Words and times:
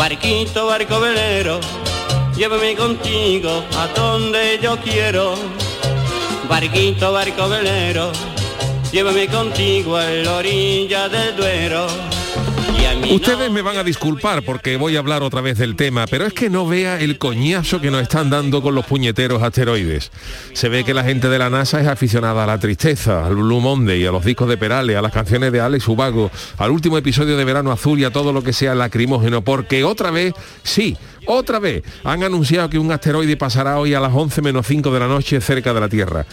Barquito, 0.00 0.64
barco 0.64 0.98
velero, 0.98 1.60
llévame 2.34 2.74
contigo 2.74 3.62
a 3.76 3.86
donde 3.88 4.58
yo 4.58 4.78
quiero. 4.78 5.34
Barquito, 6.48 7.12
barco 7.12 7.50
velero, 7.50 8.10
llévame 8.90 9.28
contigo 9.28 9.98
a 9.98 10.06
la 10.06 10.36
orilla 10.36 11.06
del 11.10 11.36
Duero. 11.36 11.86
Ustedes 13.10 13.50
me 13.50 13.62
van 13.62 13.76
a 13.76 13.82
disculpar 13.82 14.44
porque 14.44 14.76
voy 14.76 14.94
a 14.94 15.00
hablar 15.00 15.24
otra 15.24 15.40
vez 15.40 15.58
del 15.58 15.74
tema, 15.74 16.06
pero 16.06 16.26
es 16.26 16.32
que 16.32 16.48
no 16.48 16.66
vea 16.66 17.00
el 17.00 17.18
coñazo 17.18 17.80
que 17.80 17.90
nos 17.90 18.02
están 18.02 18.30
dando 18.30 18.62
con 18.62 18.74
los 18.74 18.86
puñeteros 18.86 19.42
asteroides. 19.42 20.12
Se 20.52 20.68
ve 20.68 20.84
que 20.84 20.94
la 20.94 21.02
gente 21.02 21.28
de 21.28 21.38
la 21.38 21.50
NASA 21.50 21.80
es 21.80 21.88
aficionada 21.88 22.44
a 22.44 22.46
la 22.46 22.58
tristeza, 22.58 23.26
al 23.26 23.34
Blue 23.34 23.60
Monday, 23.60 24.06
a 24.06 24.12
los 24.12 24.24
discos 24.24 24.48
de 24.48 24.56
Perales, 24.56 24.96
a 24.96 25.02
las 25.02 25.12
canciones 25.12 25.50
de 25.50 25.60
Alex 25.60 25.88
Ubago, 25.88 26.30
al 26.58 26.70
último 26.70 26.98
episodio 26.98 27.36
de 27.36 27.44
Verano 27.44 27.72
Azul 27.72 27.98
y 27.98 28.04
a 28.04 28.12
todo 28.12 28.32
lo 28.32 28.44
que 28.44 28.52
sea 28.52 28.76
lacrimógeno, 28.76 29.42
porque 29.42 29.82
otra 29.82 30.12
vez, 30.12 30.34
sí, 30.62 30.96
otra 31.30 31.58
vez, 31.58 31.82
han 32.04 32.22
anunciado 32.22 32.68
que 32.70 32.78
un 32.78 32.90
asteroide 32.92 33.36
pasará 33.36 33.78
hoy 33.78 33.94
a 33.94 34.00
las 34.00 34.12
11 34.14 34.42
menos 34.42 34.66
5 34.66 34.90
de 34.90 35.00
la 35.00 35.08
noche 35.08 35.40
cerca 35.40 35.72
de 35.72 35.80
la 35.80 35.88
Tierra. 35.88 36.26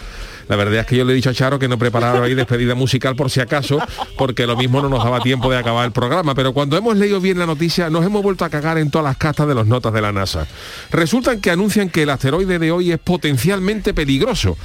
La 0.48 0.56
verdad 0.56 0.80
es 0.80 0.86
que 0.86 0.96
yo 0.96 1.04
le 1.04 1.12
he 1.12 1.16
dicho 1.16 1.30
a 1.30 1.34
Charo 1.34 1.60
que 1.60 1.68
no 1.68 1.78
preparara 1.78 2.24
ahí 2.24 2.34
despedida 2.34 2.74
musical 2.74 3.16
por 3.16 3.30
si 3.30 3.42
acaso, 3.42 3.80
porque 4.18 4.48
lo 4.48 4.56
mismo 4.56 4.82
no 4.82 4.90
nos 4.90 5.04
daba 5.04 5.20
tiempo 5.20 5.52
de 5.52 5.58
acabar 5.58 5.86
el 5.86 5.92
programa. 5.92 6.36
Pero 6.36 6.54
cuando 6.54 6.78
hemos 6.78 6.96
leído 6.96 7.20
bien 7.20 7.38
la 7.38 7.46
noticia, 7.46 7.90
nos 7.90 8.06
hemos 8.06 8.24
vuelto 8.24 8.46
a 8.46 8.50
cagar 8.50 8.78
en 8.78 8.90
todas 8.90 9.06
las 9.06 9.18
castas 9.18 9.48
de 9.48 9.56
las 9.56 9.68
notas 9.68 9.92
de 9.94 10.02
la 10.02 10.12
NASA. 10.12 10.48
Resultan 10.92 11.42
que 11.42 11.52
anuncian 11.52 11.90
que 11.90 12.04
el 12.04 12.10
asteroide 12.10 12.60
de 12.60 12.72
hoy 12.72 12.92
es 12.92 13.00
potencialmente 13.00 13.94
peligroso 13.94 14.58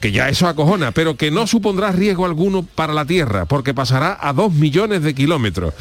que 0.00 0.12
ya 0.12 0.28
eso 0.28 0.46
acojona, 0.46 0.92
pero 0.92 1.16
que 1.16 1.30
no 1.30 1.46
supondrá 1.46 1.90
riesgo 1.90 2.24
alguno 2.24 2.62
para 2.62 2.92
la 2.92 3.04
Tierra, 3.04 3.46
porque 3.46 3.74
pasará 3.74 4.16
a 4.20 4.32
dos 4.32 4.52
millones 4.52 5.02
de 5.02 5.14
kilómetros. 5.14 5.74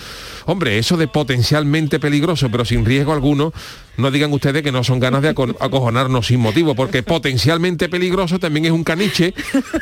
Hombre, 0.45 0.77
eso 0.79 0.95
de 0.97 1.07
potencialmente 1.07 1.99
peligroso, 1.99 2.49
pero 2.49 2.63
sin 2.65 2.85
riesgo 2.85 3.11
alguno, 3.13 3.51
no 3.97 4.09
digan 4.11 4.31
ustedes 4.31 4.63
que 4.63 4.71
no 4.71 4.83
son 4.83 4.99
ganas 4.99 5.21
de 5.21 5.29
aco- 5.35 5.55
acojonarnos 5.59 6.27
sin 6.27 6.39
motivo, 6.39 6.73
porque 6.73 7.03
potencialmente 7.03 7.89
peligroso 7.89 8.39
también 8.39 8.65
es 8.65 8.71
un 8.71 8.83
caniche, 8.85 9.33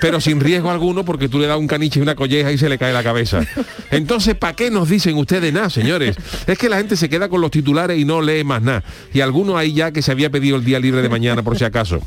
pero 0.01 0.19
sin 0.19 0.39
riesgo 0.39 0.71
alguno, 0.71 1.05
porque 1.05 1.29
tú 1.29 1.37
le 1.39 1.45
das 1.47 1.59
un 1.59 1.67
caniche 1.67 1.99
y 1.99 2.01
una 2.01 2.15
colleja 2.15 2.51
y 2.51 2.57
se 2.57 2.67
le 2.67 2.77
cae 2.79 2.91
la 2.93 3.03
cabeza. 3.03 3.41
Entonces, 3.91 4.35
¿para 4.35 4.53
qué 4.53 4.71
nos 4.71 4.89
dicen 4.89 5.15
ustedes 5.17 5.53
nada, 5.53 5.69
señores? 5.69 6.15
Es 6.47 6.57
que 6.57 6.67
la 6.67 6.77
gente 6.77 6.97
se 6.97 7.09
queda 7.09 7.29
con 7.29 7.41
los 7.41 7.51
titulares 7.51 7.99
y 7.99 8.03
no 8.05 8.21
lee 8.21 8.43
más 8.43 8.61
nada. 8.63 8.83
Y 9.13 9.21
algunos 9.21 9.55
ahí 9.57 9.71
ya 9.73 9.91
que 9.91 10.01
se 10.01 10.11
había 10.11 10.29
pedido 10.31 10.57
el 10.57 10.65
día 10.65 10.79
libre 10.79 11.01
de 11.03 11.09
mañana, 11.09 11.43
por 11.43 11.57
si 11.57 11.63
acaso. 11.63 12.01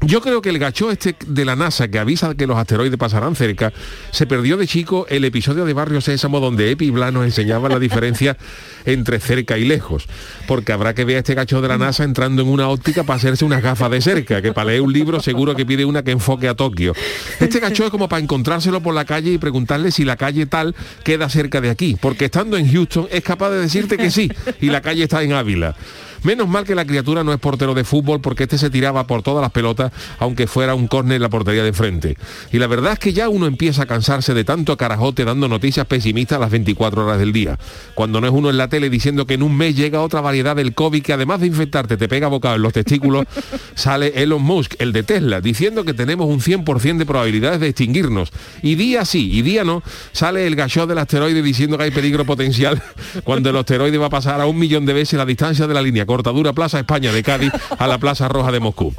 Yo 0.00 0.20
creo 0.20 0.40
que 0.40 0.48
el 0.50 0.60
gacho 0.60 0.92
este 0.92 1.16
de 1.26 1.44
la 1.44 1.56
NASA 1.56 1.88
que 1.88 1.98
avisa 1.98 2.34
que 2.36 2.46
los 2.46 2.56
asteroides 2.56 2.96
pasarán 2.96 3.34
cerca, 3.34 3.72
se 4.12 4.26
perdió 4.26 4.56
de 4.56 4.66
chico 4.66 5.06
el 5.08 5.24
episodio 5.24 5.64
de 5.64 5.72
Barrio 5.72 6.00
Sésamo 6.00 6.38
donde 6.38 6.70
Epi 6.70 6.86
y 6.86 6.90
Blas 6.90 7.12
nos 7.12 7.24
enseñaban 7.24 7.72
la 7.72 7.80
diferencia 7.80 8.36
entre 8.86 9.18
cerca 9.18 9.58
y 9.58 9.64
lejos. 9.64 10.06
Porque 10.46 10.72
habrá 10.72 10.94
que 10.94 11.04
ver 11.04 11.16
a 11.16 11.18
este 11.18 11.34
gacho 11.34 11.60
de 11.60 11.68
la 11.68 11.78
NASA 11.78 12.04
entrando 12.04 12.42
en 12.42 12.48
una 12.48 12.68
óptica 12.68 13.02
para 13.02 13.16
hacerse 13.16 13.44
unas 13.44 13.60
gafas 13.60 13.90
de 13.90 14.00
cerca, 14.00 14.40
que 14.40 14.52
para 14.52 14.68
leer 14.68 14.82
un 14.82 14.92
libro 14.92 15.20
seguro 15.20 15.56
que 15.56 15.66
pide 15.66 15.84
una 15.84 16.04
que 16.04 16.12
enfoque 16.12 16.48
a 16.48 16.54
Tokio. 16.54 16.94
Este 17.40 17.58
gacho 17.58 17.84
es 17.84 17.90
como 17.90 18.08
para 18.08 18.22
encontrárselo 18.22 18.80
por 18.80 18.94
la 18.94 19.04
calle 19.04 19.32
y 19.32 19.38
preguntarle 19.38 19.90
si 19.90 20.04
la 20.04 20.16
calle 20.16 20.46
tal 20.46 20.76
queda 21.02 21.28
cerca 21.28 21.60
de 21.60 21.70
aquí. 21.70 21.96
Porque 22.00 22.26
estando 22.26 22.56
en 22.56 22.72
Houston 22.72 23.08
es 23.10 23.22
capaz 23.22 23.50
de 23.50 23.58
decirte 23.58 23.96
que 23.96 24.12
sí, 24.12 24.30
y 24.60 24.66
la 24.70 24.80
calle 24.80 25.02
está 25.02 25.24
en 25.24 25.32
Ávila. 25.32 25.74
Menos 26.22 26.48
mal 26.48 26.64
que 26.64 26.74
la 26.74 26.84
criatura 26.84 27.24
no 27.24 27.32
es 27.32 27.38
portero 27.38 27.74
de 27.74 27.84
fútbol 27.84 28.20
porque 28.20 28.44
este 28.44 28.58
se 28.58 28.70
tiraba 28.70 29.06
por 29.06 29.22
todas 29.22 29.42
las 29.42 29.52
pelotas, 29.52 29.92
aunque 30.18 30.46
fuera 30.46 30.74
un 30.74 30.88
córner 30.88 31.16
en 31.16 31.22
la 31.22 31.28
portería 31.28 31.62
de 31.62 31.72
frente. 31.72 32.16
Y 32.52 32.58
la 32.58 32.66
verdad 32.66 32.94
es 32.94 32.98
que 32.98 33.12
ya 33.12 33.28
uno 33.28 33.46
empieza 33.46 33.82
a 33.82 33.86
cansarse 33.86 34.34
de 34.34 34.44
tanto 34.44 34.76
carajote 34.76 35.24
dando 35.24 35.48
noticias 35.48 35.86
pesimistas 35.86 36.40
las 36.40 36.50
24 36.50 37.04
horas 37.04 37.18
del 37.18 37.32
día. 37.32 37.58
Cuando 37.94 38.20
no 38.20 38.26
es 38.26 38.32
uno 38.32 38.50
en 38.50 38.58
la 38.58 38.68
tele 38.68 38.90
diciendo 38.90 39.26
que 39.26 39.34
en 39.34 39.42
un 39.42 39.56
mes 39.56 39.76
llega 39.76 40.02
otra 40.02 40.20
variedad 40.20 40.56
del 40.56 40.74
COVID 40.74 41.02
que 41.02 41.12
además 41.12 41.40
de 41.40 41.46
infectarte 41.46 41.96
te 41.96 42.08
pega 42.08 42.28
bocado 42.28 42.56
en 42.56 42.62
los 42.62 42.72
testículos, 42.72 43.26
sale 43.74 44.12
Elon 44.16 44.42
Musk, 44.42 44.74
el 44.78 44.92
de 44.92 45.02
Tesla, 45.02 45.40
diciendo 45.40 45.84
que 45.84 45.94
tenemos 45.94 46.26
un 46.26 46.40
100% 46.40 46.98
de 46.98 47.06
probabilidades 47.06 47.60
de 47.60 47.68
extinguirnos. 47.68 48.30
Y 48.62 48.74
día 48.74 49.04
sí 49.04 49.30
y 49.32 49.42
día 49.42 49.64
no, 49.64 49.82
sale 50.12 50.46
el 50.46 50.56
gachó 50.56 50.86
del 50.86 50.98
asteroide 50.98 51.42
diciendo 51.42 51.78
que 51.78 51.84
hay 51.84 51.90
peligro 51.90 52.24
potencial 52.24 52.82
cuando 53.24 53.50
el 53.50 53.56
asteroide 53.56 53.98
va 53.98 54.06
a 54.06 54.10
pasar 54.10 54.40
a 54.40 54.46
un 54.46 54.58
millón 54.58 54.86
de 54.86 54.92
veces 54.92 55.18
la 55.18 55.26
distancia 55.26 55.66
de 55.66 55.74
la 55.74 55.82
línea 55.82 56.06
cortadura 56.08 56.52
Plaza 56.52 56.80
España 56.80 57.12
de 57.12 57.22
Cádiz 57.22 57.52
a 57.78 57.86
la 57.86 57.98
Plaza 57.98 58.26
Roja 58.28 58.50
de 58.50 58.58
Moscú. 58.58 58.92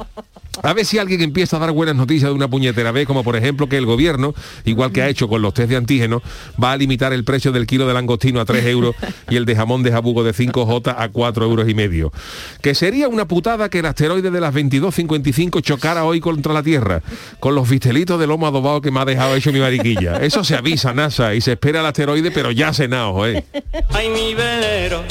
A 0.62 0.72
ver 0.72 0.84
si 0.84 0.98
alguien 0.98 1.20
empieza 1.22 1.56
a 1.56 1.60
dar 1.60 1.72
buenas 1.72 1.96
noticias 1.96 2.30
de 2.30 2.34
una 2.34 2.48
puñetera 2.48 2.92
vez, 2.92 3.06
como 3.06 3.24
por 3.24 3.36
ejemplo 3.36 3.68
que 3.68 3.76
el 3.76 3.86
gobierno, 3.86 4.34
igual 4.64 4.92
que 4.92 5.02
ha 5.02 5.08
hecho 5.08 5.28
con 5.28 5.42
los 5.42 5.54
test 5.54 5.70
de 5.70 5.76
antígeno, 5.76 6.22
va 6.62 6.72
a 6.72 6.76
limitar 6.76 7.12
el 7.12 7.24
precio 7.24 7.52
del 7.52 7.66
kilo 7.66 7.86
de 7.86 7.94
langostino 7.94 8.40
a 8.40 8.44
3 8.44 8.64
euros 8.66 8.94
y 9.28 9.36
el 9.36 9.44
de 9.44 9.56
jamón 9.56 9.82
de 9.82 9.92
jabugo 9.92 10.24
de 10.24 10.34
5J 10.34 10.94
a 10.96 11.08
4 11.08 11.44
euros 11.44 11.68
y 11.68 11.74
medio. 11.74 12.12
Que 12.60 12.74
sería 12.74 13.08
una 13.08 13.26
putada 13.26 13.68
que 13.68 13.78
el 13.78 13.86
asteroide 13.86 14.30
de 14.30 14.40
las 14.40 14.54
22.55 14.54 15.62
chocara 15.62 16.04
hoy 16.04 16.20
contra 16.20 16.52
la 16.52 16.62
Tierra, 16.62 17.02
con 17.38 17.54
los 17.54 17.68
vistelitos 17.68 18.20
de 18.20 18.26
lomo 18.26 18.46
adobado 18.46 18.80
que 18.80 18.90
me 18.90 19.00
ha 19.00 19.04
dejado 19.04 19.34
hecho 19.34 19.52
mi 19.52 19.60
mariquilla. 19.60 20.18
Eso 20.18 20.44
se 20.44 20.56
avisa, 20.56 20.92
NASA, 20.92 21.34
y 21.34 21.40
se 21.40 21.52
espera 21.52 21.80
el 21.80 21.86
asteroide, 21.86 22.30
pero 22.30 22.50
ya 22.50 22.72
cenado, 22.72 23.26
¿eh? 23.26 23.44
Ay, 23.90 24.08
mi 24.10 24.34
velero, 24.34 25.02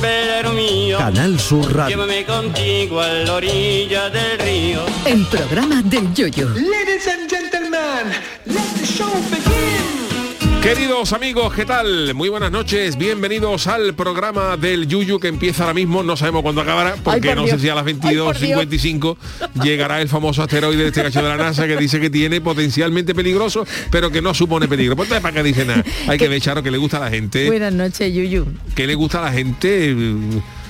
velero 0.00 0.52
mío. 0.52 0.98
Canal 0.98 1.38
Sur 1.40 1.74
Radio. 1.74 1.96
Llévame 1.96 2.24
contigo 2.24 3.00
a 3.00 3.08
la 3.08 3.34
orilla 3.34 4.10
del 4.10 4.38
río. 4.38 4.67
El 5.06 5.24
programa 5.30 5.80
del 5.82 6.12
Yoyo. 6.12 6.46
Ladies 6.50 7.08
and 7.08 7.30
gentlemen, 7.30 8.12
let 8.44 8.60
the 8.78 8.84
show 8.84 9.08
begin. 9.30 10.60
Queridos 10.62 11.14
amigos, 11.14 11.54
¿qué 11.54 11.64
tal? 11.64 12.12
Muy 12.14 12.28
buenas 12.28 12.50
noches, 12.52 12.98
bienvenidos 12.98 13.66
al 13.66 13.94
programa 13.94 14.58
del 14.58 14.86
Yuyu 14.86 15.18
que 15.20 15.28
empieza 15.28 15.62
ahora 15.62 15.72
mismo, 15.72 16.02
no 16.02 16.18
sabemos 16.18 16.42
cuándo 16.42 16.60
acabará, 16.60 16.96
porque 17.02 17.28
por 17.28 17.36
no 17.36 17.44
Dios. 17.44 17.56
sé 17.56 17.62
si 17.62 17.68
a 17.70 17.74
las 17.76 17.86
Ay, 17.86 17.94
por 17.94 18.10
Dios. 18.10 18.36
22.55 18.42 19.16
llegará 19.62 20.02
el 20.02 20.08
famoso 20.10 20.42
asteroide 20.42 20.82
de 20.82 20.88
este 20.88 21.02
gacho 21.02 21.22
de 21.22 21.28
la 21.30 21.36
NASA 21.38 21.66
que 21.66 21.76
dice 21.78 21.98
que 21.98 22.10
tiene 22.10 22.42
potencialmente 22.42 23.14
peligroso, 23.14 23.66
pero 23.90 24.10
que 24.10 24.20
no 24.20 24.34
supone 24.34 24.68
peligro. 24.68 24.96
Pues 24.96 25.08
¿para 25.08 25.32
qué 25.32 25.42
dice 25.42 25.64
nada? 25.64 25.82
Hay 26.06 26.18
que 26.18 26.28
ver, 26.28 26.42
Charo, 26.42 26.62
que 26.62 26.70
le 26.70 26.76
gusta 26.76 26.98
a 26.98 27.00
la 27.00 27.10
gente, 27.10 27.46
Buenas 27.46 27.72
noches, 27.72 28.12
Yuyu. 28.12 28.44
que 28.74 28.86
le 28.86 28.94
gusta 28.96 29.20
a 29.20 29.22
la 29.22 29.32
gente... 29.32 29.96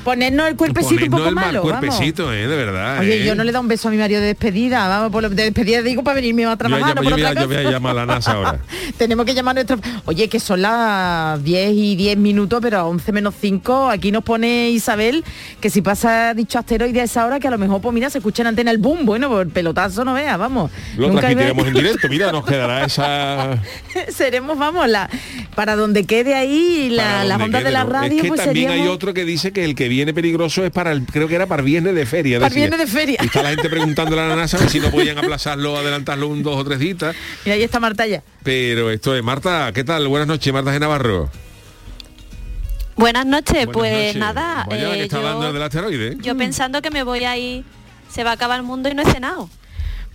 Ponernos 0.08 0.48
el 0.48 0.56
cuerpecito 0.56 1.04
un 1.04 1.10
ponernos 1.10 1.18
poco 1.20 1.28
el 1.28 1.34
mal 1.34 1.44
malo, 1.46 1.62
vamos. 1.64 1.78
cuerpecito, 1.80 2.32
eh, 2.32 2.46
de 2.48 2.56
verdad. 2.56 3.00
Oye, 3.00 3.22
eh. 3.22 3.26
yo 3.26 3.34
no 3.34 3.44
le 3.44 3.52
da 3.52 3.60
un 3.60 3.68
beso 3.68 3.88
a 3.88 3.90
mi 3.90 3.98
marido 3.98 4.20
de 4.22 4.28
despedida, 4.28 4.88
vamos, 4.88 5.12
por 5.12 5.22
lo 5.22 5.28
de 5.28 5.44
despedida 5.44 5.82
digo 5.82 6.02
para 6.02 6.14
venirme 6.14 6.46
a 6.46 6.50
Yo 6.50 6.56
trabajar, 6.56 6.94
no 6.96 7.02
yo 7.02 7.10
voy 7.10 7.22
a- 7.22 7.30
otra 7.30 7.42
yo 7.42 7.46
voy 7.48 7.56
a 7.58 7.70
llamar 7.70 7.90
a 7.92 7.94
la 7.94 8.06
NASA 8.06 8.32
ahora. 8.32 8.58
Tenemos 8.96 9.26
que 9.26 9.34
llamar 9.34 9.58
a 9.58 9.64
nuestro... 9.64 9.78
Oye, 10.06 10.28
que 10.30 10.40
son 10.40 10.62
las 10.62 11.44
10 11.44 11.72
y 11.74 11.96
10 11.96 12.16
minutos, 12.16 12.58
pero 12.62 12.78
a 12.78 12.84
11 12.86 13.12
menos 13.12 13.34
5, 13.38 13.90
aquí 13.90 14.10
nos 14.10 14.24
pone 14.24 14.70
Isabel 14.70 15.24
que 15.60 15.68
si 15.68 15.82
pasa 15.82 16.32
dicho 16.32 16.58
asteroide 16.58 17.02
a 17.02 17.04
esa 17.04 17.26
hora, 17.26 17.38
que 17.38 17.48
a 17.48 17.50
lo 17.50 17.58
mejor, 17.58 17.82
pues 17.82 17.92
mira, 17.92 18.08
se 18.08 18.16
escucha 18.18 18.42
en 18.42 18.46
antena 18.46 18.70
el 18.70 18.78
boom, 18.78 19.04
bueno, 19.04 19.28
por 19.28 19.46
pelotazo 19.50 20.04
no 20.06 20.14
vea, 20.14 20.38
vamos. 20.38 20.70
Lo 20.96 21.10
transmitiremos 21.10 21.66
en 21.66 21.74
directo, 21.74 22.08
mira, 22.10 22.32
nos 22.32 22.46
quedará 22.46 22.84
esa... 22.86 23.58
Seremos, 24.08 24.56
vamos, 24.58 24.88
la, 24.88 25.10
para 25.54 25.76
donde 25.76 26.04
quede 26.06 26.34
ahí 26.34 26.88
la, 26.90 27.24
las 27.24 27.40
ondas 27.40 27.62
de 27.62 27.70
la 27.70 27.84
radio, 27.84 28.16
Es 28.16 28.22
que 28.22 28.28
pues 28.28 28.42
también 28.44 28.70
hay 28.70 28.78
seríamos- 28.78 28.94
otro 28.94 29.12
que 29.12 29.24
dice 29.24 29.52
que 29.52 29.64
el 29.64 29.74
que 29.74 29.88
viene 29.88 29.97
peligroso 30.06 30.64
es 30.64 30.70
para 30.70 30.92
el, 30.92 31.04
creo 31.04 31.28
que 31.28 31.34
era 31.34 31.46
para 31.46 31.62
viernes 31.62 31.94
de 31.94 32.06
feria. 32.06 32.40
Para 32.40 32.54
viernes 32.54 32.78
de 32.78 32.86
feria. 32.86 33.18
Y 33.22 33.26
está 33.26 33.42
la 33.42 33.50
gente 33.50 33.68
preguntándole 33.68 34.22
a 34.22 34.28
la 34.28 34.36
NASA 34.36 34.68
si 34.68 34.80
no 34.80 34.90
podían 34.90 35.18
aplazarlo, 35.18 35.76
adelantarlo 35.76 36.28
un 36.28 36.42
dos 36.42 36.56
o 36.56 36.64
tres 36.64 36.78
días. 36.78 37.14
Mira, 37.44 37.54
ahí 37.54 37.62
está 37.62 37.80
Marta 37.80 38.06
ya. 38.06 38.22
Pero 38.42 38.90
esto 38.90 39.14
es, 39.14 39.22
Marta, 39.22 39.72
¿qué 39.74 39.84
tal? 39.84 40.08
Buenas 40.08 40.28
noches, 40.28 40.52
Marta 40.52 40.70
de 40.72 40.80
Navarro. 40.80 41.30
Buenas 42.96 43.26
noches, 43.26 43.66
Buenas 43.66 43.72
pues 43.74 43.92
noches. 43.92 44.16
nada, 44.16 44.66
Vaya 44.68 44.90
que 44.92 45.00
eh, 45.00 45.02
está 45.04 45.18
hablando 45.18 45.42
yo, 45.46 45.52
del 45.52 45.62
asteroide. 45.62 46.08
¿eh? 46.08 46.16
yo 46.20 46.36
pensando 46.36 46.82
que 46.82 46.90
me 46.90 47.04
voy 47.04 47.24
a 47.24 47.36
ir, 47.36 47.64
se 48.10 48.24
va 48.24 48.30
a 48.30 48.32
acabar 48.34 48.58
el 48.58 48.64
mundo 48.66 48.88
y 48.88 48.94
no 48.94 49.02
he 49.02 49.06
cenado. 49.06 49.48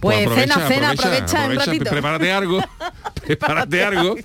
Pues 0.03 0.29
cena, 0.35 0.67
cena, 0.67 0.89
aprovecha, 0.91 1.47
un 1.47 1.55
ratito. 1.55 1.89
Prepárate 1.89 2.31
algo, 2.31 2.59
prepárate 3.25 3.83
algo, 3.83 4.15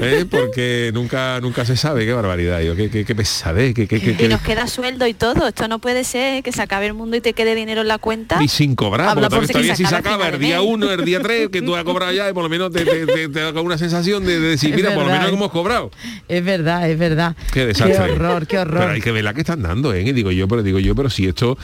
¿eh? 0.00 0.24
porque 0.30 0.90
nunca 0.94 1.40
nunca 1.40 1.64
se 1.64 1.76
sabe, 1.76 2.06
qué 2.06 2.12
barbaridad, 2.12 2.60
yo, 2.60 2.76
qué, 2.76 2.88
qué, 2.88 3.04
qué 3.04 3.14
pesadez, 3.14 3.74
qué, 3.74 4.16
Y 4.20 4.28
nos 4.28 4.40
queda 4.42 4.66
sueldo 4.68 5.06
y 5.06 5.14
todo. 5.14 5.48
Esto 5.48 5.66
no 5.66 5.80
puede 5.80 6.04
ser 6.04 6.42
que 6.44 6.52
se 6.52 6.62
acabe 6.62 6.86
el 6.86 6.94
mundo 6.94 7.16
y 7.16 7.20
te 7.20 7.32
quede 7.32 7.54
dinero 7.56 7.80
en 7.80 7.88
la 7.88 7.98
cuenta. 7.98 8.42
y 8.42 8.48
sin 8.48 8.76
cobrar, 8.76 9.08
Habla 9.08 9.28
porque 9.28 9.46
por 9.46 9.52
todavía 9.54 9.74
sí, 9.74 9.82
si 9.84 9.88
se 9.88 9.94
al 9.96 10.00
acaba 10.00 10.28
el 10.28 10.38
día 10.38 10.58
mes. 10.58 10.66
1, 10.68 10.90
el 10.92 11.04
día 11.04 11.20
3, 11.20 11.48
que 11.48 11.62
tú 11.62 11.74
has 11.74 11.82
cobrado 11.84 12.12
ya, 12.12 12.30
y 12.30 12.32
por 12.32 12.44
lo 12.44 12.48
menos 12.48 12.70
te, 12.70 12.84
te, 12.84 13.06
te- 13.06 13.28
te 13.28 13.40
da 13.52 13.60
una 13.60 13.76
sensación 13.76 14.24
de, 14.24 14.38
de 14.38 14.48
decir, 14.50 14.70
Es 14.70 14.76
mira, 14.76 14.94
por 14.94 15.04
lo 15.04 15.10
menos 15.10 15.30
¿eh? 15.30 15.34
hemos 15.34 15.50
cobrado. 15.50 15.90
Es 16.28 16.44
verdad, 16.44 16.88
es 16.88 16.98
verdad. 16.98 17.34
Qué 17.52 17.66
desastre. 17.66 17.96
Qué 18.06 18.12
horror, 18.12 18.46
qué 18.46 18.58
horror. 18.58 18.78
Pero 18.80 18.92
hay 18.92 19.00
que 19.00 19.10
ver 19.12 19.24
la 19.24 19.34
que 19.34 19.40
están 19.40 19.62
dando, 19.62 19.92
¿eh? 19.92 20.02
Y 20.02 20.12
digo 20.12 20.30
yo, 20.30 20.46
pero 20.46 20.62
digo 20.62 20.78
yo, 20.78 20.94
pero 20.94 21.10
si 21.10 21.26
esto, 21.26 21.58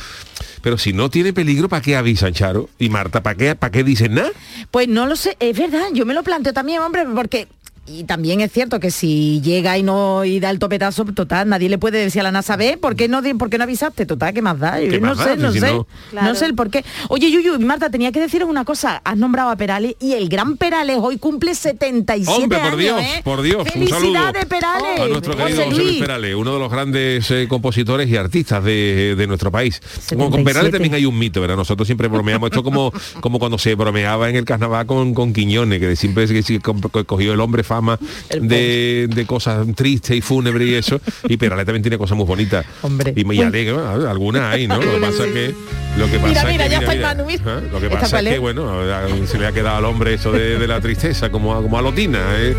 pero 0.65 0.79
si 0.79 0.95
no 0.95 1.11
tiene 1.11 1.35
peligro, 1.35 1.69
¿para 1.69 1.83
qué 1.83 1.95
avisan, 1.95 2.33
Charo? 2.33 2.71
Y 2.79 2.89
Marta, 2.89 3.23
¿para 3.23 3.37
qué, 3.37 3.55
para 3.55 3.71
qué 3.71 3.85
dicen 3.85 4.15
nada? 4.15 4.31
Pues 4.71 4.89
no 4.89 5.07
lo 5.07 5.15
sé, 5.15 5.37
es 5.39 5.59
verdad, 5.59 5.89
yo 5.93 6.07
me 6.07 6.15
lo 6.15 6.23
planteo 6.23 6.55
también, 6.55 6.81
hombre, 6.81 7.05
porque 7.15 7.49
y 7.87 8.05
también 8.05 8.41
es 8.41 8.51
cierto 8.53 8.81
que 8.81 8.91
si 8.91 9.41
llega 9.43 9.77
y 9.77 9.83
no 9.83 10.25
y 10.25 10.41
da 10.41 10.51
el 10.51 10.59
topetazo, 10.59 11.05
total, 11.07 11.49
nadie 11.49 11.69
le 11.69 11.79
puede 11.79 11.99
decir 11.99 12.21
a 12.21 12.25
la 12.25 12.33
NASA, 12.33 12.57
ve, 12.57 12.77
¿por 12.81 12.97
qué 12.97 13.09
no, 13.09 13.21
por 13.39 13.51
qué 13.51 13.59
no 13.59 13.65
avisaste? 13.65 14.07
Total, 14.07 14.33
¿qué 14.33 14.43
más 14.43 14.59
da? 14.59 14.81
Yo 14.81 14.91
¿Qué 14.91 15.01
no 15.01 15.09
más 15.09 15.19
da? 15.19 15.25
sé, 15.25 15.37
no 15.37 15.53
Si 15.53 15.61
sé. 15.61 15.73
no- 16.13 16.35
sé 16.35 16.47
el 16.47 16.55
por 16.55 16.71
qué. 16.71 16.85
Oye, 17.09 17.31
Yuyu, 17.31 17.55
y 17.57 17.65
Marta, 17.65 17.91
tenía 17.91 18.11
que 18.13 18.21
deciros 18.21 18.49
una 18.49 18.65
cosa. 18.65 19.01
Has 19.05 19.17
nombrado 19.17 19.51
a 19.51 19.57
Perales 19.57 19.97
y 20.01 20.13
el 20.15 20.29
gran 20.29 20.57
Perales 20.57 20.99
hoy 21.01 21.19
cumple 21.19 21.55
77 21.55 22.31
Hombre, 22.43 22.59
por 22.59 22.67
años, 22.69 22.79
Dios, 22.79 23.01
¿eh? 23.03 23.21
por 23.23 23.43
Dios, 23.43 23.69
Felicidades, 23.71 24.47
Perales. 24.47 25.01
a 25.01 25.07
nuestro 25.09 25.33
José 25.35 25.45
querido 25.45 25.65
José 25.65 25.71
Luis 25.77 25.89
Luis. 25.91 26.01
Perales, 26.01 26.35
uno 26.35 26.53
de 26.55 26.59
los 26.59 26.71
grandes 26.71 27.31
eh, 27.31 27.47
compositores 27.49 28.09
y 28.09 28.17
artistas 28.17 28.65
de, 28.65 29.15
de 29.17 29.27
nuestro 29.27 29.51
país. 29.51 29.81
Como 30.09 30.31
con 30.31 30.41
77. 30.41 30.45
Perales 30.45 30.73
también 30.73 30.95
hay 30.95 31.05
un 31.07 31.19
mito, 31.19 31.41
¿verdad? 31.41 31.57
Nosotros 31.57 31.87
siempre 31.87 32.09
bromeamos 32.09 32.51
esto 32.51 32.63
como, 32.65 32.93
como 33.21 33.39
cuando 33.39 33.59
se 33.59 33.75
bromeaba 33.75 34.29
en 34.31 34.37
el 34.37 34.45
carnaval 34.45 34.87
con, 34.87 35.15
con 35.15 35.33
Quiñones, 35.33 35.81
que 35.81 35.97
siempre 35.97 36.27
co- 36.63 36.75
co- 36.91 37.05
cogió 37.05 37.33
el 37.35 37.41
hombre 37.41 37.63
fama 37.75 37.99
de, 38.31 39.09
de 39.13 39.27
cosas 39.27 39.67
tristes 39.75 40.17
y 40.17 40.21
fúnebres 40.21 40.69
y 40.69 40.75
eso, 40.75 41.01
y 41.29 41.37
Perales 41.37 41.67
también 41.67 41.83
tiene 41.83 41.99
cosas 41.99 42.17
muy 42.17 42.27
bonitas. 42.27 42.65
Hombre. 42.83 43.13
Y 43.17 43.25
me 43.25 43.35
bueno, 43.35 44.09
algunas 44.09 44.43
hay, 44.55 44.67
¿no? 44.67 44.77
Lo 44.77 44.93
que 44.93 45.01
pasa 45.01 45.25
que 45.25 45.55
lo 45.99 46.07
que 46.07 46.19
pasa 46.19 46.29
Mira, 46.29 46.41
es 46.43 46.49
mira, 46.53 46.65
que, 46.65 46.71
ya 46.71 46.79
está 46.79 46.93
el 46.93 47.01
Manu, 47.01 47.25
mira. 47.25 47.43
¿eh? 47.59 47.69
Lo 47.73 47.79
que 47.81 47.87
¿Esta 47.87 48.01
pasa 48.01 48.19
es 48.21 48.25
que 48.25 48.35
es? 48.35 48.41
bueno, 48.41 48.69
se 49.27 49.39
le 49.39 49.47
ha 49.47 49.53
quedado 49.53 49.77
al 49.77 49.85
hombre 49.85 50.15
eso 50.15 50.33
de, 50.33 50.59
de 50.59 50.67
la 50.67 50.81
tristeza, 50.81 51.31
como 51.31 51.55
a, 51.55 51.63
como 51.63 51.79
a 51.79 51.83
Lotina. 51.83 52.21
¿eh? 52.37 52.57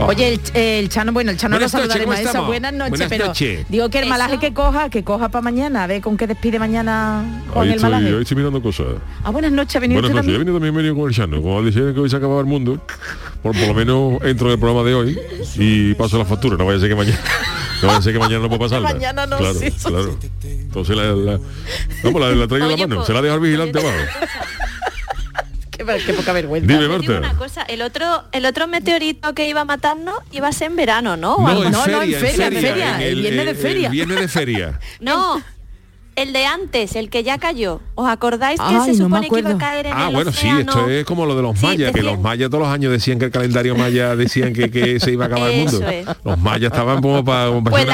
Oh. 0.00 0.06
Oye, 0.06 0.34
el, 0.34 0.40
el 0.60 0.88
Chano, 0.88 1.12
bueno, 1.12 1.30
el 1.30 1.36
Chano 1.36 1.56
lo 1.58 1.68
saludaremos 1.68 2.16
¿cómo 2.16 2.28
eso. 2.28 2.44
Buenas 2.46 2.72
noches, 2.72 2.90
Buenas 2.90 3.08
pero 3.08 3.26
noches. 3.26 3.64
digo 3.68 3.88
que 3.90 3.98
el 3.98 4.04
Eso. 4.04 4.10
malaje 4.12 4.38
que 4.38 4.52
coja, 4.52 4.90
que 4.90 5.04
coja 5.04 5.28
para 5.28 5.42
mañana, 5.42 5.84
a 5.84 5.86
ver 5.86 6.00
con 6.00 6.16
qué 6.16 6.26
despide 6.26 6.58
mañana 6.58 7.42
con 7.52 7.68
el 7.68 7.78
malaje. 7.78 8.20
estoy 8.20 8.36
mirando 8.36 8.60
cosas. 8.60 8.86
Ah, 9.22 9.30
buenas 9.30 9.52
noches, 9.52 9.76
ha 9.76 9.78
venido 9.78 10.00
Buenas 10.00 10.16
noches, 10.16 10.34
he 10.34 10.38
venido 10.38 10.54
también 10.56 10.74
venido 10.74 10.96
con 10.96 11.08
el 11.08 11.14
Chano. 11.14 11.40
Como 11.40 11.62
decía 11.62 11.94
que 11.94 12.00
hoy 12.00 12.10
se 12.10 12.16
acababa 12.16 12.40
el 12.40 12.46
mundo, 12.46 12.80
por, 13.44 13.52
por 13.52 13.68
lo 13.68 13.74
menos 13.74 14.22
entro 14.22 14.46
en 14.46 14.54
el 14.54 14.58
programa 14.58 14.88
de 14.88 14.94
hoy 14.94 15.20
y 15.56 15.92
paso 15.94 16.16
la 16.16 16.24
factura. 16.24 16.56
No 16.56 16.64
vaya 16.64 16.78
a 16.78 16.80
ser 16.80 16.88
que 16.88 16.94
mañana. 16.96 17.20
No 17.82 17.88
vaya 17.88 17.98
a 17.98 18.02
ser 18.02 18.12
que 18.14 18.18
mañana 18.18 18.40
no 18.40 18.48
puedo 18.48 18.60
pasarla. 18.60 18.94
Mañana 18.94 19.26
no, 19.26 19.36
claro, 19.36 19.54
sí, 19.54 19.70
claro. 19.70 20.18
Entonces 20.42 20.96
la, 20.96 21.02
la, 21.12 21.32
no, 21.32 22.12
pues 22.12 22.14
la, 22.14 22.30
la 22.30 22.48
traigo 22.48 22.64
en 22.64 22.70
la 22.70 22.76
mano, 22.78 22.94
pues, 22.96 23.06
se 23.06 23.12
la 23.12 23.20
dejo 23.20 23.34
al 23.34 23.40
vigilante 23.40 23.78
abajo. 23.78 23.98
Qué, 25.70 25.84
qué 26.06 26.12
poca 26.14 26.32
vergüenza. 26.32 26.72
Dime, 26.72 26.88
Marta. 26.88 27.18
una 27.18 27.36
cosa, 27.36 27.62
el 27.64 27.82
otro, 27.82 28.24
el 28.32 28.46
otro 28.46 28.68
meteorito 28.68 29.34
que 29.34 29.48
iba 29.48 29.62
a 29.62 29.64
matarnos 29.66 30.14
iba 30.32 30.48
a 30.48 30.52
ser 30.52 30.70
en 30.70 30.76
verano, 30.76 31.18
¿no? 31.18 31.36
No, 31.36 31.64
en 31.64 31.72
no, 31.72 31.86
no, 31.86 32.02
en 32.02 32.12
feria, 32.12 32.20
feria, 32.20 32.46
en 32.46 32.52
feria, 32.54 32.96
en 32.96 33.02
el 33.02 33.20
viernes 33.20 33.46
de 33.46 33.54
feria. 33.54 33.86
El 33.88 33.92
viernes 33.92 34.20
de 34.20 34.28
feria. 34.28 34.80
No, 35.00 35.42
el 36.16 36.32
de 36.32 36.46
antes, 36.46 36.96
el 36.96 37.10
que 37.10 37.22
ya 37.22 37.38
cayó. 37.38 37.80
¿Os 37.94 38.08
acordáis 38.08 38.60
que 38.60 38.66
Ay, 38.66 38.80
se 38.94 38.98
no 38.98 39.04
supone 39.04 39.28
que 39.28 39.38
iba 39.38 39.50
a 39.50 39.58
caer 39.58 39.86
en 39.86 39.92
Ah, 39.94 40.08
el 40.08 40.14
bueno, 40.14 40.32
sí, 40.32 40.48
esto 40.48 40.88
es 40.88 41.04
como 41.04 41.26
lo 41.26 41.34
de 41.36 41.42
los 41.42 41.58
Sí, 41.58 41.66
mayas, 41.66 41.92
que 41.92 42.02
los 42.02 42.18
mayas 42.20 42.50
todos 42.50 42.64
los 42.64 42.72
años 42.72 42.92
decían 42.92 43.18
que 43.18 43.26
el 43.26 43.30
calendario 43.30 43.76
maya 43.76 44.16
decían 44.16 44.52
que, 44.52 44.70
que 44.70 45.00
se 45.00 45.12
iba 45.12 45.24
a 45.24 45.28
acabar 45.28 45.50
el 45.50 45.64
mundo. 45.64 45.88
Es. 45.88 46.06
Los 46.24 46.38
mayas 46.38 46.72
estaban 46.72 47.00
como 47.02 47.24
para, 47.24 47.48
como 47.48 47.64
para 47.64 47.76
Pues 47.76 47.86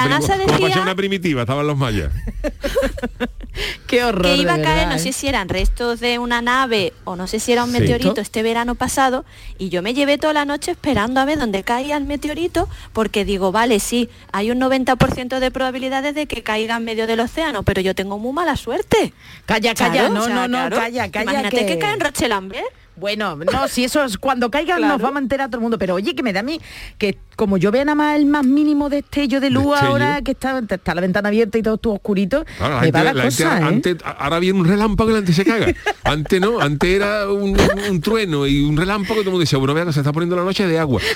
como 0.47 0.69
para 0.69 0.83
una 0.83 0.95
primitiva, 0.95 1.43
estaban 1.43 1.67
los 1.67 1.77
mayas. 1.77 2.13
Qué 3.87 4.05
horror. 4.05 4.23
que 4.23 4.37
iba 4.37 4.55
a 4.55 4.63
caer, 4.63 4.77
verdad, 4.77 4.89
no 4.91 4.95
¿eh? 4.97 4.99
sé 4.99 5.13
si 5.13 5.27
eran 5.29 5.49
restos 5.49 6.01
de 6.01 6.19
una 6.19 6.41
nave 6.43 6.93
o 7.05 7.17
no 7.17 7.27
sé 7.27 7.41
si 7.41 7.53
era 7.53 7.65
un 7.65 7.73
Sí. 7.73 7.81
meteorito 7.81 8.21
este 8.21 8.43
verano 8.43 8.75
pasado 8.77 9.25
y 9.59 9.69
yo 9.69 9.83
me 9.83 9.95
llevé 9.95 10.19
toda 10.19 10.33
la 10.33 10.45
noche 10.45 10.71
esperando 10.71 11.21
a 11.21 11.25
ver 11.25 11.39
dónde 11.39 11.63
caía 11.65 11.97
el 11.97 12.05
meteorito 12.05 12.69
porque 12.93 13.25
digo, 13.25 13.51
vale, 13.53 13.81
sí, 13.81 14.09
hay 14.33 14.51
un 14.51 14.59
90% 14.61 15.39
de 15.41 15.51
probabilidades 15.51 16.15
de 16.15 16.27
que 16.27 16.43
caiga 16.43 16.77
en 16.77 16.85
medio 16.85 17.07
del 17.07 17.21
océano, 17.21 17.63
pero 17.63 17.81
yo 17.81 17.95
tengo 17.95 18.19
muy 18.19 18.33
mala 18.33 18.57
suerte. 18.57 19.13
Calla, 19.47 19.75
calla, 19.75 19.93
Claro, 19.93 20.15
no, 20.15 20.21
o 20.23 20.25
sea, 20.27 20.35
no, 20.35 20.43
no, 20.43 20.59
claro. 20.59 20.77
calla, 20.77 21.11
calla. 21.11 21.31
Imagínate 21.33 21.67
que, 21.67 21.79
cae 21.79 21.95
en 21.95 22.01
Rochelambre. 22.01 22.63
Bueno, 23.01 23.37
no, 23.37 23.67
si 23.69 23.83
eso 23.85 24.05
es 24.05 24.19
cuando 24.19 24.51
caigan 24.51 24.79
Claro. 24.79 24.93
nos 24.95 25.03
vamos 25.03 25.17
a 25.17 25.23
enterar 25.23 25.49
todo 25.49 25.57
el 25.57 25.63
mundo. 25.63 25.79
Pero 25.79 25.95
oye, 25.95 26.15
que 26.15 26.23
me 26.23 26.33
da 26.33 26.41
a 26.41 26.43
mí 26.45 26.61
que 26.99 27.19
como 27.37 27.57
yo 27.57 27.71
vea 27.73 27.85
nada 27.85 27.95
más 27.97 28.17
el 28.17 28.27
más 28.27 28.45
mínimo 28.45 28.91
destello 28.91 29.41
de 29.41 29.49
luz 29.51 29.65
Destello. 29.71 29.91
ahora, 29.91 30.21
que 30.23 30.33
está, 30.33 30.59
está 30.69 30.95
la 30.95 31.01
ventana 31.01 31.29
abierta 31.31 31.57
y 31.59 31.63
todo 31.63 31.77
estuvo 31.77 31.95
oscurito, 31.95 32.45
Ahora, 32.61 32.75
la 32.75 32.81
me 32.81 32.87
gente- 32.87 32.99
va 32.99 33.05
la, 33.05 33.13
la 33.15 33.23
gente 33.23 33.43
cosa, 33.45 33.59
¿eh? 33.59 33.63
antes- 33.65 33.97
ahora 34.19 34.39
viene 34.39 34.61
un 34.61 34.67
relámpago 34.67 35.11
y 35.11 35.13
la 35.15 35.19
gente 35.21 35.33
se 35.33 35.45
caga. 35.45 35.75
Antes 36.05 36.41
no, 36.41 36.61
antes 36.61 36.91
era 36.91 37.29
un, 37.31 37.51
un- 37.59 37.91
un 37.91 38.01
trueno 38.03 38.47
y 38.47 38.61
un 38.63 38.77
relámpago 38.77 39.15
y 39.21 39.25
todo 39.25 39.31
el 39.31 39.33
mundo 39.33 39.41
decía, 39.41 39.59
bueno, 39.59 39.73
vea 39.75 39.87
que 39.87 39.93
se 39.95 40.01
está 40.01 40.13
poniendo 40.13 40.37
la 40.37 40.45
noche 40.45 40.67
de 40.67 40.79
agua. 40.79 41.01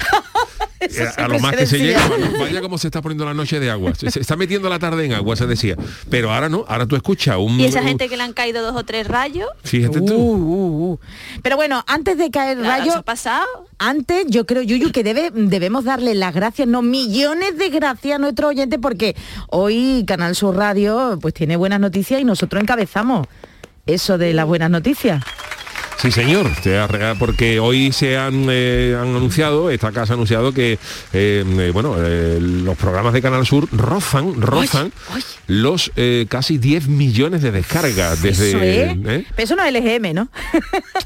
Eso 0.90 1.02
Eh, 1.02 1.08
a 1.16 1.28
lo 1.28 1.38
más 1.38 1.54
que 1.56 1.66
se 1.66 1.78
llega, 1.78 2.06
bueno, 2.08 2.26
vaya 2.38 2.60
como 2.60 2.78
se 2.78 2.88
está 2.88 3.00
poniendo 3.02 3.24
la 3.24 3.34
noche 3.34 3.60
de 3.60 3.70
agua. 3.70 3.94
Se, 3.94 4.10
se 4.10 4.20
está 4.20 4.36
metiendo 4.36 4.68
la 4.68 4.78
tarde 4.78 5.04
en 5.04 5.12
agua, 5.12 5.36
se 5.36 5.46
decía. 5.46 5.76
Pero 6.10 6.32
ahora 6.32 6.48
no, 6.48 6.64
ahora 6.68 6.86
tú 6.86 6.96
escuchas 6.96 7.36
un... 7.38 7.58
Y 7.60 7.64
esa 7.64 7.80
un- 7.80 7.88
gente 7.88 8.08
que 8.08 8.16
le 8.16 8.22
han 8.22 8.32
caído 8.32 8.62
dos 8.62 8.76
o 8.76 8.84
tres 8.84 9.06
rayos, 9.08 9.48
Fíjate 9.62 10.00
Uh, 10.00 10.06
tú. 10.06 10.14
uh, 10.14 10.92
uh. 10.92 10.98
Pero 11.42 11.56
bueno, 11.56 11.84
antes 11.86 12.18
de 12.18 12.30
caer 12.30 12.58
claro, 12.58 12.70
rayo, 12.78 12.90
eso 12.90 12.98
ha 13.00 13.02
pasado. 13.02 13.46
antes 13.78 14.24
yo 14.28 14.46
creo, 14.46 14.62
Yuyu, 14.62 14.90
que 14.92 15.02
debe, 15.04 15.30
debemos 15.32 15.84
darle 15.84 16.14
las 16.14 16.34
gracias, 16.34 16.68
no 16.68 16.82
millones 16.82 17.56
de 17.58 17.68
gracias 17.70 18.16
a 18.16 18.18
nuestros 18.18 18.50
oyentes, 18.50 18.78
porque 18.80 19.16
hoy 19.48 20.04
Canal 20.06 20.34
Sur 20.36 20.56
Radio 20.56 21.18
pues 21.20 21.34
tiene 21.34 21.56
buenas 21.56 21.80
noticias 21.80 22.20
y 22.20 22.24
nosotros 22.24 22.62
encabezamos 22.62 23.26
eso 23.86 24.16
de 24.18 24.32
las 24.32 24.46
buenas 24.46 24.70
noticias. 24.70 25.22
Sí, 26.04 26.10
señor, 26.10 26.50
porque 27.18 27.58
hoy 27.60 27.90
se 27.90 28.18
han, 28.18 28.48
eh, 28.50 28.94
han 28.94 29.16
anunciado, 29.16 29.70
esta 29.70 29.90
casa 29.90 30.12
ha 30.12 30.16
anunciado 30.16 30.52
que 30.52 30.72
eh, 30.74 30.78
eh, 31.14 31.70
bueno, 31.72 31.96
eh, 31.98 32.38
los 32.40 32.76
programas 32.76 33.14
de 33.14 33.22
Canal 33.22 33.46
Sur 33.46 33.66
rozan, 33.72 34.38
rozan 34.38 34.92
ay. 35.14 35.22
los 35.46 35.90
casi 36.28 36.58
10 36.58 36.88
millones 36.88 37.40
de 37.40 37.52
descargas 37.52 38.20
desde 38.20 38.48
eso 38.48 38.60
es. 38.60 38.98
Pero 39.02 39.24
eso 39.38 39.56
no 39.56 39.64
es 39.64 39.72
LGM, 39.72 40.12
¿no? 40.12 40.28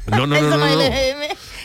No, 0.07 0.27
no, 0.27 0.41
no, 0.41 0.57
no. 0.57 0.67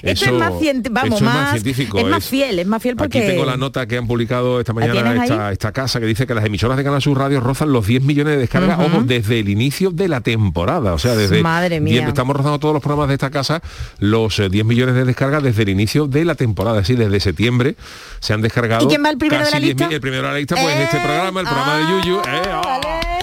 Esto 0.05 0.27
es 0.27 0.33
más 0.33 0.59
científico, 0.61 0.95
vamos, 1.03 1.21
es 1.21 1.23
más 1.27 1.35
más, 1.35 1.51
científico, 1.53 1.99
es 1.99 2.07
más 2.07 2.25
es- 2.25 2.31
fiel, 2.31 2.59
es 2.59 2.67
más 2.67 2.83
fiel 2.83 2.97
porque... 2.97 3.19
Aquí 3.19 3.27
tengo 3.29 3.45
la 3.45 3.57
nota 3.57 3.87
que 3.87 3.97
han 3.97 4.07
publicado 4.07 4.61
esta 4.61 4.73
mañana 4.73 5.25
esta, 5.25 5.53
esta 5.53 5.73
casa 5.73 6.01
que 6.01 6.07
dice 6.07 6.27
que 6.27 6.35
las 6.35 6.45
emisoras 6.45 6.77
de 6.77 6.85
Canal 6.85 7.01
Sur 7.03 7.19
Radio 7.19 7.41
rozan 7.41 7.73
los 7.73 7.87
10 7.87 8.03
millones 8.03 8.35
de 8.35 8.39
descargas, 8.41 8.79
ojo, 8.79 9.03
desde 9.05 9.41
el 9.41 9.49
inicio 9.49 9.91
de 9.91 10.09
la 10.09 10.21
temporada. 10.21 10.93
O 10.95 10.99
sea, 10.99 11.15
desde 11.17 11.43
Madre 11.43 11.81
mía. 11.81 11.95
10 11.95 12.09
estamos 12.09 12.37
rozando 12.37 12.59
todos 12.59 12.75
los 12.75 12.83
programas 12.83 13.09
de 13.09 13.15
esta 13.15 13.31
casa, 13.31 13.63
los 13.99 14.39
eh, 14.39 14.49
10 14.49 14.65
millones 14.65 14.95
de 14.95 15.05
descargas 15.05 15.43
desde 15.43 15.63
el 15.63 15.69
inicio 15.71 16.07
de 16.07 16.25
la 16.25 16.35
temporada. 16.35 16.81
Es 16.81 16.89
decir, 16.89 16.99
desde 16.99 17.21
septiembre 17.21 17.77
se 18.21 18.33
han 18.33 18.41
descargado. 18.41 18.85
¿Y 18.85 18.89
quién 18.89 19.05
va 19.05 19.11
el 19.11 19.19
primero 19.19 19.45
de 19.45 19.51
la 19.51 19.59
10 19.59 19.69
lista? 19.75 19.87
mil- 19.87 19.95
El 19.95 20.01
primero 20.01 20.23
de 20.27 20.33
la 20.33 20.39
lista, 20.39 20.55
pues 20.57 20.75
Eh, 20.77 20.83
este 20.85 21.01
programa, 21.01 21.41
el 21.41 21.47
programa 21.47 21.77
de 21.77 21.83
ah, 21.85 22.01
Yuyu. 22.05 22.17
eh, 22.19 22.23
ah. 22.53 22.63
vale. 22.65 23.14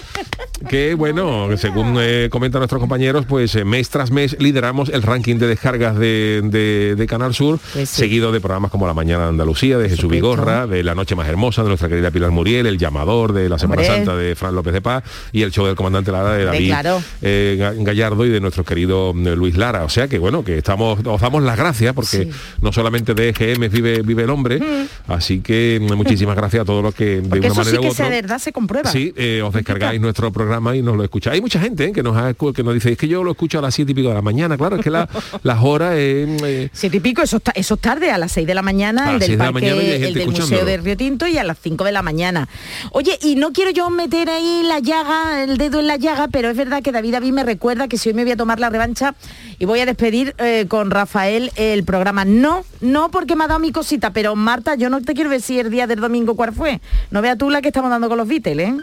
Que 0.70 0.94
bueno, 0.94 1.48
según 1.58 1.96
eh, 2.00 2.30
comentan 2.32 2.60
nuestros 2.60 2.80
compañeros, 2.80 3.26
pues 3.28 3.56
eh, 3.56 3.66
mes 3.66 3.90
tras 3.90 4.12
mes 4.12 4.36
lideramos 4.40 4.90
el 4.90 5.02
ranking 5.02 5.38
de 5.38 5.48
descargas 5.48 5.98
de, 5.98 6.42
de- 6.44 6.96
de 6.96 7.08
Canal 7.08 7.34
Sur, 7.34 7.60
Pues 7.74 7.90
sí. 7.90 8.02
seguido 8.02 8.32
de 8.32 8.40
programas 8.40 8.72
como 8.72 8.86
La 8.88 8.94
Mañana 8.94 9.24
de 9.24 9.30
Andalucía, 9.30 9.78
de 9.78 9.90
Jesús. 9.90 10.10
Vigorra, 10.12 10.68
de 10.68 10.84
La 10.84 10.94
Noche 10.96 11.16
Más 11.16 11.28
Hermosa, 11.28 11.64
de 11.64 11.70
nuestra 11.70 11.88
querida 11.90 12.12
Pilar 12.12 12.32
Muriel, 12.32 12.66
El 12.68 12.78
Llamador, 12.78 13.34
de 13.34 13.50
la 13.50 13.58
Semana 13.58 13.82
Hombre. 13.82 13.96
Santa 13.98 14.16
de 14.16 14.36
Fran 14.36 14.54
López 14.56 14.74
de 14.74 14.82
Paz 14.82 15.04
y 15.32 15.42
el 15.42 15.52
show 15.52 15.66
del 15.66 15.76
comandante 15.76 16.12
Lara 16.12 16.34
de 16.34 16.46
David 16.46 16.68
claro. 16.68 17.02
eh, 17.22 17.58
Ga- 17.60 17.84
Gallardo 17.84 18.26
y 18.26 18.30
de 18.30 18.40
nuestro 18.40 18.64
querido 18.64 19.12
eh, 19.16 19.36
Luis 19.36 19.56
Lara. 19.58 19.84
O 19.84 19.90
sea 19.90 20.08
que 20.08 20.20
bueno, 20.20 20.44
que 20.44 20.58
estamos, 20.58 21.00
os 21.06 21.22
damos 21.22 21.42
las 21.44 21.58
gracias 21.58 21.94
porque 21.94 22.10
Sí. 22.12 22.30
no 22.62 22.72
solamente 22.74 23.14
de 23.14 23.30
EGM 23.30 23.70
vive, 23.70 24.02
vive 24.02 24.24
el 24.24 24.30
hombre, 24.30 24.60
así 25.08 25.40
que 25.40 25.80
mm, 25.82 25.94
muchísimas 25.96 26.36
gracias 26.36 26.62
a 26.64 26.66
todos 26.66 26.84
los 26.84 26.94
que 26.94 27.22
de 27.22 27.22
Porque 27.22 27.40
una 27.40 27.48
eso 27.48 27.64
sí 27.64 27.70
manera 27.72 27.88
u 27.88 27.92
otra 27.92 28.10
de 28.10 28.22
verdad 28.22 28.38
se 28.40 28.52
comprueba. 28.52 28.92
Sí, 28.92 29.14
eh, 29.16 29.42
os 29.44 29.54
descargáis 29.54 30.00
nuestro 30.02 30.11
programa 30.14 30.76
y 30.76 30.82
nos 30.82 30.96
lo 30.98 31.04
escucha. 31.04 31.32
Hay 31.32 31.42
mucha 31.42 31.60
gente 31.60 31.86
¿eh? 31.86 31.92
que 31.92 32.04
nos 32.04 32.16
ha, 32.18 32.34
que 32.34 32.64
nos 32.64 32.74
dice, 32.74 32.92
es 32.92 32.98
que 32.98 33.08
yo 33.08 33.24
lo 33.24 33.32
escucho 33.32 33.60
a 33.60 33.62
las 33.62 33.74
siete 33.74 33.92
y 33.92 33.96
pico 33.96 34.10
de 34.10 34.16
la 34.16 34.22
mañana, 34.22 34.58
claro, 34.58 34.76
es 34.78 34.84
que 34.84 34.90
la- 34.90 35.08
las 35.44 35.60
horas 35.64 35.94
eh, 35.96 36.70
Siete 36.74 36.98
y 36.98 37.00
pico, 37.00 37.22
eso, 37.22 37.40
eso 37.56 37.74
es 37.76 37.80
tarde, 37.82 38.12
a 38.12 38.18
las 38.18 38.32
6 38.32 38.46
de 38.48 38.54
la 38.54 38.62
mañana, 38.62 39.12
el 39.14 39.20
del 39.20 39.32
de 39.32 39.38
parque, 39.38 39.54
mañana 39.54 39.82
el 39.82 40.14
del 40.14 40.28
Museo 40.28 40.66
de 40.66 40.78
Río 40.78 40.98
Tinto 40.98 41.28
y 41.28 41.38
a 41.38 41.44
las 41.44 41.58
5 41.60 41.84
de 41.84 41.92
la 41.92 42.02
mañana. 42.02 42.48
Oye, 42.92 43.18
y 43.22 43.36
no 43.36 43.52
quiero 43.54 43.72
yo 43.72 43.90
meter 43.90 44.30
ahí 44.30 44.64
la 44.66 44.80
llaga, 44.80 45.44
el 45.44 45.58
dedo 45.58 45.80
en 45.80 45.88
la 45.88 45.98
llaga, 45.98 46.28
pero 46.28 46.50
es 46.50 46.58
verdad 46.58 46.82
que 46.82 46.92
David 46.92 47.14
David 47.14 47.32
me 47.34 47.44
recuerda 47.44 47.88
que 47.88 47.98
si 47.98 48.10
hoy 48.10 48.16
me 48.16 48.24
voy 48.24 48.32
a 48.34 48.38
tomar 48.38 48.60
la 48.60 48.70
revancha 48.70 49.16
y 49.60 49.66
voy 49.66 49.80
a 49.80 49.86
despedir 49.86 50.36
eh, 50.38 50.66
con 50.68 50.92
Rafael 50.92 51.52
el 51.56 51.84
programa. 51.84 52.26
No, 52.26 52.64
no 52.82 53.10
porque 53.12 53.36
me 53.36 53.44
ha 53.44 53.48
dado 53.48 53.60
mi 53.60 53.72
cosita, 53.72 54.12
pero 54.14 54.36
Marta, 54.36 54.76
yo 54.76 54.90
no 54.90 55.02
te 55.02 55.14
quiero 55.14 55.30
decir 55.30 55.66
el 55.66 55.72
día 55.72 55.88
del 55.88 56.00
domingo 56.00 56.36
cuál 56.36 56.54
fue. 56.54 56.82
No 57.12 57.22
vea 57.22 57.36
tú 57.36 57.50
la 57.50 57.62
que 57.62 57.68
estamos 57.70 57.90
dando 57.90 58.10
con 58.10 58.18
los 58.18 58.28
Beatles, 58.28 58.70
¿eh? 58.70 58.76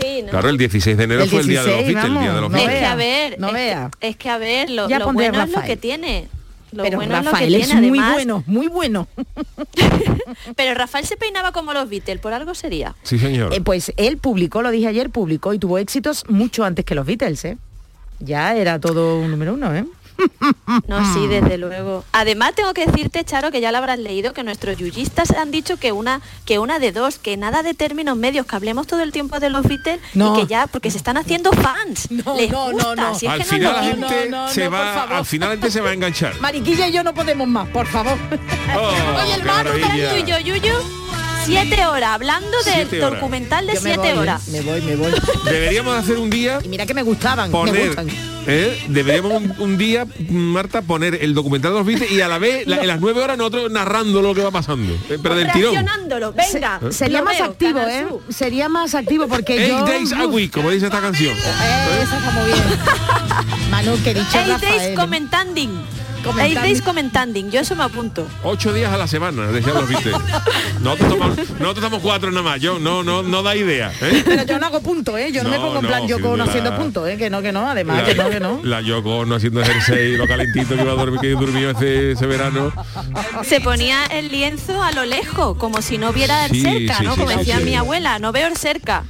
Sí, 0.00 0.22
¿no? 0.22 0.30
claro, 0.30 0.48
el 0.48 0.58
16 0.58 0.96
de 0.96 1.04
enero 1.04 1.22
El 1.22 1.30
fue 1.30 1.40
el 1.40 1.46
día 1.48 1.62
de 1.62 1.66
los 1.68 1.76
16, 1.84 1.94
Beatles, 1.94 2.04
el 2.14 2.20
día 2.20 2.32
de 2.32 2.40
vamos, 2.40 2.42
los 2.42 2.50
no 2.50 2.56
es 2.58 2.66
Beatles. 2.66 2.78
que 2.78 2.80
vea, 2.80 2.92
a 2.92 2.96
ver, 2.96 3.40
no 3.40 3.46
es, 3.48 3.52
vea. 3.54 3.90
Que, 3.98 4.08
es 4.08 4.16
que 4.16 4.30
a 4.30 4.38
ver, 4.38 4.70
lo, 4.70 4.88
Ya 4.88 4.98
lo 4.98 5.12
bueno 5.12 5.42
es 5.42 5.50
lo 5.50 5.62
que 5.62 5.76
tiene. 5.76 6.28
Lo 6.70 6.82
pero 6.82 6.98
bueno 6.98 7.14
Rafael 7.22 7.54
es 7.54 7.62
es, 7.62 7.68
lo 7.68 7.74
que 7.76 7.80
tiene, 7.80 7.88
muy 7.88 7.98
además. 7.98 8.14
bueno, 8.14 8.44
muy 8.46 8.68
bueno. 8.68 9.08
Pero 10.56 10.74
Rafael 10.74 11.06
se 11.06 11.16
peinaba 11.16 11.50
como 11.52 11.72
los 11.72 11.88
Beatles, 11.88 12.18
por 12.20 12.34
algo 12.34 12.54
sería. 12.54 12.94
Sí, 13.04 13.18
señor. 13.18 13.54
Eh, 13.54 13.62
pues 13.62 13.92
él 13.96 14.18
publicó, 14.18 14.60
lo 14.60 14.70
dije 14.70 14.86
ayer, 14.86 15.08
publicó 15.08 15.54
y 15.54 15.58
tuvo 15.58 15.78
éxitos 15.78 16.24
mucho 16.28 16.64
antes 16.64 16.84
que 16.84 16.94
los 16.94 17.06
Beatles, 17.06 17.42
¿eh? 17.46 17.56
Ya 18.20 18.54
era 18.54 18.78
todo 18.80 19.18
un 19.18 19.30
número 19.30 19.54
uno, 19.54 19.74
¿eh? 19.74 19.84
No, 20.86 21.14
sí, 21.14 21.26
desde 21.26 21.58
luego. 21.58 22.04
Además 22.12 22.52
tengo 22.54 22.74
que 22.74 22.86
decirte, 22.86 23.24
Charo, 23.24 23.50
que 23.50 23.60
ya 23.60 23.72
lo 23.72 23.78
habrás 23.78 23.98
leído, 23.98 24.32
que 24.32 24.42
nuestros 24.42 24.76
yuyistas 24.76 25.30
han 25.30 25.50
dicho 25.50 25.76
que 25.78 25.92
una, 25.92 26.20
que 26.44 26.58
una 26.58 26.78
de 26.78 26.92
dos, 26.92 27.18
que 27.18 27.36
nada 27.36 27.62
de 27.62 27.74
términos 27.74 28.16
medios, 28.16 28.46
que 28.46 28.56
hablemos 28.56 28.86
todo 28.86 29.02
el 29.02 29.12
tiempo 29.12 29.38
de 29.40 29.50
los 29.50 29.66
Beatles 29.66 30.00
No. 30.14 30.34
y 30.36 30.40
que 30.40 30.46
ya, 30.46 30.66
porque 30.66 30.90
se 30.90 30.98
están 30.98 31.16
haciendo 31.16 31.52
fans. 31.52 32.08
No, 32.10 32.36
Les 32.36 32.50
no, 32.50 32.66
no, 32.68 32.72
gusta, 32.72 32.94
no. 32.96 33.14
si 33.14 33.26
es 33.26 33.32
al 33.32 33.38
que 33.38 33.44
final 33.44 33.62
no 33.62 33.72
la 33.72 33.80
no, 33.94 34.08
gente 34.08 34.30
no, 34.30 34.48
se 34.48 34.64
no, 34.64 34.70
va, 34.72 35.02
al 35.18 35.24
final 35.26 35.48
la 35.50 35.54
gente 35.54 35.70
se 35.70 35.80
va 35.80 35.90
a 35.90 35.92
enganchar. 35.92 36.40
Mariquilla 36.40 36.88
y 36.88 36.92
yo 36.92 37.02
no 37.04 37.14
podemos 37.14 37.46
más, 37.46 37.68
por 37.68 37.86
favor. 37.86 38.16
Oh, 38.76 39.22
Oye, 39.22 39.34
el 39.34 39.44
Manu 39.44 39.70
maravilla. 39.70 40.18
Yuyo, 40.18 40.38
Yuyu, 40.38 40.74
siete 41.48 41.86
horas, 41.86 42.10
hablando 42.10 42.56
del 42.64 43.00
documental 43.00 43.66
de 43.66 43.74
Yo 43.74 43.80
me 43.80 43.88
siete 43.94 43.98
voy, 43.98 44.08
¿eh? 44.08 44.18
horas. 44.18 44.48
Me 44.48 44.60
voy, 44.60 44.80
me 44.82 44.96
voy. 44.96 45.12
Deberíamos 45.44 45.96
hacer 45.96 46.18
un 46.18 46.30
día 46.30 46.58
Y 46.64 46.68
mira 46.68 46.86
que 46.86 46.94
me 46.94 47.02
gustaban, 47.02 47.50
poner. 47.50 47.96
¿eh? 48.46 48.82
deberíamos 48.88 49.32
un, 49.32 49.54
un 49.58 49.78
día 49.78 50.06
Marta 50.30 50.80
poner 50.82 51.16
el 51.22 51.34
documental 51.34 51.72
de 51.72 51.78
los 51.78 51.86
Beatles 51.86 52.10
y 52.10 52.20
a 52.22 52.28
la 52.28 52.38
vez 52.38 52.66
la- 52.66 52.78
en 52.80 52.86
las 52.86 52.98
nueve 53.00 53.22
horas 53.22 53.36
nosotros 53.36 53.70
narrando 53.70 54.22
lo 54.22 54.34
que 54.34 54.42
va 54.42 54.50
pasando 54.50 54.94
eh, 55.10 55.18
pero 55.22 55.34
del 55.34 55.50
tirón 55.52 55.74
venga. 56.34 56.80
Sería 56.90 57.18
lo 57.18 57.24
más 57.26 57.36
veo, 57.38 57.44
activo, 57.46 57.80
¿eh? 57.80 58.06
Sería 58.30 58.68
más 58.70 58.94
activo 58.94 59.28
porque 59.28 59.54
Eight 59.66 59.68
yo... 59.80 59.84
days 59.84 60.12
a 60.12 60.26
week 60.26 60.50
como 60.52 60.70
dice 60.70 60.86
esta 60.86 61.00
canción 61.00 61.36
Eh, 61.36 62.02
esa 62.02 62.16
está 62.18 62.30
muy 62.30 62.44
bien. 62.46 62.64
Manu, 63.70 64.02
que 64.02 64.14
dicho 64.14 64.38
Eight 64.38 64.48
Rafael. 64.48 64.78
days 64.78 64.98
commenting. 64.98 65.28
Comentanding. 65.28 65.70
Days 66.36 66.82
commenting. 66.82 67.50
Yo 67.50 67.60
eso 67.60 67.74
me 67.76 67.84
apunto. 67.84 68.26
ocho 68.42 68.72
días 68.72 68.92
a 68.92 68.96
la 68.96 69.06
semana 69.06 69.46
decían 69.48 69.74
los 69.74 69.88
Beatles 69.88 70.14
nosotros 70.82 71.08
tomamos, 71.10 71.38
nosotros 71.60 71.92
cuatro 72.02 72.30
nada 72.30 72.42
más 72.42 72.60
yo 72.60 72.78
no 72.78 73.02
no 73.02 73.22
no 73.22 73.42
da 73.42 73.56
idea 73.56 73.92
¿eh? 74.00 74.22
Pero 74.24 74.42
yo 74.44 74.58
no 74.58 74.66
hago 74.66 74.80
punto, 74.80 75.16
¿eh? 75.18 75.30
Yo 75.32 75.42
no, 75.42 75.50
me 75.50 75.56
No, 75.58 75.64
pongo 75.66 75.80
en 75.80 75.86
plan 75.86 76.02
no, 76.02 76.08
yo 76.08 76.20
con 76.20 76.38
la- 76.38 76.44
haciendo 76.44 76.76
punto, 76.76 77.06
¿eh? 77.06 77.16
Que 77.16 77.30
no, 77.30 77.42
que 77.42 77.52
no, 77.52 77.68
además, 77.68 78.02
que 78.04 78.14
no, 78.14 78.30
que 78.30 78.40
no. 78.40 78.60
la 78.64 78.80
Yoko 78.80 79.24
no 79.24 79.34
haciendo 79.36 79.64
jersey 79.64 80.16
lo 80.16 80.26
calentito 80.26 80.74
que 80.76 80.82
iba 80.82 80.92
a 80.92 80.96
dormir 80.96 81.20
que 81.20 81.28
durmió 81.30 81.70
ese, 81.70 82.12
ese 82.12 82.26
verano 82.26 82.72
Se 83.44 83.60
ponía 83.60 84.04
el 84.06 84.28
lienzo 84.30 84.82
a 84.82 84.92
lo 84.92 85.04
lejos, 85.04 85.56
como 85.58 85.82
si 85.82 85.98
no 85.98 86.12
viera 86.12 86.46
el 86.46 86.52
Sí, 86.52 86.62
cerca, 86.62 86.98
sí, 86.98 87.04
¿no? 87.04 87.14
sí, 87.14 87.20
como 87.20 87.32
sí, 87.32 87.38
decía 87.38 87.58
sí. 87.58 87.64
mi 87.64 87.74
abuela, 87.74 88.18
no 88.18 88.32
veo 88.32 88.46
el 88.48 88.56
cerca. 88.56 89.04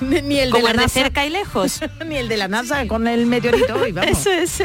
Ni 0.00 0.38
el 0.38 0.50
de 0.50 0.62
la 0.62 0.70
el 0.70 0.76
de 0.78 0.82
NASA. 0.84 0.88
cerca 0.88 1.26
y 1.26 1.30
lejos. 1.30 1.80
Ni 2.06 2.16
el 2.16 2.28
de 2.28 2.36
la 2.38 2.48
NASA 2.48 2.86
con 2.86 3.06
el 3.06 3.26
meteorito 3.26 3.74
hoy, 3.76 3.92
vamos. 3.92 4.10
Eso 4.26 4.30
es. 4.30 4.62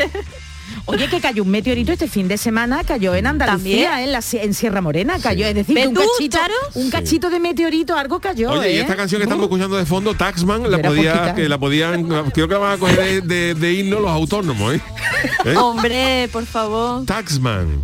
Oye, 0.86 1.07
que 1.07 1.19
cayó 1.19 1.43
un 1.43 1.50
meteorito 1.50 1.91
este 1.91 2.07
fin 2.07 2.27
de 2.27 2.38
semana, 2.38 2.84
cayó 2.84 3.15
en 3.15 3.27
Andalucía, 3.27 3.89
¿También? 3.89 4.03
en, 4.03 4.12
la, 4.12 4.22
en 4.34 4.53
Sierra 4.53 4.81
Morena, 4.81 5.17
cayó, 5.22 5.45
es 5.48 5.55
decir, 5.55 5.75
¿Ves 5.75 5.86
que 5.86 5.89
un 5.89 5.95
tú, 5.95 6.01
cachito, 6.01 6.39
un 6.75 6.89
cachito 6.89 7.29
de 7.29 7.39
meteorito, 7.39 7.98
algo 7.98 8.19
cayó, 8.19 8.51
Oye, 8.51 8.74
y 8.74 8.77
¿eh? 8.77 8.81
esta 8.81 8.95
canción 8.95 9.19
que 9.19 9.24
estamos 9.24 9.43
escuchando 9.43 9.77
de 9.77 9.86
fondo, 9.86 10.13
Taxman, 10.13 10.69
la 10.69 10.79
podía, 10.79 11.34
que 11.34 11.50
la 11.50 11.57
podían, 11.57 12.05
creo 12.31 12.48
que 12.48 12.53
la 12.53 12.60
van 12.60 12.74
a 12.74 12.77
coger 12.77 12.98
de, 12.98 13.22
de, 13.22 13.53
de 13.55 13.74
himno 13.74 14.00
los 14.00 14.12
autónomos, 14.12 14.75
¿eh? 14.75 14.81
¿Eh? 15.45 15.55
Hombre, 15.55 16.29
por 16.31 16.45
favor. 16.45 17.05
Taxman. 17.05 17.81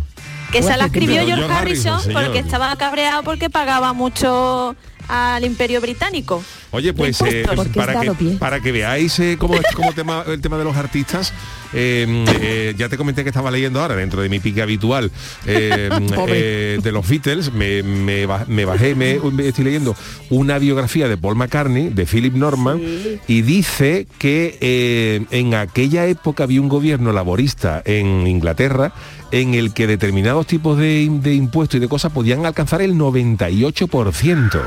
Que 0.50 0.58
esa 0.58 0.76
la 0.76 0.84
escribió 0.84 1.22
George 1.24 1.36
George 1.36 1.54
Harrison, 1.54 1.92
Harrison 1.94 2.12
porque 2.12 2.38
estaba 2.38 2.76
cabreado 2.76 3.22
porque 3.22 3.48
pagaba 3.48 3.94
mucho 3.94 4.76
al 5.12 5.44
imperio 5.44 5.78
británico. 5.82 6.42
Oye, 6.70 6.94
pues 6.94 7.20
eh, 7.20 7.44
para, 7.46 7.64
que, 7.92 7.98
dado 7.98 8.14
pie. 8.14 8.36
para 8.38 8.60
que 8.60 8.72
veáis 8.72 9.18
eh, 9.18 9.36
cómo 9.38 9.56
es 9.56 9.62
tema, 9.94 10.24
el 10.26 10.40
tema 10.40 10.56
de 10.56 10.64
los 10.64 10.74
artistas, 10.74 11.34
eh, 11.74 12.74
ya 12.78 12.88
te 12.88 12.96
comenté 12.96 13.22
que 13.22 13.28
estaba 13.28 13.50
leyendo 13.50 13.82
ahora, 13.82 13.94
dentro 13.94 14.22
de 14.22 14.30
mi 14.30 14.40
pique 14.40 14.62
habitual, 14.62 15.10
de 15.44 16.90
los 16.92 17.06
Beatles, 17.06 17.52
me, 17.52 17.82
me 17.82 18.24
ba- 18.24 18.46
me 18.48 18.64
bajé, 18.64 18.94
me, 18.94 19.18
me 19.18 19.48
estoy 19.48 19.64
leyendo 19.64 19.94
una 20.30 20.58
biografía 20.58 21.08
de 21.08 21.18
Paul 21.18 21.36
McCartney, 21.36 21.90
de 21.90 22.06
Philip 22.06 22.34
Norman, 22.34 22.80
y 23.28 23.42
dice 23.42 24.06
que 24.18 25.26
en 25.30 25.54
aquella 25.54 26.06
época 26.06 26.44
había 26.44 26.60
un 26.62 26.68
gobierno 26.70 27.12
laborista 27.12 27.82
en 27.84 28.26
Inglaterra 28.26 28.94
en 29.32 29.54
el 29.54 29.72
que 29.74 29.86
determinados 29.88 30.46
tipos 30.46 30.78
de, 30.78 31.08
de 31.10 31.34
impuestos 31.34 31.78
y 31.78 31.80
de 31.80 31.88
cosas 31.88 32.12
podían 32.12 32.46
alcanzar 32.46 32.80
el 32.82 32.94
98%. 32.94 34.60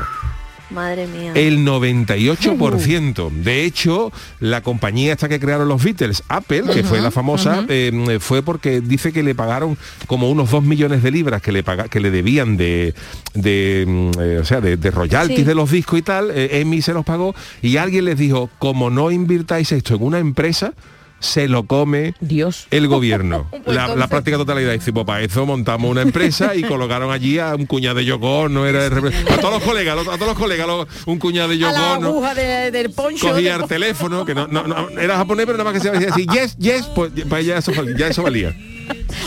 Madre 0.68 1.06
mía. 1.06 1.30
El 1.36 1.64
98%. 1.64 3.30
De 3.30 3.64
hecho, 3.64 4.10
la 4.40 4.62
compañía 4.62 5.12
esta 5.12 5.28
que 5.28 5.38
crearon 5.38 5.68
los 5.68 5.82
Beatles, 5.84 6.24
Apple, 6.28 6.64
que 6.74 6.82
fue 6.82 7.00
la 7.00 7.12
famosa, 7.12 7.64
eh, 7.68 8.18
fue 8.20 8.42
porque 8.42 8.80
dice 8.80 9.12
que 9.12 9.22
le 9.22 9.36
pagaron 9.36 9.78
como 10.08 10.28
unos 10.28 10.50
2 10.50 10.64
millones 10.64 11.04
de 11.04 11.12
libras 11.12 11.40
que 11.40 11.52
le 11.52 11.62
paga, 11.62 11.84
que 11.86 12.00
le 12.00 12.10
debían 12.10 12.56
de, 12.56 12.94
de, 13.34 13.84
mm, 13.86 14.10
eh, 14.20 14.38
o 14.40 14.44
sea, 14.44 14.60
de, 14.60 14.76
de 14.76 14.90
royalties 14.90 15.38
Sí. 15.38 15.44
de 15.44 15.54
los 15.54 15.70
discos 15.70 16.00
y 16.00 16.02
tal. 16.02 16.32
eh, 16.32 16.60
Emmy 16.60 16.82
se 16.82 16.92
los 16.92 17.04
pagó 17.04 17.32
y 17.62 17.76
alguien 17.76 18.04
les 18.04 18.18
dijo, 18.18 18.50
como 18.58 18.90
no 18.90 19.12
invirtáis 19.12 19.70
esto 19.70 19.94
en 19.94 20.02
una 20.02 20.18
empresa, 20.18 20.72
se 21.26 21.48
lo 21.48 21.64
come 21.64 22.14
Dios. 22.20 22.66
el 22.70 22.88
gobierno. 22.88 23.46
Pues 23.66 23.76
la, 23.76 23.96
la 23.96 24.06
práctica 24.06 24.36
totalidad. 24.36 24.72
Dice, 24.72 24.92
pues 24.92 25.04
para 25.04 25.22
eso 25.22 25.44
montamos 25.44 25.90
una 25.90 26.02
empresa 26.02 26.54
y 26.54 26.62
colocaron 26.62 27.10
allí 27.10 27.38
a 27.40 27.54
un 27.56 27.66
cuñado 27.66 27.96
de 27.96 28.04
no 28.48 28.64
era 28.66 28.86
a 28.86 28.90
todos 28.90 29.54
los 29.54 29.62
colegas, 29.64 29.98
a 29.98 30.04
todos 30.16 30.28
los 30.28 30.38
colegas, 30.38 30.66
los- 30.68 30.86
un 31.06 31.18
cuñado 31.18 31.48
de 31.48 31.56
la 31.56 31.72
Yoko, 31.72 32.00
¿no? 32.00 32.34
de- 32.34 32.70
del 32.70 32.90
poncho. 32.90 33.28
cogía 33.30 33.56
de- 33.56 33.62
el 33.64 33.68
teléfono, 33.68 34.24
que 34.24 34.34
no, 34.34 34.46
no, 34.46 34.66
no, 34.68 34.88
era 34.90 35.16
japonés, 35.16 35.46
pero 35.46 35.58
nada 35.58 35.72
más 35.72 35.82
que 35.82 35.88
se 35.88 35.92
decía 35.92 36.10
así, 36.12 36.26
yes, 36.32 36.56
yes, 36.58 36.86
pues 36.94 37.10
para 37.28 37.40
eso, 37.58 37.72
ya 37.98 38.06
eso 38.08 38.22
valía. 38.22 38.54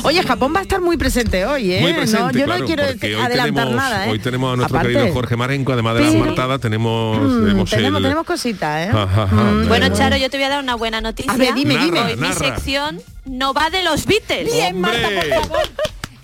Oye, 0.03 0.23
Japón 0.23 0.53
va 0.55 0.59
a 0.59 0.61
estar 0.61 0.79
muy 0.81 0.97
presente 0.97 1.45
hoy, 1.45 1.73
¿eh? 1.73 1.81
Muy 1.81 1.93
presente, 1.93 2.23
no, 2.23 2.31
yo 2.31 2.45
claro, 2.45 2.59
no 2.61 2.65
quiero 2.65 2.83
porque 2.85 3.15
hoy 3.15 3.21
adelantar 3.21 3.65
tenemos, 3.65 3.75
nada, 3.75 4.07
¿eh? 4.07 4.11
hoy 4.11 4.19
tenemos 4.19 4.53
a 4.53 4.55
nuestro 4.55 4.77
Aparte, 4.77 4.93
querido 4.93 5.13
Jorge 5.13 5.35
Marenco, 5.35 5.73
además 5.73 5.95
de 5.95 6.01
las 6.01 6.15
martadas, 6.15 6.61
tenemos, 6.61 7.17
mm, 7.17 7.43
tenemos, 7.45 7.69
tenemos, 7.69 7.97
el- 7.97 8.03
tenemos 8.03 8.25
cositas, 8.25 8.87
¿eh? 8.87 8.89
Ajá, 8.93 9.23
ajá. 9.23 9.35
Mm, 9.35 9.67
Bueno. 9.67 9.89
Charo, 9.89 10.17
yo 10.17 10.29
te 10.29 10.37
voy 10.37 10.45
a 10.45 10.49
dar 10.49 10.63
una 10.63 10.75
buena 10.75 11.01
noticia. 11.01 11.31
A 11.31 11.37
ver, 11.37 11.53
dime, 11.53 11.77
dime. 11.77 11.99
Hoy 12.01 12.15
mi 12.15 12.31
sección 12.33 13.01
no 13.25 13.53
va 13.53 13.69
de 13.69 13.83
los 13.83 14.05
Beatles. 14.05 14.45
Bien, 14.51 14.79
Marta, 14.79 15.07
¡Hombre! 15.07 15.29
por 15.29 15.43
favor. 15.43 15.59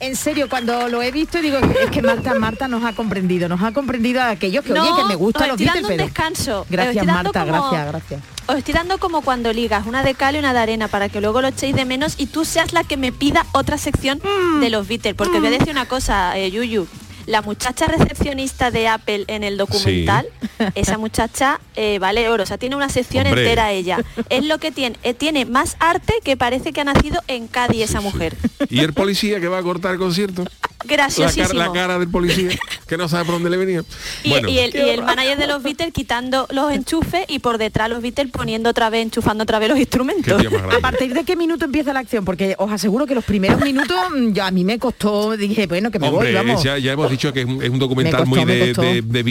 En 0.06 0.16
serio, 0.16 0.48
cuando 0.50 0.88
lo 0.88 1.02
he 1.02 1.12
visto 1.12 1.42
digo, 1.42 1.58
es 1.58 1.90
que 1.90 2.02
Marta, 2.02 2.36
Marta 2.36 2.68
nos 2.68 2.84
ha 2.84 2.94
comprendido, 2.94 3.50
nos 3.50 3.62
ha 3.64 3.72
comprendido 3.72 4.22
a 4.22 4.30
aquellos 4.30 4.64
que, 4.64 4.72
oye, 4.74 4.90
que 4.96 5.04
me 5.06 5.16
gustan 5.16 5.44
os 5.44 5.48
los 5.50 5.58
Beatles, 5.60 5.86
pero... 5.88 6.04
descanso. 6.04 6.66
Gracias, 6.70 7.06
Marta, 7.06 7.40
como- 7.40 7.52
gracias, 7.52 7.88
gracias. 7.88 8.22
Os 8.48 8.56
estoy 8.58 8.76
dando 8.76 9.00
como 9.00 9.22
cuando 9.22 9.52
ligas 9.52 9.88
una 9.88 10.04
de 10.04 10.14
cal 10.14 10.36
y 10.36 10.40
una 10.40 10.54
de 10.54 10.60
arena 10.60 10.88
para 10.88 11.10
que 11.10 11.20
luego 11.22 11.42
lo 11.42 11.48
echéis 11.48 11.76
de 11.76 11.86
menos 11.86 12.14
y 12.20 12.28
tú 12.28 12.46
seas 12.46 12.72
la 12.74 12.84
que 12.84 12.98
me 12.98 13.12
pida 13.12 13.48
otra 13.54 13.80
sección 13.80 14.22
Mm. 14.24 14.60
de 14.60 14.70
los 14.70 14.88
Beatles. 14.88 15.16
Porque 15.16 15.38
os 15.38 15.40
voy 15.40 15.48
a 15.48 15.58
decir 15.58 15.72
una 15.72 15.88
cosa, 15.88 16.38
eh, 16.38 16.52
Yuyu. 16.52 16.88
La 17.26 17.42
muchacha 17.42 17.88
recepcionista 17.88 18.72
de 18.72 18.88
Apple 18.88 19.26
en 19.28 19.44
el 19.44 19.58
documental, 19.58 20.28
esa 20.76 20.98
muchacha 20.98 21.60
eh, 21.76 22.00
vale 22.00 22.30
oro, 22.30 22.44
o 22.44 22.46
sea, 22.46 22.58
tiene 22.58 22.76
una 22.76 22.90
sección 22.90 23.26
Hombre. 23.26 23.44
entera 23.44 23.72
ella. 23.72 24.00
Es 24.30 24.46
lo 24.46 24.60
que 24.60 24.72
tiene, 24.72 24.98
eh, 25.04 25.14
tiene 25.14 25.46
más 25.46 25.76
arte 25.80 26.14
que 26.24 26.38
parece 26.38 26.74
que 26.74 26.82
ha 26.82 26.86
nacido 26.86 27.22
en 27.28 27.48
Cádiz 27.48 27.84
esa 27.84 28.02
mujer. 28.02 28.36
Y 28.70 28.80
el 28.80 28.94
policía 28.94 29.40
que 29.40 29.48
va 29.48 29.60
a 29.60 29.64
cortar 29.64 29.94
el 29.94 30.00
concierto. 30.00 30.46
La 30.88 30.96
Graciosísimo. 30.96 31.48
cara, 31.48 31.68
la 31.68 31.72
cara 31.74 32.00
del 32.00 32.10
policía, 32.10 32.50
que 32.88 32.98
no 32.98 33.08
sabe 33.10 33.26
por 33.26 33.36
dónde 33.36 33.50
le 33.50 33.58
venía. 33.58 33.84
Y, 34.24 34.30
Bueno, 34.30 34.50
y 34.50 34.60
el, 34.60 34.76
y 34.76 34.90
el 34.90 35.04
manager 35.04 35.38
de 35.38 35.48
los 35.48 35.64
Beatles 35.64 35.94
quitando 35.94 36.48
los 36.52 36.72
enchufes 36.72 37.26
y 37.28 37.40
por 37.40 37.58
detrás 37.58 37.90
los 37.90 38.02
Beatles 38.02 38.32
poniendo 38.32 38.70
otra 38.70 38.90
vez, 38.90 39.04
enchufando 39.04 39.44
otra 39.44 39.60
vez 39.60 39.70
los 39.70 39.80
instrumentos. 39.80 40.42
¿A 40.76 40.80
partir 40.80 41.14
de 41.14 41.24
qué 41.24 41.36
minuto 41.36 41.66
empieza 41.66 41.94
la 41.94 42.00
acción? 42.00 42.26
Porque 42.26 42.56
os 42.58 42.72
aseguro 42.72 43.06
que 43.06 43.16
los 43.16 43.24
primeros 43.24 43.60
minutos 43.62 43.96
mm, 44.16 44.32
ya 44.34 44.48
a 44.48 44.52
mí 44.52 44.64
me 44.64 44.80
costó, 44.80 45.36
dije, 45.38 45.68
bueno, 45.68 45.92
que 45.92 46.00
me 46.00 46.08
Hombre, 46.10 46.34
voy, 46.34 46.46
vamos. 46.46 46.64
ya, 46.64 46.78
ya 46.78 46.94
hemos 46.94 47.10
dicho 47.10 47.32
que 47.34 47.42
es 47.42 47.46
un, 47.46 47.62
es 47.64 47.70
un 47.70 47.80
documental 47.80 48.22
costó, 48.26 48.36
muy 48.36 48.46
de, 48.46 48.74
de, 48.74 49.02
de. 49.02 49.24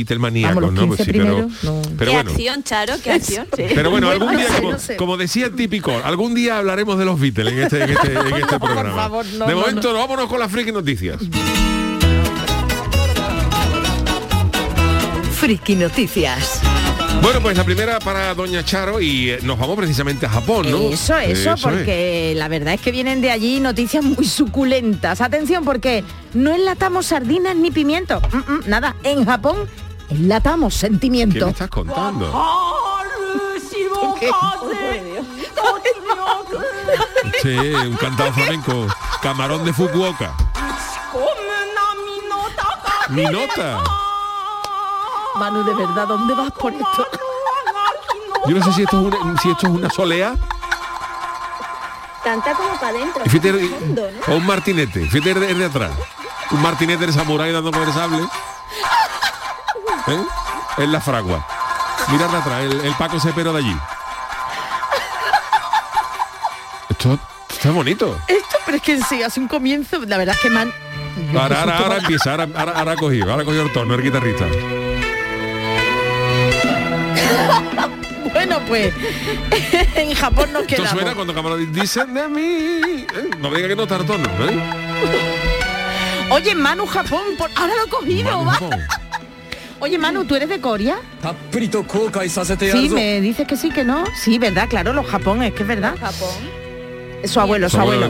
Pues 0.55 0.73
15 0.97 1.05
sí, 1.05 1.11
pero, 1.13 1.25
primeros, 1.37 1.65
no. 1.65 1.83
pero 1.99 2.11
qué 2.11 2.17
bueno. 2.17 2.31
acción, 2.31 2.63
Charo, 2.65 2.95
qué 3.03 3.13
acción. 3.13 3.47
sí. 3.57 3.65
Pero 3.75 3.91
bueno, 3.91 4.11
algún 4.11 4.37
día, 4.37 4.47
como, 4.57 4.73
no 4.73 4.79
sé. 4.79 4.97
como 4.97 5.17
decía 5.17 5.47
el 5.47 5.55
típico, 5.55 5.93
algún 6.05 6.35
día 6.35 6.59
hablaremos 6.59 6.99
de 6.99 7.05
los 7.05 7.19
Beatles 7.21 7.53
en 7.53 7.59
este, 7.61 7.85
en 7.85 7.91
este, 7.91 8.13
en 8.13 8.35
este 8.35 8.59
programa. 8.61 8.95
favor, 8.95 9.25
no, 9.39 9.47
de 9.47 9.55
momento, 9.55 9.93
no, 9.93 9.99
vámonos 9.99 10.29
con 10.29 10.39
las 10.41 10.51
friki 10.51 10.73
noticias. 10.73 11.19
Friki 15.45 15.77
Noticias. 15.77 16.63
Bueno, 17.21 17.41
pues 17.41 17.57
la 17.57 17.65
primera 17.65 17.99
para 17.99 18.35
Doña 18.35 18.65
Charo 18.65 19.01
y 19.01 19.31
eh, 19.31 19.39
nos 19.43 19.59
vamos 19.59 19.77
precisamente 19.77 20.27
a 20.27 20.29
Japón, 20.29 20.71
¿no? 20.71 20.79
Eso, 20.91 21.19
eso, 21.19 21.55
es. 21.55 21.61
porque 21.61 22.33
la 22.37 22.49
verdad 22.49 22.75
es 22.75 22.81
que 22.81 22.93
vienen 22.93 23.21
de 23.21 23.31
allí 23.31 23.61
noticias 23.61 24.05
muy 24.05 24.25
suculentas. 24.27 25.21
Atención, 25.21 25.65
porque 25.65 26.05
no 26.35 26.55
enlatamos 26.55 27.07
sardinas 27.07 27.57
ni 27.57 27.71
pimientos. 27.71 28.23
Mm, 28.33 28.53
mm, 28.53 28.61
nada, 28.67 28.97
en 29.05 29.25
Japón 29.25 29.69
enlatamos 30.11 30.81
¿Qué 30.81 30.91
me 30.91 31.51
estás 31.51 31.71
contando? 31.71 32.33
Sí, 37.43 37.57
un 37.57 37.97
cantado 37.97 38.33
flamenco. 38.33 38.87
Camarón 39.21 39.65
de 39.65 39.73
Fukuoka. 39.73 40.35
Mi 43.09 43.25
nota. 43.25 43.83
Manu, 45.37 45.65
de 45.65 45.75
verdad, 45.75 46.07
¿dónde 46.07 46.35
vas 46.35 46.53
por 46.53 46.73
esto? 46.73 47.07
Yo 48.47 48.57
no 48.57 48.65
sé 48.65 48.73
si 48.73 48.83
esto 48.83 48.99
es 49.01 49.07
una, 49.15 49.41
si 49.41 49.51
esto 49.51 49.67
es 49.67 49.73
una 49.73 49.91
solea 49.91 50.35
Canta 52.23 52.53
como 52.55 52.75
para 52.79 52.89
adentro. 52.89 53.23
y 53.25 53.29
fíjate, 53.29 53.53
profundo, 53.53 54.03
¿no? 54.27 54.33
o 54.35 54.37
un 54.37 54.47
martinete. 54.47 55.07
Fíjate 55.07 55.31
el 55.33 55.41
de, 55.41 55.51
el 55.51 55.59
de 55.59 55.65
atrás. 55.67 55.91
Un 56.51 56.63
martinete 56.63 57.07
de 57.07 57.13
samurái 57.13 57.53
dando 57.53 57.71
con 57.71 57.83
el 57.83 57.93
sable. 57.93 58.23
¿Eh? 60.07 60.25
Es 60.79 60.89
la 60.89 61.01
fragua. 61.01 61.47
Mirad 62.09 62.29
de 62.31 62.37
atrás, 62.39 62.61
el, 62.63 62.81
el 62.81 62.95
Paco 62.95 63.19
Cepero 63.21 63.53
de 63.53 63.59
allí. 63.59 63.77
Esto 66.89 67.19
está 67.51 67.71
bonito. 67.71 68.19
Esto, 68.29 68.57
pero 68.65 68.77
es 68.79 68.83
que 68.83 69.03
sí, 69.03 69.23
hace 69.23 69.41
un 69.41 69.49
comienzo, 69.49 69.99
la 70.07 70.17
verdad 70.17 70.35
es 70.35 70.41
que 70.41 70.51
man... 70.51 70.73
Ahora, 71.37 71.61
ahora, 71.61 71.79
ahora 71.79 71.97
empieza, 71.99 72.33
ahora, 72.33 72.49
ahora, 72.55 72.73
ahora 72.73 72.97
cogido, 72.97 73.31
ahora 73.31 73.45
cogido 73.45 73.63
el 73.65 73.73
tono, 73.73 73.95
el 73.95 74.03
guitarrista. 74.03 74.47
bueno, 78.33 78.61
pues 78.67 78.93
en 79.95 80.15
Japón 80.15 80.53
nos 80.53 80.65
quedamos. 80.65 80.87
Esto 80.87 80.99
suena 80.99 81.15
cuando 81.15 81.35
Camarón 81.35 81.73
dicen 81.73 82.15
de 82.15 82.29
mí. 82.29 82.43
Eh, 82.43 83.07
no 83.41 83.51
me 83.51 83.57
diga 83.57 83.69
que 83.69 83.77
no 83.77 83.85
está 83.85 83.97
el 83.97 84.07
tono, 84.07 84.25
¿eh? 84.25 86.27
Oye, 86.31 86.55
Manu 86.55 86.87
Japón, 86.87 87.23
por... 87.39 87.51
ahora 87.55 87.75
lo 87.77 87.87
he 87.87 87.89
cogido, 87.89 88.45
Oye, 89.81 89.99
Manu, 89.99 90.25
¿tú 90.25 90.35
eres 90.35 90.49
de 90.49 90.61
Corea? 90.61 90.97
Sí, 92.73 92.89
me 92.89 93.21
dices 93.21 93.47
que 93.47 93.57
sí, 93.57 93.71
que 93.71 93.85
no. 93.85 94.05
Sí, 94.17 94.39
¿verdad? 94.39 94.67
Claro, 94.69 94.95
los 94.95 95.07
Japón, 95.07 95.43
es 95.43 95.53
que 95.53 95.63
es 95.63 95.69
verdad. 95.69 95.95
Japón. 96.01 96.31
Su, 97.25 97.41
abuelo. 97.41 97.69
Su 97.69 97.81
abuelo 97.81 98.09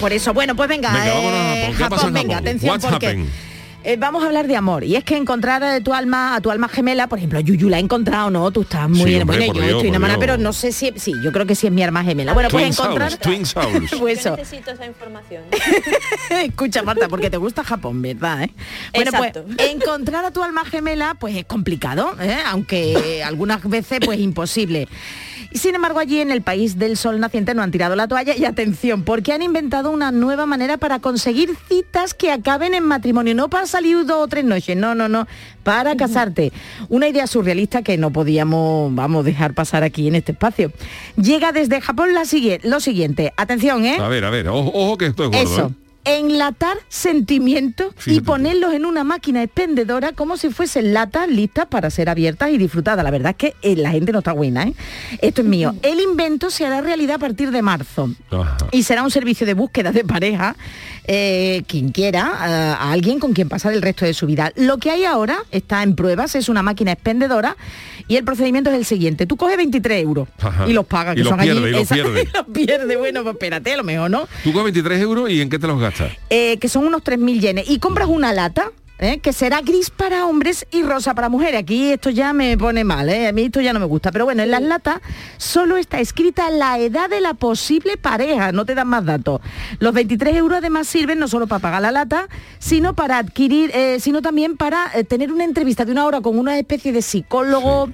por 0.00 0.12
eso, 0.12 0.32
bueno, 0.32 0.56
pues 0.56 0.68
venga, 0.68 0.90
Venga, 0.92 1.14
vámonos 1.14 1.40
a 1.40 1.56
eh, 1.56 1.60
Japón. 1.72 1.76
¿Qué 1.76 1.90
pasa 1.90 2.06
en 2.08 2.14
venga, 2.14 2.34
Japón? 2.34 2.48
atención 2.48 2.70
What's 2.70 2.86
porque 2.86 3.06
happened? 3.06 3.28
eh, 3.84 3.96
vamos 3.98 4.22
a 4.22 4.26
hablar 4.26 4.46
de 4.46 4.56
amor. 4.56 4.82
Y 4.84 4.96
es 4.96 5.04
que 5.04 5.16
encontrar 5.16 5.62
a 5.62 5.80
tu 5.82 5.92
alma, 5.92 6.34
a 6.36 6.40
tu 6.40 6.50
alma 6.50 6.68
gemela, 6.68 7.06
por 7.06 7.18
ejemplo, 7.18 7.38
Yuyu 7.40 7.68
la 7.68 7.76
ha 7.76 7.80
encontrado, 7.80 8.30
¿no? 8.30 8.50
Tú 8.50 8.62
estás 8.62 8.88
muy 8.88 8.98
Sí, 9.00 9.04
bien. 9.04 9.22
hombre, 9.22 9.36
Bueno, 9.38 9.54
yo 9.54 9.60
Dios, 9.60 9.72
estoy 9.76 9.88
enamorada, 9.90 10.18
pero 10.18 10.38
no 10.38 10.52
sé 10.54 10.72
si 10.72 10.92
sí, 10.96 11.12
yo 11.22 11.32
creo 11.32 11.44
que 11.44 11.54
sí 11.54 11.66
es 11.66 11.72
mi 11.72 11.82
alma 11.82 12.02
gemela. 12.02 12.32
Bueno, 12.32 12.48
pues 12.50 12.66
encontrar 12.78 13.14
Twin 13.18 13.44
Souls. 13.44 13.90
Pues 14.00 14.22
Yo 14.24 14.30
eso. 14.30 14.36
necesito 14.36 14.70
esa 14.70 14.86
información. 14.86 15.42
Escucha, 16.30 16.82
Marta, 16.82 17.08
porque 17.08 17.28
te 17.30 17.36
gusta 17.36 17.62
Japón, 17.64 18.00
¿verdad? 18.02 18.44
eh? 18.44 18.50
Bueno, 18.94 19.10
Exacto. 19.10 19.44
pues 19.56 19.70
encontrar 19.70 20.24
a 20.24 20.30
tu 20.30 20.42
alma 20.42 20.64
gemela, 20.64 21.14
pues 21.18 21.36
es 21.36 21.44
complicado, 21.44 22.14
¿eh? 22.20 22.38
aunque 22.46 23.22
algunas 23.22 23.62
veces, 23.68 24.00
pues 24.04 24.18
imposible. 24.18 24.88
Y 25.52 25.58
sin 25.58 25.74
embargo, 25.74 25.98
allí 25.98 26.20
en 26.20 26.30
el 26.30 26.42
país 26.42 26.78
del 26.78 26.96
sol 26.96 27.18
naciente 27.18 27.54
no 27.54 27.62
han 27.62 27.70
tirado 27.72 27.96
la 27.96 28.06
toalla 28.06 28.36
y 28.36 28.44
atención, 28.44 29.02
porque 29.02 29.32
han 29.32 29.42
inventado 29.42 29.90
una 29.90 30.12
nueva 30.12 30.46
manera 30.46 30.76
para 30.76 31.00
conseguir 31.00 31.50
citas 31.68 32.14
que 32.14 32.30
acaben 32.30 32.72
en 32.74 32.84
matrimonio, 32.84 33.34
no 33.34 33.48
para 33.50 33.66
salir 33.66 34.04
dos 34.06 34.22
o 34.24 34.28
tres 34.28 34.44
noches, 34.44 34.76
no, 34.76 34.94
no, 34.94 35.08
no, 35.08 35.26
para 35.64 35.96
casarte. 35.96 36.52
Una 36.88 37.08
idea 37.08 37.26
surrealista 37.26 37.82
que 37.82 37.98
no 37.98 38.12
podíamos, 38.12 38.94
vamos, 38.94 39.24
dejar 39.24 39.54
pasar 39.54 39.82
aquí 39.82 40.06
en 40.06 40.14
este 40.14 40.32
espacio. 40.32 40.72
Llega 41.16 41.50
desde 41.52 41.80
Japón 41.80 42.14
la 42.14 42.24
sigue- 42.26 42.60
lo 42.62 42.78
siguiente, 42.78 43.32
atención, 43.36 43.84
¿eh? 43.84 43.96
A 44.00 44.08
ver, 44.08 44.24
a 44.24 44.30
ver, 44.30 44.48
ojo, 44.48 44.70
ojo 44.72 44.96
que 44.98 45.06
esto 45.06 45.24
es 45.24 45.30
gordo. 45.30 45.42
Eso. 45.42 45.66
¿eh? 45.66 45.89
Enlatar 46.04 46.78
sentimientos 46.88 47.92
y 48.06 48.20
ponerlos 48.20 48.72
en 48.72 48.86
una 48.86 49.04
máquina 49.04 49.42
expendedora 49.42 50.12
como 50.12 50.38
si 50.38 50.48
fuesen 50.48 50.94
latas 50.94 51.28
listas 51.28 51.66
para 51.66 51.90
ser 51.90 52.08
abiertas 52.08 52.50
y 52.50 52.56
disfrutadas. 52.58 53.04
La 53.04 53.10
verdad 53.10 53.30
es 53.32 53.36
que 53.36 53.54
eh, 53.62 53.76
la 53.76 53.90
gente 53.90 54.10
no 54.10 54.20
está 54.20 54.32
buena, 54.32 54.62
¿eh? 54.64 54.74
Esto 55.20 55.42
es 55.42 55.46
mío. 55.46 55.74
El 55.82 56.00
invento 56.00 56.48
se 56.50 56.64
hará 56.64 56.80
realidad 56.80 57.16
a 57.16 57.18
partir 57.18 57.50
de 57.50 57.60
marzo. 57.60 58.10
Ajá. 58.30 58.56
Y 58.72 58.82
será 58.84 59.02
un 59.02 59.10
servicio 59.10 59.46
de 59.46 59.52
búsqueda 59.52 59.92
de 59.92 60.02
pareja, 60.04 60.56
eh, 61.04 61.64
quien 61.66 61.90
quiera, 61.90 62.32
a, 62.34 62.74
a 62.76 62.92
alguien 62.92 63.18
con 63.20 63.34
quien 63.34 63.50
pasar 63.50 63.74
el 63.74 63.82
resto 63.82 64.06
de 64.06 64.14
su 64.14 64.26
vida. 64.26 64.52
Lo 64.56 64.78
que 64.78 64.90
hay 64.90 65.04
ahora, 65.04 65.38
está 65.50 65.82
en 65.82 65.96
pruebas, 65.96 66.34
es 66.34 66.48
una 66.48 66.62
máquina 66.62 66.92
expendedora 66.92 67.56
y 68.08 68.16
el 68.16 68.24
procedimiento 68.24 68.70
es 68.70 68.76
el 68.76 68.84
siguiente. 68.86 69.26
Tú 69.26 69.36
coges 69.36 69.58
23 69.58 70.02
euros 70.02 70.28
Ajá. 70.40 70.66
y 70.66 70.72
los 70.72 70.86
pagas, 70.86 71.14
Y 71.14 71.18
que 71.18 71.24
los 71.24 71.30
son 71.30 71.40
pierde, 71.40 71.60
allí... 71.60 71.68
y 71.68 71.72
los 71.72 71.82
esa- 71.82 71.94
pierde. 71.94 72.22
y 72.22 72.36
los 72.36 72.46
pierde. 72.46 72.96
Bueno, 72.96 73.22
pues 73.22 73.34
espérate, 73.34 73.74
a 73.74 73.76
lo 73.76 73.84
mejor 73.84 74.10
no. 74.10 74.26
Tú 74.42 74.52
con 74.54 74.64
23 74.64 75.00
euros 75.02 75.30
y 75.30 75.42
en 75.42 75.50
qué 75.50 75.58
te 75.58 75.66
los 75.66 75.76
gastas. 75.78 75.89
Eh, 76.30 76.58
que 76.58 76.68
son 76.68 76.86
unos 76.86 77.02
3.000 77.02 77.40
yenes, 77.40 77.70
y 77.70 77.78
compras 77.78 78.08
una 78.08 78.32
lata, 78.32 78.70
¿eh? 79.00 79.18
que 79.18 79.32
será 79.32 79.62
gris 79.62 79.90
para 79.90 80.26
hombres 80.26 80.66
y 80.70 80.82
rosa 80.82 81.14
para 81.14 81.28
mujeres. 81.28 81.60
Aquí 81.60 81.90
esto 81.90 82.10
ya 82.10 82.32
me 82.32 82.56
pone 82.56 82.84
mal, 82.84 83.08
¿eh? 83.08 83.28
a 83.28 83.32
mí 83.32 83.42
esto 83.42 83.60
ya 83.60 83.72
no 83.72 83.80
me 83.80 83.86
gusta. 83.86 84.12
Pero 84.12 84.26
bueno, 84.26 84.42
en 84.42 84.50
las 84.50 84.62
latas 84.62 85.00
solo 85.38 85.76
está 85.76 86.00
escrita 86.00 86.50
la 86.50 86.78
edad 86.78 87.08
de 87.08 87.20
la 87.20 87.34
posible 87.34 87.96
pareja, 87.96 88.52
no 88.52 88.64
te 88.64 88.74
dan 88.74 88.88
más 88.88 89.04
datos. 89.04 89.40
Los 89.78 89.94
23 89.94 90.36
euros 90.36 90.58
además 90.58 90.86
sirven 90.86 91.18
no 91.18 91.28
solo 91.28 91.46
para 91.46 91.60
pagar 91.60 91.82
la 91.82 91.92
lata, 91.92 92.28
sino 92.58 92.94
para 92.94 93.18
adquirir, 93.18 93.70
eh, 93.74 93.98
sino 94.00 94.22
también 94.22 94.56
para 94.56 94.90
eh, 94.94 95.04
tener 95.04 95.32
una 95.32 95.44
entrevista 95.44 95.84
de 95.84 95.92
una 95.92 96.04
hora 96.06 96.20
con 96.20 96.38
una 96.38 96.58
especie 96.58 96.92
de 96.92 97.02
psicólogo. 97.02 97.88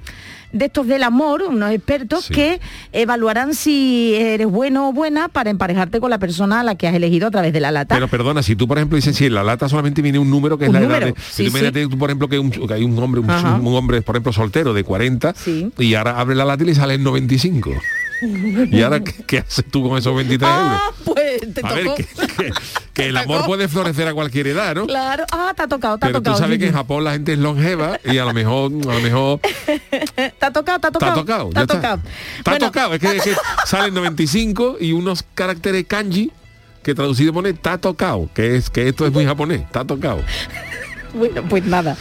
De 0.52 0.66
estos 0.66 0.87
del 0.87 1.02
amor, 1.02 1.42
unos 1.42 1.70
expertos 1.72 2.24
Sí. 2.26 2.35
que 2.35 2.61
evaluarán 2.92 3.54
si 3.54 4.14
eres 4.14 4.46
bueno 4.46 4.88
o 4.88 4.92
buena 4.92 5.28
para 5.28 5.50
emparejarte 5.50 6.00
con 6.00 6.11
la 6.11 6.18
persona 6.18 6.61
a 6.61 6.64
la 6.64 6.74
que 6.76 6.87
has 6.88 6.94
elegido 6.94 7.26
a 7.28 7.30
través 7.30 7.52
de 7.52 7.61
la 7.61 7.70
lata. 7.72 7.94
Pero 7.94 8.09
perdona, 8.09 8.42
si 8.42 8.56
tú 8.56 8.66
por 8.66 8.78
ejemplo 8.78 8.96
dices 8.96 9.16
si 9.16 9.26
en 9.26 9.35
la 9.35 9.42
lata 9.44 9.68
solamente 9.68 10.00
viene 10.02 10.18
un 10.18 10.30
número 10.30 10.56
que 10.56 10.66
es 10.66 10.72
la 10.72 10.80
número, 10.80 11.06
edad 11.09 11.14
de. 11.14 11.20
sí, 11.30 11.44
tú 11.44 11.50
imagínate 11.50 11.87
tú, 11.88 11.98
por 11.98 12.11
ejemplo 12.11 12.28
que, 12.28 12.38
un- 12.38 12.50
que 12.50 12.72
hay 12.74 12.85
un 12.85 12.98
hombre, 12.98 13.20
un, 13.20 13.30
hombre, 13.74 14.02
por 14.02 14.14
ejemplo, 14.16 14.32
soltero 14.32 14.72
de 14.72 14.85
40 14.85 15.35
Sí. 15.35 15.70
y 15.78 15.94
ahora 15.94 16.18
abre 16.20 16.35
la 16.35 16.44
lata 16.44 16.62
y 16.62 16.66
le 16.66 16.74
salen 16.74 17.02
95. 17.02 17.72
y 18.70 18.83
ahora 18.83 19.00
¿qué, 19.00 19.12
qué 19.26 19.38
haces 19.38 19.64
tú 19.70 19.88
con 19.88 19.98
esos 19.98 20.14
23 20.16 20.50
Ah, 20.50 20.81
euros? 20.96 21.16
pues 21.16 21.55
te 21.55 21.61
A 21.66 21.72
ver, 21.74 21.87
que, 21.96 22.05
que- 22.05 22.52
que 22.94 23.07
el 23.09 23.14
Te 23.14 23.18
amor 23.20 23.37
tocó. 23.38 23.46
puede 23.48 23.68
florecer 23.68 24.09
a 24.09 24.14
cualquier 24.14 24.46
edad, 24.48 24.74
¿no? 24.74 24.87
Claro, 24.87 25.24
ah, 25.33 25.52
te 25.57 25.62
ha 25.62 25.68
tocado, 25.68 25.98
te 25.98 26.07
ha 26.07 26.09
Pero 26.09 26.20
tú 26.20 26.24
tocado. 26.24 26.38
sabes 26.38 26.59
que 26.59 26.68
en. 26.68 26.72
Japón 26.74 27.05
la 27.05 27.12
gente 27.12 27.33
es 27.35 27.38
longeva 27.38 27.98
y 28.05 28.16
a 28.18 28.24
lo 28.24 28.33
mejor, 28.33 28.70
a 28.88 28.94
lo 28.94 29.00
mejor 29.00 29.40
Te 30.16 30.33
ha 30.40 30.50
tocado, 30.52 30.79
te 30.81 30.87
ha 30.87 30.90
tocado. 30.90 31.14
tocado. 31.14 31.50
Te 31.50 31.61
ha 31.61 31.66
tocado. 31.66 32.00
Está 32.38 32.50
Bueno, 32.52 32.66
tocado. 32.66 32.94
Es 32.94 33.00
que, 33.00 33.16
es 33.16 33.22
que 33.22 33.35
salen 33.66 33.92
95 33.94 34.76
y 34.81 34.92
unos 34.92 35.24
caracteres 35.35 35.85
kanji 35.87 36.31
que 36.83 36.94
traducido 36.94 37.33
pone 37.33 37.50
está 37.50 37.79
tocado, 37.79 38.29
que 38.33 38.57
es 38.57 38.70
que 38.70 38.88
esto 38.88 39.05
es 39.07 39.12
muy 39.12 39.24
japonés, 39.26 39.61
está 39.62 39.85
tocado. 39.85 40.20
Bueno, 41.14 41.42
pues 41.48 41.64
nada. 41.64 41.96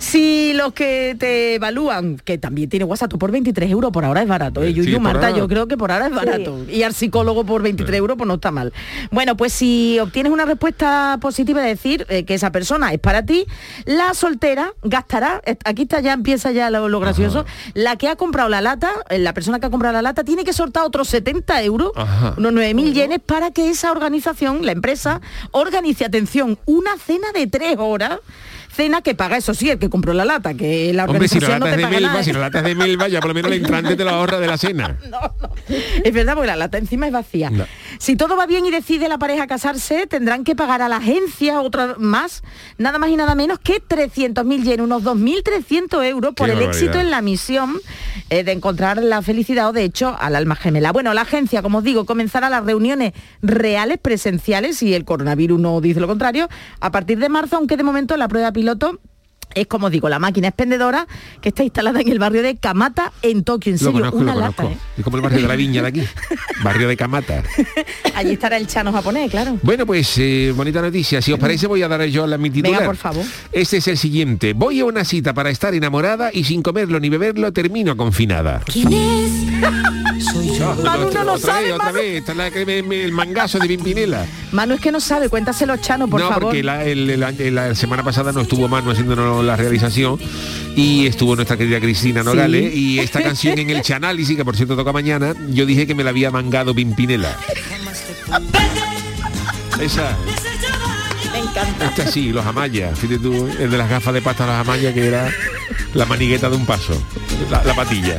Si 0.00 0.54
los 0.54 0.72
que 0.72 1.14
te 1.18 1.56
evalúan, 1.56 2.16
que 2.16 2.38
también 2.38 2.70
tiene 2.70 2.86
WhatsApp, 2.86 3.10
tú 3.10 3.18
por 3.18 3.30
23 3.30 3.70
euros 3.70 3.92
por 3.92 4.02
ahora 4.02 4.22
es 4.22 4.28
barato. 4.28 4.62
¿eh? 4.62 4.68
Sí, 4.68 4.72
Yuyu, 4.74 4.98
Marta, 4.98 5.26
ahora. 5.26 5.38
yo 5.38 5.46
creo 5.46 5.68
que 5.68 5.76
por 5.76 5.92
ahora 5.92 6.06
es 6.06 6.14
barato. 6.14 6.64
Y 6.70 6.82
al 6.84 6.94
psicólogo 6.94 7.44
por 7.44 7.60
23 7.62 7.98
euros, 7.98 8.16
pues 8.16 8.26
no 8.26 8.34
está 8.34 8.50
mal. 8.50 8.72
Bueno, 9.10 9.36
pues 9.36 9.52
si 9.52 9.98
obtienes 9.98 10.32
una 10.32 10.46
respuesta 10.46 11.18
positiva 11.20 11.60
de 11.60 11.68
decir 11.68 12.06
eh, 12.08 12.24
que 12.24 12.32
esa 12.32 12.50
persona 12.50 12.94
es 12.94 12.98
para 12.98 13.26
ti, 13.26 13.44
la 13.84 14.14
soltera 14.14 14.72
gastará, 14.82 15.42
eh, 15.44 15.56
aquí 15.66 15.82
está 15.82 16.00
ya, 16.00 16.14
empieza 16.14 16.50
ya 16.50 16.70
lo, 16.70 16.88
lo 16.88 16.98
gracioso, 16.98 17.44
la 17.74 17.96
que 17.96 18.08
ha 18.08 18.16
comprado 18.16 18.48
la 18.48 18.62
lata, 18.62 18.90
eh, 19.10 19.18
la 19.18 19.34
persona 19.34 19.60
que 19.60 19.66
ha 19.66 19.70
comprado 19.70 19.92
la 19.92 20.02
lata, 20.02 20.24
tiene 20.24 20.44
que 20.44 20.54
soltar 20.54 20.84
otros 20.84 21.08
70 21.08 21.62
euros, 21.62 21.92
Ajá. 21.94 22.34
unos 22.38 22.54
9.000 22.54 22.92
yenes, 22.94 23.20
para 23.20 23.50
que 23.50 23.68
esa 23.68 23.92
organización, 23.92 24.64
la 24.64 24.72
empresa, 24.72 25.20
organice, 25.50 26.06
atención, 26.06 26.58
una 26.64 26.96
cena 26.96 27.32
de 27.34 27.46
tres 27.46 27.76
horas 27.78 28.18
cena 28.72 29.02
que 29.02 29.14
paga, 29.14 29.36
eso 29.36 29.54
sí, 29.54 29.70
el 29.70 29.78
que 29.78 29.90
compró 29.90 30.12
la 30.12 30.24
lata, 30.24 30.54
que 30.54 30.92
la 30.92 31.04
Hombre, 31.04 31.28
si 31.28 31.38
organización 31.38 31.50
la 31.50 31.58
no 31.58 31.64
lata 31.66 31.76
te 31.76 31.82
es 31.82 31.88
de 31.90 31.96
paga 31.96 32.08
nada, 32.08 32.22
si 32.24 32.30
¿eh? 32.30 32.32
la 32.32 32.38
lata 32.40 32.58
es 32.58 32.64
de 32.64 32.74
Melva, 32.74 33.08
ya 33.08 33.20
por 33.20 33.28
lo 33.28 33.34
menos 33.34 33.52
el 33.52 33.58
entrante 33.58 33.96
te 33.96 34.04
lo 34.04 34.10
ahorra 34.10 34.38
de 34.38 34.46
la 34.46 34.58
cena. 34.58 34.96
Es 36.04 36.12
verdad, 36.12 36.34
porque 36.34 36.48
la 36.48 36.56
lata 36.56 36.78
encima 36.78 37.06
es 37.06 37.12
vacía. 37.12 37.50
No. 37.50 37.64
Si 37.98 38.16
todo 38.16 38.36
va 38.36 38.46
bien 38.46 38.66
y 38.66 38.70
decide 38.70 39.08
la 39.08 39.18
pareja 39.18 39.46
casarse, 39.46 40.06
tendrán 40.06 40.44
que 40.44 40.54
pagar 40.56 40.82
a 40.82 40.88
la 40.88 40.96
agencia 40.96 41.60
otra 41.60 41.96
más, 41.98 42.42
nada 42.78 42.98
más 42.98 43.10
y 43.10 43.16
nada 43.16 43.34
menos 43.34 43.58
que 43.58 43.82
300.000 43.82 44.62
yenes, 44.62 44.80
unos 44.80 45.02
2.300 45.02 46.04
euros 46.04 46.34
por 46.34 46.46
Qué 46.46 46.52
el 46.52 46.58
barbaridad. 46.58 46.82
éxito 46.82 47.00
en 47.00 47.10
la 47.10 47.22
misión 47.22 47.80
eh, 48.28 48.44
de 48.44 48.52
encontrar 48.52 49.02
la 49.02 49.22
felicidad 49.22 49.68
o 49.68 49.72
de 49.72 49.84
hecho 49.84 50.16
al 50.18 50.36
alma 50.36 50.56
gemela. 50.56 50.92
Bueno, 50.92 51.12
la 51.14 51.22
agencia, 51.22 51.62
como 51.62 51.78
os 51.78 51.84
digo, 51.84 52.06
comenzará 52.06 52.48
las 52.50 52.64
reuniones 52.64 53.12
reales, 53.42 53.98
presenciales, 53.98 54.82
y 54.82 54.94
el 54.94 55.04
coronavirus 55.04 55.60
no 55.60 55.80
dice 55.80 56.00
lo 56.00 56.06
contrario, 56.06 56.48
a 56.80 56.90
partir 56.90 57.18
de 57.18 57.28
marzo, 57.28 57.56
aunque 57.56 57.76
de 57.76 57.82
momento 57.82 58.16
la 58.16 58.28
prueba 58.28 58.52
piloto 58.52 59.00
Es 59.54 59.66
como 59.66 59.90
digo, 59.90 60.08
la 60.08 60.18
máquina 60.18 60.48
expendedora 60.48 61.06
que 61.40 61.48
está 61.50 61.64
instalada 61.64 62.00
en 62.00 62.08
el 62.08 62.18
barrio 62.18 62.42
de 62.42 62.56
Kamata, 62.56 63.12
en 63.22 63.42
Tokio. 63.44 63.72
En 63.72 63.78
Lo 63.78 63.78
serio, 63.78 63.92
conozco, 64.00 64.18
una 64.18 64.34
lo 64.34 64.40
lata, 64.40 64.62
conozco. 64.62 64.78
¿eh? 64.78 64.90
Es 64.98 65.04
como 65.04 65.16
el 65.16 65.22
barrio 65.22 65.42
de 65.42 65.48
la 65.48 65.56
viña 65.56 65.82
de 65.82 65.88
aquí. 65.88 66.02
barrio 66.62 66.86
de 66.88 66.96
Camata. 66.96 67.42
Allí 68.14 68.32
estará 68.34 68.56
el 68.56 68.66
chano 68.66 68.92
japonés, 68.92 69.30
claro. 69.30 69.58
Bueno, 69.62 69.86
pues 69.86 70.12
eh, 70.18 70.52
bonita 70.56 70.80
noticia. 70.80 71.20
Si 71.20 71.32
os 71.32 71.38
parece, 71.38 71.66
voy 71.66 71.82
a 71.82 71.88
dar 71.88 72.04
yo 72.04 72.26
la 72.26 72.38
mi 72.38 72.50
titular. 72.50 72.80
Venga, 72.80 72.86
por 72.86 72.96
favor. 72.96 73.24
Este 73.52 73.78
es 73.78 73.88
el 73.88 73.98
siguiente. 73.98 74.52
Voy 74.52 74.80
a 74.80 74.84
una 74.84 75.04
cita 75.04 75.34
para 75.34 75.50
estar 75.50 75.74
enamorada 75.74 76.30
y 76.32 76.44
sin 76.44 76.62
comerlo 76.62 77.00
ni 77.00 77.08
beberlo 77.08 77.52
termino 77.52 77.96
confinada. 77.96 78.62
¿Quién 78.66 78.92
es? 78.92 79.30
Manu 80.84 81.10
no 81.10 81.24
lo 81.24 81.32
otra 81.34 81.38
sabe, 81.54 81.64
vez, 81.64 81.72
otra 81.72 81.84
Manu. 81.86 81.98
vez. 81.98 82.18
Esta 82.18 82.32
es 82.32 82.38
la 82.38 82.50
que 82.50 82.66
me- 82.66 82.82
me- 82.82 83.02
el 83.04 83.12
mangazo 83.12 83.58
de 83.58 83.66
Pimpinela. 83.68 84.26
Manu 84.52 84.74
es 84.74 84.80
que 84.80 84.92
no 84.92 85.00
sabe, 85.00 85.28
cuéntaselo 85.28 85.76
Chano, 85.78 86.08
por 86.08 86.20
no, 86.20 86.28
favor. 86.28 86.42
porque 86.44 86.62
la, 86.62 86.84
el- 86.84 87.18
la 87.54 87.74
semana 87.74 88.02
pasada 88.02 88.32
no 88.32 88.40
estuvo 88.42 88.68
Manu 88.68 88.90
haciéndonos 88.90 89.39
la 89.42 89.56
realización 89.56 90.18
y 90.76 91.06
estuvo 91.06 91.34
nuestra 91.36 91.56
querida 91.56 91.80
Cristina 91.80 92.22
Nogales 92.22 92.74
y 92.74 92.98
esta 93.00 93.22
canción 93.22 93.58
en 93.58 93.70
el 93.70 93.82
Chanálisis, 93.82 94.36
que 94.36 94.44
por 94.44 94.56
cierto 94.56 94.76
toca 94.76 94.92
mañana, 94.92 95.34
yo 95.50 95.66
dije 95.66 95.86
que 95.86 95.94
me 95.94 96.04
la 96.04 96.10
había 96.10 96.30
mangado 96.30 96.74
Pimpinela. 96.74 97.36
Esa, 99.80 100.16
Me 101.32 101.38
encanta. 101.38 101.86
esta 101.86 102.06
sí, 102.06 102.32
los 102.32 102.44
amayas. 102.44 102.98
Fíjate 102.98 103.18
tú, 103.18 103.48
el 103.58 103.70
de 103.70 103.78
las 103.78 103.88
gafas 103.88 104.12
de 104.14 104.20
pasta 104.22 104.46
los 104.46 104.54
amayas 104.56 104.92
que 104.92 105.06
era 105.06 105.32
la 105.94 106.04
manigueta 106.06 106.50
de 106.50 106.56
un 106.56 106.66
paso, 106.66 107.00
la, 107.50 107.64
la 107.64 107.74
patilla. 107.74 108.18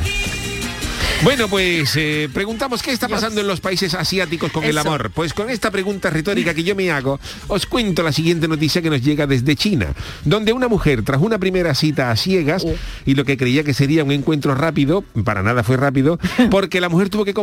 Bueno, 1.24 1.48
pues 1.48 1.96
eh, 1.98 2.30
preguntamos 2.34 2.82
qué 2.82 2.92
está 2.92 3.08
pasando 3.08 3.42
en 3.42 3.48
los 3.48 3.62
países 3.62 3.94
asiáticos 3.94 4.52
con 4.52 4.64
el 4.64 4.76
amor. 4.76 5.12
Pues 5.14 5.34
con 5.34 5.52
esta 5.52 5.70
pregunta 5.70 6.10
retórica 6.10 6.56
que 6.56 6.64
yo 6.64 6.76
me 6.76 6.90
hago, 6.90 7.20
os 7.48 7.68
cuento 7.68 8.02
la 8.02 8.12
siguiente 8.12 8.48
noticia 8.48 8.82
que 8.82 8.90
nos 8.90 9.04
llega 9.04 9.28
desde 9.28 9.56
China, 9.56 9.94
donde 10.26 10.52
una 10.52 10.68
mujer 10.68 11.04
tras 11.04 11.22
una 11.22 11.38
primera 11.38 11.76
cita 11.76 12.10
a 12.10 12.16
ciegas 12.16 12.66
y 13.06 13.14
lo 13.14 13.24
que 13.24 13.38
creía 13.38 13.64
que 13.64 13.76
sería 13.76 14.04
un 14.04 14.12
encuentro 14.12 14.56
rápido, 14.56 15.04
para 15.24 15.44
nada 15.44 15.64
fue 15.64 15.78
rápido, 15.78 16.18
porque 16.50 16.82
la 16.82 16.90
mujer 16.90 17.10
tuvo 17.10 17.24
que 17.24 17.36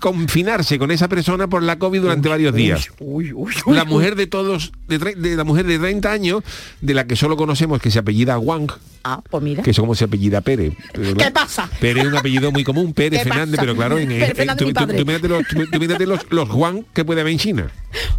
confinarse 0.00 0.78
con 0.78 0.90
esa 0.90 1.08
persona 1.08 1.46
por 1.46 1.62
la 1.62 1.78
COVID 1.78 2.00
durante 2.00 2.30
varios 2.30 2.54
días. 2.54 2.88
Uy, 3.00 3.34
uy, 3.34 3.52
uy, 3.66 3.76
La 3.76 3.84
mujer 3.84 4.16
de 4.16 4.26
todos, 4.26 4.72
de, 4.88 5.36
la 5.36 5.44
mujer 5.44 5.66
de 5.66 5.78
30 5.78 6.10
años, 6.10 6.42
de 6.80 6.94
la 6.94 7.06
que 7.06 7.16
solo 7.16 7.36
conocemos 7.36 7.82
que 7.82 7.90
se 7.90 7.98
apellida 7.98 8.38
Wang, 8.38 8.72
Ah, 9.08 9.22
pues 9.30 9.40
mira. 9.40 9.62
que 9.62 9.70
es 9.70 9.78
como 9.78 9.94
se 9.94 10.04
apellida 10.04 10.40
Pérez. 10.40 10.72
¿Qué 10.92 11.30
pasa? 11.30 11.70
Pérez 11.80 12.02
es 12.02 12.08
un 12.08 12.16
apellido 12.16 12.50
muy 12.50 12.64
común, 12.64 12.92
Pérez 12.92 13.22
¿Qué 13.25 13.25
Fernández, 13.28 13.60
pero 13.60 13.74
claro, 13.76 13.98
en, 13.98 14.08
Pérez 14.08 14.30
en- 14.30 14.36
Fernández, 14.36 14.66
tú, 14.66 14.72
tú- 14.72 14.96
tú 14.96 15.78
mírate 15.80 16.06
los, 16.06 16.22
los, 16.30 16.30
los 16.30 16.48
Juan 16.48 16.84
que 16.94 17.04
puede 17.04 17.20
haber 17.20 17.32
en 17.32 17.38
China. 17.38 17.70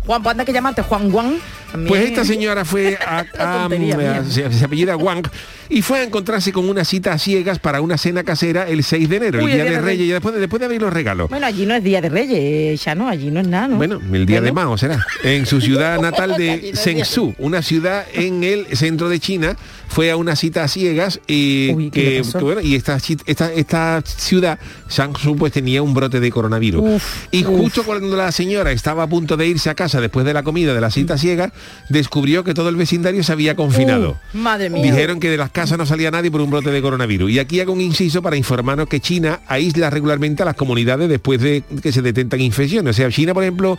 Juan, 0.05 0.23
pues 0.23 0.31
anda 0.31 0.45
que 0.45 0.53
llamarte 0.53 0.81
Juan 0.81 1.11
Juan. 1.11 1.37
Pues 1.87 2.05
esta 2.05 2.23
señora 2.23 2.63
fue 2.63 2.97
a, 3.05 3.25
a- 3.37 3.69
se, 4.29 4.51
se 4.53 4.65
apellida 4.65 4.95
Wang 4.95 5.27
y 5.69 5.81
fue 5.81 5.99
a 5.99 6.03
encontrarse 6.03 6.53
con 6.53 6.69
una 6.69 6.85
cita 6.85 7.11
a 7.11 7.17
ciegas 7.19 7.59
para 7.59 7.81
una 7.81 7.97
cena 7.97 8.23
casera 8.23 8.69
el 8.69 8.85
6 8.85 9.09
de 9.09 9.15
enero, 9.17 9.43
Uy, 9.43 9.51
el 9.51 9.57
día 9.63 9.71
de 9.71 9.81
Reyes, 9.81 10.07
y 10.07 10.11
después 10.11 10.33
de, 10.33 10.39
después 10.39 10.61
de 10.61 10.65
abrir 10.67 10.81
los 10.81 10.93
regalos. 10.93 11.29
Bueno, 11.29 11.45
allí 11.45 11.65
no 11.65 11.75
es 11.75 11.83
Día 11.83 11.99
de 11.99 12.07
Reyes, 12.07 12.81
ya 12.83 12.95
no, 12.95 13.09
allí 13.09 13.29
no 13.31 13.41
es 13.41 13.47
nada, 13.47 13.67
¿no? 13.67 13.75
Bueno, 13.75 13.99
el 14.13 14.25
día 14.25 14.39
de. 14.39 14.53
Mao 14.53 14.77
será. 14.77 15.05
En 15.23 15.45
su 15.45 15.59
ciudad 15.59 15.99
natal 16.01 16.35
de 16.37 16.71
Zhengzhou, 16.73 17.35
una 17.37 17.61
ciudad 17.61 18.05
en 18.13 18.45
el 18.45 18.77
centro 18.77 19.09
de 19.09 19.19
China, 19.19 19.57
fue 19.89 20.09
a 20.09 20.15
una 20.15 20.37
cita 20.37 20.63
a 20.63 20.67
ciegas 20.69 21.19
y 21.27 21.71
Uy, 21.73 21.89
¿qué 21.89 22.21
le 22.23 22.31
que, 22.31 22.37
bueno, 22.39 22.61
y 22.61 22.75
esta, 22.75 22.97
esta, 23.25 23.51
esta 23.51 24.01
ciudad, 24.05 24.57
Zhangzhou, 24.89 25.35
pues 25.35 25.51
tenía 25.51 25.81
un 25.81 25.93
brote 25.93 26.21
de 26.21 26.31
coronavirus. 26.31 26.81
Uf, 26.95 27.25
y 27.31 27.45
uf. 27.45 27.57
justo 27.59 27.83
cuando 27.83 28.15
la 28.15 28.31
señora 28.31 28.71
estaba 28.71 29.03
a 29.03 29.07
punto 29.07 29.35
de 29.35 29.47
irse 29.47 29.66
a 29.69 29.75
casa 29.75 30.01
después 30.01 30.25
de 30.25 30.33
la 30.33 30.43
comida 30.43 30.73
de 30.73 30.81
la 30.81 30.91
cita 30.91 31.17
ciega, 31.17 31.51
descubrió 31.89 32.43
que 32.43 32.53
todo 32.53 32.69
el 32.69 32.75
vecindario 32.75 33.23
se 33.23 33.31
había 33.31 33.55
confinado. 33.55 34.17
Uh, 34.33 34.37
madre 34.37 34.69
mía. 34.69 34.83
Dijeron 34.83 35.19
que 35.19 35.29
de 35.29 35.37
las 35.37 35.49
casas 35.51 35.77
no 35.77 35.85
salía 35.85 36.11
nadie 36.11 36.31
por 36.31 36.41
un 36.41 36.49
brote 36.49 36.71
de 36.71 36.81
coronavirus. 36.81 37.31
Y 37.31 37.39
aquí 37.39 37.59
hago 37.59 37.73
un 37.73 37.81
inciso 37.81 38.21
para 38.21 38.35
informarnos 38.37 38.87
que 38.87 38.99
China 38.99 39.41
aísla 39.47 39.89
regularmente 39.89 40.43
a 40.43 40.45
las 40.45 40.55
comunidades 40.55 41.09
después 41.09 41.41
de 41.41 41.63
que 41.81 41.91
se 41.91 42.01
detentan 42.01 42.41
infecciones. 42.41 42.91
O 42.91 42.97
sea, 42.97 43.09
China, 43.09 43.33
por 43.33 43.43
ejemplo, 43.43 43.77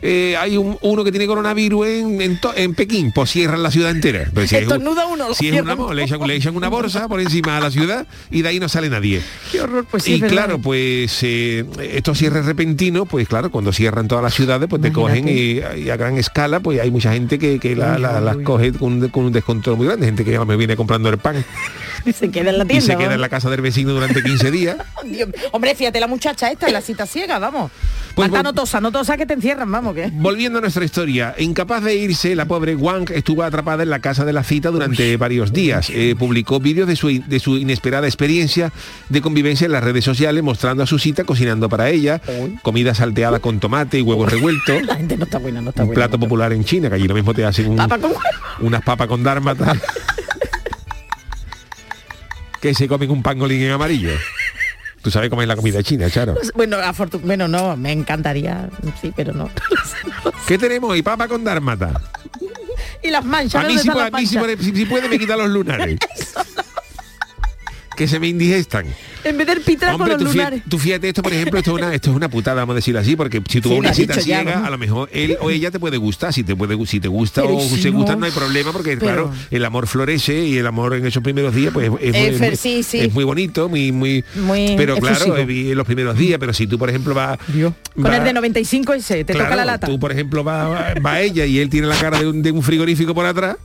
eh, 0.00 0.36
hay 0.38 0.56
un- 0.56 0.78
uno 0.82 1.04
que 1.04 1.10
tiene 1.10 1.26
coronavirus 1.26 1.86
en, 1.86 2.20
en, 2.20 2.40
to- 2.40 2.52
en 2.56 2.74
Pekín, 2.74 3.12
pues 3.12 3.30
cierran 3.30 3.62
la 3.62 3.70
ciudad 3.70 3.90
entera. 3.90 4.28
Pero 4.32 4.46
si 4.46 4.56
es 4.56 4.66
un- 4.68 4.86
uno, 4.86 5.28
lo 5.28 5.34
si 5.34 5.48
es 5.48 5.60
una, 5.60 5.74
le, 5.94 6.02
echan, 6.04 6.26
le 6.26 6.34
echan 6.36 6.56
una 6.56 6.68
bolsa 6.68 7.08
por 7.08 7.20
encima 7.20 7.54
de 7.56 7.60
la 7.60 7.70
ciudad 7.70 8.06
y 8.30 8.42
de 8.42 8.48
ahí 8.48 8.60
no 8.60 8.68
sale 8.68 8.88
nadie. 8.88 9.22
Qué 9.50 9.60
horror, 9.60 9.86
pues 9.90 10.02
sí, 10.04 10.14
y 10.14 10.20
claro, 10.20 10.58
pues 10.58 11.18
eh, 11.22 11.64
estos 11.92 12.18
cierres 12.18 12.44
repentinos, 12.46 13.06
pues 13.08 13.28
claro, 13.28 13.50
cuando 13.50 13.72
cierran 13.72 14.08
todas 14.08 14.24
las 14.24 14.34
ciudades, 14.34 14.68
pues 14.68 14.80
te 14.82 14.92
cogen 14.92 15.21
y, 15.28 15.60
y 15.76 15.90
a 15.90 15.96
gran 15.96 16.16
escala, 16.18 16.60
pues 16.60 16.80
hay 16.80 16.90
mucha 16.90 17.12
gente 17.12 17.38
que, 17.38 17.58
que 17.58 17.74
la- 17.76 17.98
la- 17.98 18.20
las 18.20 18.36
coge 18.38 18.72
con, 18.72 18.94
un- 19.02 19.08
con 19.08 19.24
un 19.26 19.32
descontrol 19.32 19.76
muy 19.76 19.86
grande, 19.86 20.06
gente 20.06 20.24
que 20.24 20.32
ya 20.32 20.44
me 20.44 20.56
viene 20.56 20.76
comprando 20.76 21.08
el 21.08 21.18
pan 21.18 21.44
Y 22.04 22.12
se 22.12 22.30
queda 22.30 22.50
en 22.50 22.58
la 22.58 22.64
y 22.64 22.68
tienda. 22.68 22.86
se 22.86 22.96
queda 22.96 23.08
¿no? 23.08 23.14
en 23.14 23.20
la 23.20 23.28
casa 23.28 23.48
del 23.50 23.60
vecino 23.60 23.92
durante 23.92 24.22
15 24.22 24.50
días. 24.50 24.76
Dios, 25.04 25.28
hombre, 25.52 25.74
fíjate 25.74 26.00
la 26.00 26.06
muchacha 26.08 26.50
esta 26.50 26.66
en 26.66 26.72
la 26.72 26.80
cita 26.80 27.06
ciega, 27.06 27.38
vamos. 27.38 27.70
Pues 28.14 28.30
no 28.30 28.52
tosa, 28.52 28.78
no 28.80 28.92
tosa 28.92 29.16
que 29.16 29.24
te 29.24 29.32
encierran, 29.32 29.70
vamos, 29.72 29.94
que. 29.94 30.10
Volviendo 30.12 30.58
a 30.58 30.60
nuestra 30.60 30.84
historia, 30.84 31.34
incapaz 31.38 31.82
de 31.82 31.94
irse, 31.96 32.34
la 32.36 32.44
pobre 32.44 32.76
Wang 32.76 33.10
estuvo 33.10 33.42
atrapada 33.42 33.82
en 33.84 33.88
la 33.90 34.00
casa 34.00 34.26
de 34.26 34.34
la 34.34 34.44
cita 34.44 34.70
durante 34.70 35.16
varios 35.16 35.52
días. 35.54 35.88
Eh, 35.88 36.14
publicó 36.18 36.60
vídeos 36.60 36.86
de 36.86 36.94
su, 36.96 37.08
de 37.26 37.40
su 37.40 37.56
inesperada 37.56 38.06
experiencia 38.06 38.70
de 39.08 39.20
convivencia 39.22 39.64
en 39.64 39.72
las 39.72 39.82
redes 39.82 40.04
sociales, 40.04 40.42
mostrando 40.42 40.82
a 40.82 40.86
su 40.86 40.98
cita 40.98 41.24
cocinando 41.24 41.70
para 41.70 41.88
ella, 41.88 42.20
comida 42.60 42.94
salteada 42.94 43.38
con 43.40 43.60
tomate 43.60 43.98
y 43.98 44.02
huevos 44.02 44.30
revueltos. 44.30 44.82
Gente 45.02 45.16
no 45.16 45.24
está 45.24 45.38
buena, 45.38 45.60
no 45.60 45.70
está 45.70 45.82
un 45.82 45.88
buena. 45.88 46.00
plato 46.06 46.20
popular 46.20 46.52
en 46.52 46.64
China, 46.64 46.88
que 46.88 46.94
allí 46.94 47.08
lo 47.08 47.14
mismo 47.16 47.34
te 47.34 47.44
hacen 47.44 47.68
un- 47.70 47.76
Papa 47.76 47.98
con 47.98 48.12
unas 48.60 48.82
papas 48.82 49.08
con 49.08 49.20
dármata 49.24 49.74
que 52.60 52.72
se 52.72 52.86
comen 52.86 53.10
un 53.10 53.20
pangolín 53.20 53.62
en 53.62 53.72
amarillo. 53.72 54.10
Tú 55.02 55.10
sabes 55.10 55.28
cómo 55.28 55.42
es 55.42 55.48
la 55.48 55.56
comida 55.56 55.82
china, 55.82 56.08
Charo. 56.08 56.36
Bueno, 56.54 56.76
afortun- 56.76 57.22
bueno, 57.22 57.48
no, 57.48 57.76
me 57.76 57.90
encantaría, 57.90 58.70
sí, 59.00 59.12
pero 59.16 59.32
no. 59.32 59.50
¿Qué 60.46 60.56
tenemos 60.56 60.88
hoy? 60.92 61.02
Papa 61.02 61.26
con 61.26 61.42
dármata. 61.42 62.00
y 63.02 63.10
las 63.10 63.24
manchas, 63.24 63.64
A 63.64 63.66
mí, 63.66 63.74
¿dónde 63.74 63.82
si, 63.82 64.38
puede, 64.38 64.56
si 64.62 64.84
puede 64.86 65.08
me 65.08 65.18
quita 65.18 65.36
los 65.36 65.50
lunares. 65.50 65.98
que 67.96 68.08
se 68.08 68.18
me 68.18 68.28
indigestan. 68.28 68.86
En 69.24 69.36
vez 69.38 69.46
del 69.46 69.60
pitra 69.60 69.92
con 69.92 70.00
Hombre, 70.02 70.14
los 70.14 70.22
tú 70.32 70.36
lunares. 70.36 70.62
tú 70.68 70.78
fíjate 70.78 71.08
esto, 71.08 71.22
por 71.22 71.32
ejemplo, 71.32 71.58
esto 71.58 71.72
es 71.76 71.82
una, 71.82 71.94
esto 71.94 72.10
es 72.10 72.16
una 72.16 72.28
putada, 72.28 72.56
vamos 72.62 72.72
a 72.72 72.76
decirlo 72.76 73.00
así, 73.00 73.14
porque 73.16 73.42
si 73.48 73.60
tú 73.60 73.68
Sí, 73.70 73.74
una 73.76 73.94
cita 73.94 74.14
ya, 74.16 74.22
ciega, 74.22 74.66
a 74.66 74.70
lo 74.70 74.78
mejor 74.78 75.08
él 75.12 75.36
o 75.40 75.50
ella 75.50 75.70
te 75.70 75.78
puede 75.78 75.96
gustar, 75.96 76.32
si 76.32 76.42
te 76.42 76.56
puede 76.56 76.72
si 76.86 77.00
te 77.00 77.08
gusta 77.08 77.42
Pero 77.42 77.56
o 77.56 77.64
¿y 77.64 77.68
si 77.68 77.82
se 77.82 77.90
no? 77.90 77.98
gustan 77.98 78.18
no 78.20 78.26
hay 78.26 78.32
problema, 78.32 78.72
porque 78.72 78.96
Pero- 78.96 79.00
claro, 79.30 79.32
el 79.50 79.64
amor 79.64 79.86
florece 79.86 80.44
y 80.46 80.58
el 80.58 80.66
amor 80.66 80.94
en 80.94 81.06
esos 81.06 81.22
primeros 81.22 81.54
días 81.54 81.72
pues 81.72 81.90
es, 82.00 82.14
Eh, 82.14 82.28
muy, 82.30 82.38
Fer, 82.38 82.48
muy- 82.50 82.56
sí, 82.56 82.82
sí. 82.82 82.98
es 83.00 83.12
muy 83.12 83.24
bonito, 83.24 83.68
muy, 83.68 83.92
muy, 83.92 84.24
Muy 84.34 84.74
pero 84.76 84.96
claro, 84.96 85.36
eh, 85.36 85.42
en 85.70 85.76
los 85.76 85.86
primeros 85.86 86.16
días, 86.16 86.38
pero 86.40 86.52
si 86.52 86.66
tú 86.66 86.78
por 86.78 86.88
ejemplo 86.88 87.14
vas 87.14 87.38
Con 87.94 88.04
va- 88.04 88.16
el 88.16 88.24
de 88.24 88.32
95 88.32 88.92
ese, 88.94 89.24
te 89.24 89.32
toca 89.34 89.46
claro, 89.46 89.56
la 89.56 89.64
lata. 89.64 89.86
Tú, 89.86 89.98
por 90.00 90.10
ejemplo, 90.12 90.42
va, 90.42 90.68
va- 90.68 90.94
va 91.04 91.20
ella 91.20 91.44
y 91.46 91.58
él 91.58 91.68
tiene 91.68 91.86
la 91.86 91.96
cara 91.96 92.18
de 92.18 92.26
un, 92.26 92.42
de 92.42 92.50
un 92.50 92.62
frigorífico 92.62 93.14
por 93.14 93.26
atrás, 93.26 93.56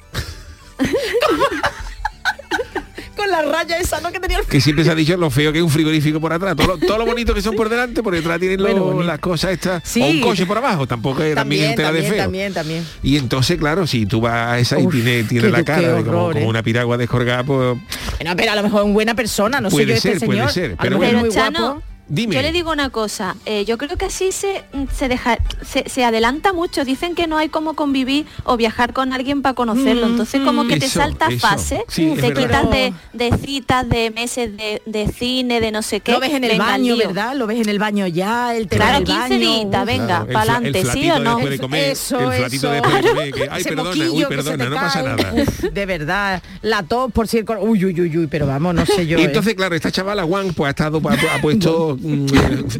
la 3.41 3.51
raya 3.51 3.77
esa, 3.77 3.99
¿no? 4.01 4.11
Que 4.11 4.19
tenía 4.19 4.39
el... 4.39 4.45
que 4.45 4.59
siempre 4.61 4.83
se 4.85 4.91
ha 4.91 4.95
dicho 4.95 5.15
lo 5.17 5.29
feo 5.29 5.51
que 5.51 5.59
es 5.59 5.63
un 5.63 5.69
frigorífico 5.69 6.19
por 6.19 6.33
atrás. 6.33 6.55
Todo 6.55 6.67
lo, 6.67 6.77
todo 6.77 6.97
lo 6.97 7.05
bonito 7.05 7.33
que 7.33 7.41
son 7.41 7.55
por 7.55 7.69
delante, 7.69 8.01
por 8.03 8.13
detrás 8.13 8.39
tienen 8.39 8.59
lo- 8.61 8.65
Bueno, 8.69 8.83
bonito. 8.85 9.03
las 9.03 9.19
cosas 9.19 9.51
estas. 9.51 9.81
Sí. 9.85 10.01
O 10.01 10.05
un 10.07 10.21
coche 10.21 10.45
por 10.45 10.57
abajo, 10.57 10.85
tampoco 10.87 11.23
es 11.23 11.35
también, 11.35 11.75
También, 11.75 11.75
tela 11.75 11.91
de 11.91 11.99
también, 12.01 12.13
feo. 12.13 12.23
también, 12.23 12.53
también. 12.53 12.85
Y 13.03 13.17
entonces, 13.17 13.57
claro, 13.57 13.87
si 13.87 14.05
tú 14.05 14.21
vas 14.21 14.33
a 14.51 14.59
esa 14.59 14.79
y 14.79 14.87
tiene, 14.87 15.49
la 15.49 15.63
cara 15.63 15.93
de 15.95 16.03
como, 16.03 16.27
una 16.47 16.63
piragua 16.63 16.97
descolgada, 16.97 17.43
pues 17.43 17.77
Bueno, 18.19 18.33
pero 18.35 18.51
a 18.51 18.55
lo 18.55 18.63
mejor 18.63 18.87
es 18.87 18.93
buena 18.93 19.15
persona, 19.15 19.59
no 19.61 19.69
sé 19.69 19.75
Puede 19.75 19.87
yo 19.87 19.93
este 19.95 20.19
ser, 20.19 20.25
puede 20.27 20.49
ser, 20.49 20.65
A 20.65 20.69
lo 20.69 20.77
pero 20.77 20.99
mejor 20.99 21.05
es 21.05 21.11
bueno. 21.11 21.19
muy 21.19 21.29
Pero 21.29 21.41
Chano, 21.43 21.59
guapo. 21.73 21.83
Dime. 22.09 22.35
yo 22.35 22.41
le 22.41 22.51
digo 22.51 22.71
una 22.71 22.89
cosa, 22.89 23.35
eh, 23.45 23.65
yo 23.65 23.77
creo 23.77 23.97
que 23.97 24.05
así 24.05 24.31
se, 24.31 24.63
se 24.95 25.07
deja, 25.09 25.37
se, 25.65 25.89
se 25.89 26.05
adelanta 26.05 26.53
mucho. 26.53 26.85
Dicen 26.85 27.15
que 27.15 27.27
no 27.27 27.37
hay 27.37 27.49
como 27.49 27.73
convivir 27.73 28.25
o 28.45 28.55
viajar 28.57 28.93
con 28.93 29.11
alguien 29.13 29.41
para 29.41 29.55
conocerlo. 29.55 30.07
Entonces 30.07 30.41
como 30.41 30.65
que 30.67 30.77
te 30.79 30.85
Eso, 30.85 30.99
salta 30.99 31.27
eso. 31.27 31.39
fase, 31.39 31.83
Sí, 31.89 32.13
te 32.19 32.33
quitas 32.33 32.69
de, 32.71 32.93
de 33.13 33.37
citas, 33.37 33.89
de 33.89 34.11
meses 34.11 34.55
de, 34.55 34.81
de 34.85 35.07
cine, 35.11 35.59
de 35.59 35.71
no 35.71 35.81
sé 35.81 35.99
qué. 35.99 36.11
Lo 36.13 36.19
ves 36.19 36.31
en 36.33 36.43
el 36.45 36.51
Venga, 36.51 36.65
baño, 36.65 36.95
lío. 36.95 37.07
¿verdad? 37.07 37.35
Lo 37.35 37.45
ves 37.47 37.59
en 37.59 37.69
el 37.69 37.79
baño 37.79 38.07
ya, 38.07 38.55
el 38.55 38.67
tema 38.67 38.85
Claro, 38.85 38.99
del 38.99 39.07
15 39.07 39.19
baño. 39.21 39.37
días, 39.39 39.85
venga, 39.85 40.05
Claro, 40.07 40.25
para 40.27 40.39
adelante, 40.55 40.79
el 40.79 40.91
¿sí 40.91 41.11
o 41.11 41.19
no? 41.19 41.35
después 41.35 41.49
de 41.51 41.59
comer, 41.59 41.83
Eso, 41.91 42.19
el 42.31 42.37
flatito 42.37 42.67
eso. 42.67 42.71
de 42.71 42.81
comer, 42.81 43.33
que, 43.33 43.49
ay, 43.51 43.59
Ese 43.61 43.69
perdona, 43.69 44.05
uy, 44.11 44.25
perdona, 44.29 44.65
te 44.69 44.75
pasa 44.75 45.03
nada. 45.03 45.33
De 45.71 45.85
verdad. 45.85 46.41
La 46.61 46.83
tos, 46.83 47.11
por 47.11 47.27
si 47.27 47.39
el 47.39 47.45
Uy, 47.59 47.83
uy, 47.85 48.01
uy, 48.01 48.17
uy, 48.17 48.27
pero 48.27 48.45
vamos, 48.47 48.73
no 48.75 48.85
sé 48.85 49.05
yo. 49.07 49.17
Y 49.17 49.21
¿eh? 49.21 49.25
entonces, 49.25 49.55
claro, 49.55 49.75
esta 49.75 49.91
chavala 49.91 50.23
Juan 50.23 50.53
pues 50.53 50.67
ha 50.67 50.69
estado 50.71 51.01
ha, 51.09 51.35
ha 51.35 51.41
puesto 51.41 51.96
mm, 52.01 52.25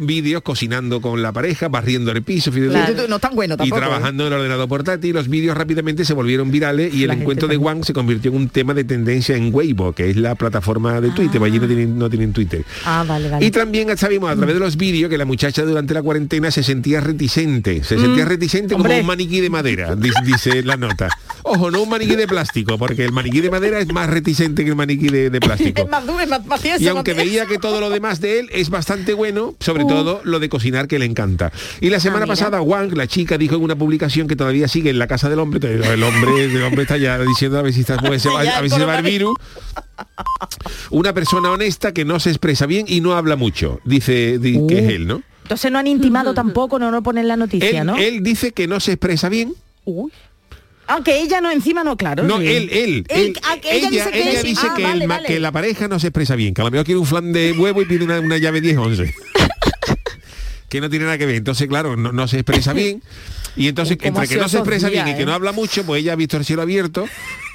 vídeos 0.06 0.42
cocinando 0.42 1.00
con 1.00 1.22
la 1.22 1.32
pareja, 1.32 1.68
barriendo 1.68 2.10
el 2.12 2.22
piso, 2.22 2.50
Claro. 2.50 3.08
No 3.08 3.18
tan 3.18 3.34
bueno 3.34 3.54
y 3.54 3.56
tampoco. 3.56 3.80
¿eh? 3.80 3.84
trabajando 3.84 4.26
en 4.26 4.32
el 4.32 4.38
ordenador 4.38 4.68
portátil. 4.68 5.14
Los 5.14 5.28
vídeos 5.28 5.56
rápidamente 5.56 6.04
se 6.04 6.14
volvieron 6.14 6.50
virales 6.50 6.92
y 6.94 7.02
el 7.02 7.08
La 7.08 7.14
encuentro 7.14 7.48
de. 7.48 7.56
Wang 7.56 7.84
se 7.84 7.92
convirtió 7.92 8.30
en 8.30 8.36
un 8.36 8.48
tema 8.48 8.74
de 8.74 8.84
tendencia 8.84 9.36
en 9.36 9.52
Weibo, 9.54 9.92
que 9.92 10.10
es 10.10 10.16
la 10.16 10.34
plataforma 10.34 11.00
de 11.00 11.10
Twitter. 11.10 11.42
Allí 11.42 11.58
no 11.58 11.66
tienen, 11.66 11.98
no 11.98 12.08
tienen 12.08 12.32
Twitter. 12.32 12.64
Ah, 12.84 13.04
vale, 13.06 13.28
vale. 13.28 13.44
Y 13.44 13.50
también 13.50 13.96
sabimos 13.96 14.30
a 14.30 14.36
través 14.36 14.54
de 14.54 14.60
los 14.60 14.76
vídeos 14.76 15.08
que 15.10 15.18
la 15.18 15.24
muchacha 15.24 15.62
durante 15.64 15.94
la 15.94 16.02
cuarentena 16.02 16.50
se 16.50 16.62
sentía 16.62 17.00
reticente. 17.00 17.82
Se 17.84 17.98
sentía 17.98 18.24
reticente 18.24 18.74
como 18.74 18.88
un 18.96 19.06
maniquí 19.06 19.40
de 19.40 19.50
madera, 19.50 19.96
di- 19.96 20.10
dice 20.24 20.62
la 20.62 20.76
nota. 20.76 21.08
Ojo, 21.42 21.70
no 21.70 21.82
un 21.82 21.88
maniquí 21.88 22.14
de 22.16 22.26
plástico, 22.26 22.78
porque 22.78 23.04
el 23.04 23.12
maniquí 23.12 23.40
de 23.40 23.50
madera 23.50 23.78
es 23.80 23.92
más 23.92 24.08
reticente 24.10 24.64
que 24.64 24.70
el 24.70 24.76
maniquí 24.76 25.08
de, 25.08 25.30
de 25.30 25.40
plástico. 25.48 25.82
Es 25.82 25.88
más 25.88 26.06
duro, 26.06 26.20
es 26.20 26.28
más, 26.28 26.44
más 26.46 26.60
Y 26.80 26.88
aunque 26.88 27.14
veía 27.14 27.46
que 27.46 27.58
todo 27.58 27.80
lo 27.80 27.90
demás 27.90 28.20
de 28.20 28.40
él 28.40 28.48
es 28.52 28.70
bastante 28.70 29.07
bueno, 29.14 29.54
sobre 29.60 29.84
Uh. 29.84 29.88
todo 29.88 30.20
lo 30.24 30.38
de 30.40 30.48
cocinar 30.48 30.88
que 30.88 30.98
le 30.98 31.04
encanta. 31.04 31.52
Y 31.80 31.90
la 31.90 32.00
semana 32.00 32.26
mira. 32.26 32.34
pasada 32.34 32.60
Wang, 32.62 32.92
la 32.96 33.06
chica, 33.06 33.38
dijo 33.38 33.54
en 33.56 33.62
una 33.62 33.76
publicación 33.76 34.26
que 34.28 34.36
todavía 34.36 34.68
sigue 34.68 34.90
en 34.90 34.98
la 34.98 35.06
casa 35.06 35.28
del 35.28 35.38
hombre, 35.38 35.60
el 35.74 36.02
hombre, 36.02 36.44
el 36.44 36.62
hombre 36.62 36.82
está 36.82 36.96
ya 36.96 37.18
diciendo 37.18 37.58
a 37.58 37.62
ver 37.62 37.72
si 37.72 37.80
está, 37.80 37.96
pues, 37.98 38.22
se 38.22 38.28
va, 38.28 38.40
a 38.40 38.60
ver 38.60 38.70
si 38.70 38.76
se 38.76 38.84
va 38.84 38.98
el 38.98 39.04
virus. 39.04 39.36
Una 40.90 41.12
persona 41.12 41.50
honesta 41.50 41.92
que 41.92 42.04
no 42.04 42.20
se 42.20 42.30
expresa 42.30 42.66
bien 42.66 42.86
y 42.88 43.00
no 43.00 43.14
habla 43.14 43.36
mucho, 43.36 43.80
dice 43.84 44.38
di- 44.38 44.60
que 44.66 44.78
es 44.78 44.88
él, 44.92 45.06
¿no? 45.06 45.22
Entonces 45.42 45.70
no 45.72 45.78
han 45.78 45.86
intimado 45.86 46.34
tampoco, 46.34 46.78
no 46.78 46.90
lo 46.90 47.02
ponen 47.02 47.22
en 47.22 47.28
la 47.28 47.36
noticia, 47.36 47.80
Él, 47.80 47.86
¿no? 47.86 47.96
él 47.96 48.22
dice 48.22 48.52
que 48.52 48.66
no 48.66 48.80
se 48.80 48.92
expresa 48.92 49.28
bien. 49.28 49.54
Uy. 49.84 50.12
Aunque 50.88 51.20
ella 51.20 51.40
no 51.40 51.50
encima 51.50 51.84
no, 51.84 51.96
claro. 51.96 52.24
No, 52.24 52.38
sí. 52.38 52.46
él, 52.46 52.70
él, 52.72 53.04
ella, 53.08 53.90
dice 53.90 54.10
que, 54.10 54.30
ella 54.30 54.42
dice 54.42 54.66
Ah, 54.70 54.74
que, 54.76 54.82
vale, 54.82 55.02
el 55.02 55.08
ma- 55.08 55.16
vale. 55.16 55.28
que 55.28 55.38
la 55.38 55.52
pareja 55.52 55.86
no 55.86 56.00
se 56.00 56.08
expresa 56.08 56.34
bien, 56.34 56.54
que 56.54 56.62
a 56.62 56.64
lo 56.64 56.70
mejor 56.70 56.84
quiere 56.86 56.98
un 56.98 57.06
flan 57.06 57.32
de 57.32 57.52
huevo 57.52 57.82
y 57.82 57.84
pide 57.84 58.04
una, 58.04 58.18
una 58.20 58.38
llave 58.38 58.62
10-11. 58.62 59.14
que 60.68 60.80
no 60.80 60.90
tiene 60.90 61.04
nada 61.06 61.18
que 61.18 61.26
ver. 61.26 61.36
Entonces, 61.36 61.68
claro, 61.68 61.96
no, 61.96 62.12
no 62.12 62.26
se 62.28 62.36
expresa 62.38 62.72
bien. 62.72 63.02
Y 63.58 63.66
entonces, 63.66 63.98
entre 64.00 64.28
que 64.28 64.36
no 64.36 64.48
se 64.48 64.58
expresa 64.58 64.88
bien 64.88 65.08
y 65.08 65.14
que 65.14 65.22
¿eh? 65.22 65.26
no 65.26 65.32
habla 65.32 65.50
mucho, 65.50 65.84
pues 65.84 66.00
ella 66.00 66.12
ha 66.12 66.16
visto 66.16 66.36
el 66.36 66.44
cielo 66.44 66.62
abierto, 66.62 67.06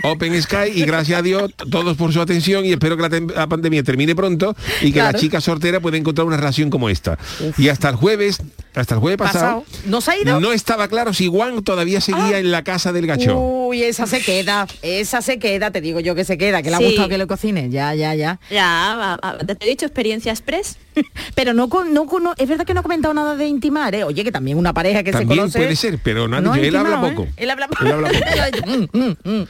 Open 0.03 0.39
Sky, 0.41 0.71
y 0.75 0.83
gracias 0.83 1.19
a 1.19 1.21
Dios, 1.21 1.53
todos 1.71 1.95
por 1.95 2.11
su 2.11 2.19
atención, 2.19 2.65
y 2.65 2.73
espero 2.73 2.97
que 2.97 3.21
la, 3.33 3.47
pandemia 3.47 3.83
termine 3.83 4.13
pronto 4.13 4.53
y 4.81 4.91
que 4.91 4.99
la 4.99 5.13
chica 5.13 5.39
soltera 5.39 5.79
pueda 5.79 5.95
encontrar 5.95 6.27
una 6.27 6.35
relación 6.35 6.69
como 6.69 6.89
esta. 6.89 7.17
Y 7.57 7.69
hasta 7.69 7.87
el 7.87 7.95
jueves, 7.95 8.41
hasta 8.75 8.95
el 8.95 8.99
jueves 8.99 9.17
pasado, 9.17 9.63
Pasado. 9.63 9.65
¿No 9.85 10.01
se 10.01 10.11
ha 10.11 10.17
ido? 10.17 10.41
no 10.41 10.51
estaba 10.51 10.89
claro 10.89 11.13
si 11.13 11.27
Juan 11.27 11.63
todavía 11.63 12.01
seguía 12.01 12.37
en 12.37 12.51
la 12.51 12.63
casa 12.63 12.91
del 12.91 13.07
gacho. 13.07 13.39
Uy, 13.39 13.83
esa 13.83 14.05
se 14.05 14.21
queda, 14.21 14.67
esa 14.81 15.21
se 15.21 15.39
queda, 15.39 15.71
te 15.71 15.79
digo 15.79 16.01
yo 16.01 16.15
que 16.15 16.25
se 16.25 16.37
queda, 16.37 16.61
que 16.61 16.69
le 16.69 16.75
ha 16.75 16.79
gustado 16.79 17.07
que 17.07 17.17
lo 17.17 17.27
cocine, 17.27 17.69
ya, 17.69 17.95
ya, 17.95 18.13
ya. 18.13 18.41
Ya, 18.51 19.17
te 19.47 19.65
he 19.65 19.69
dicho 19.69 19.85
experiencia 19.85 20.33
express. 20.33 20.75
Pero 21.35 21.53
no, 21.53 21.69
con- 21.69 21.93
no, 21.93 22.05
con- 22.05 22.23
no- 22.23 22.33
es 22.37 22.47
verdad 22.47 22.65
que 22.65 22.73
no 22.73 22.79
ha 22.81 22.83
comentado 22.83 23.13
nada 23.13 23.35
de 23.35 23.47
intimar, 23.47 23.93
¿eh? 23.95 24.03
Oye, 24.03 24.23
que 24.23 24.31
también 24.31 24.57
una 24.57 24.73
pareja 24.73 25.03
que 25.03 25.11
También 25.11 25.29
se 25.29 25.41
conoce. 25.41 25.59
puede 25.59 25.75
ser, 25.75 25.99
pero 26.03 26.27
no 26.27 26.37
ha 26.37 26.41
dicho- 26.41 26.53
él 26.55 26.75
habla 26.75 26.95
¿eh? 27.07 27.09
poco. 27.11 27.27
Él 27.37 27.49
habla 27.49 27.67
Él 27.81 27.91
habla 27.91 28.11
Mm, 28.65 28.97
mm, 28.97 29.15
mm. 29.23 29.47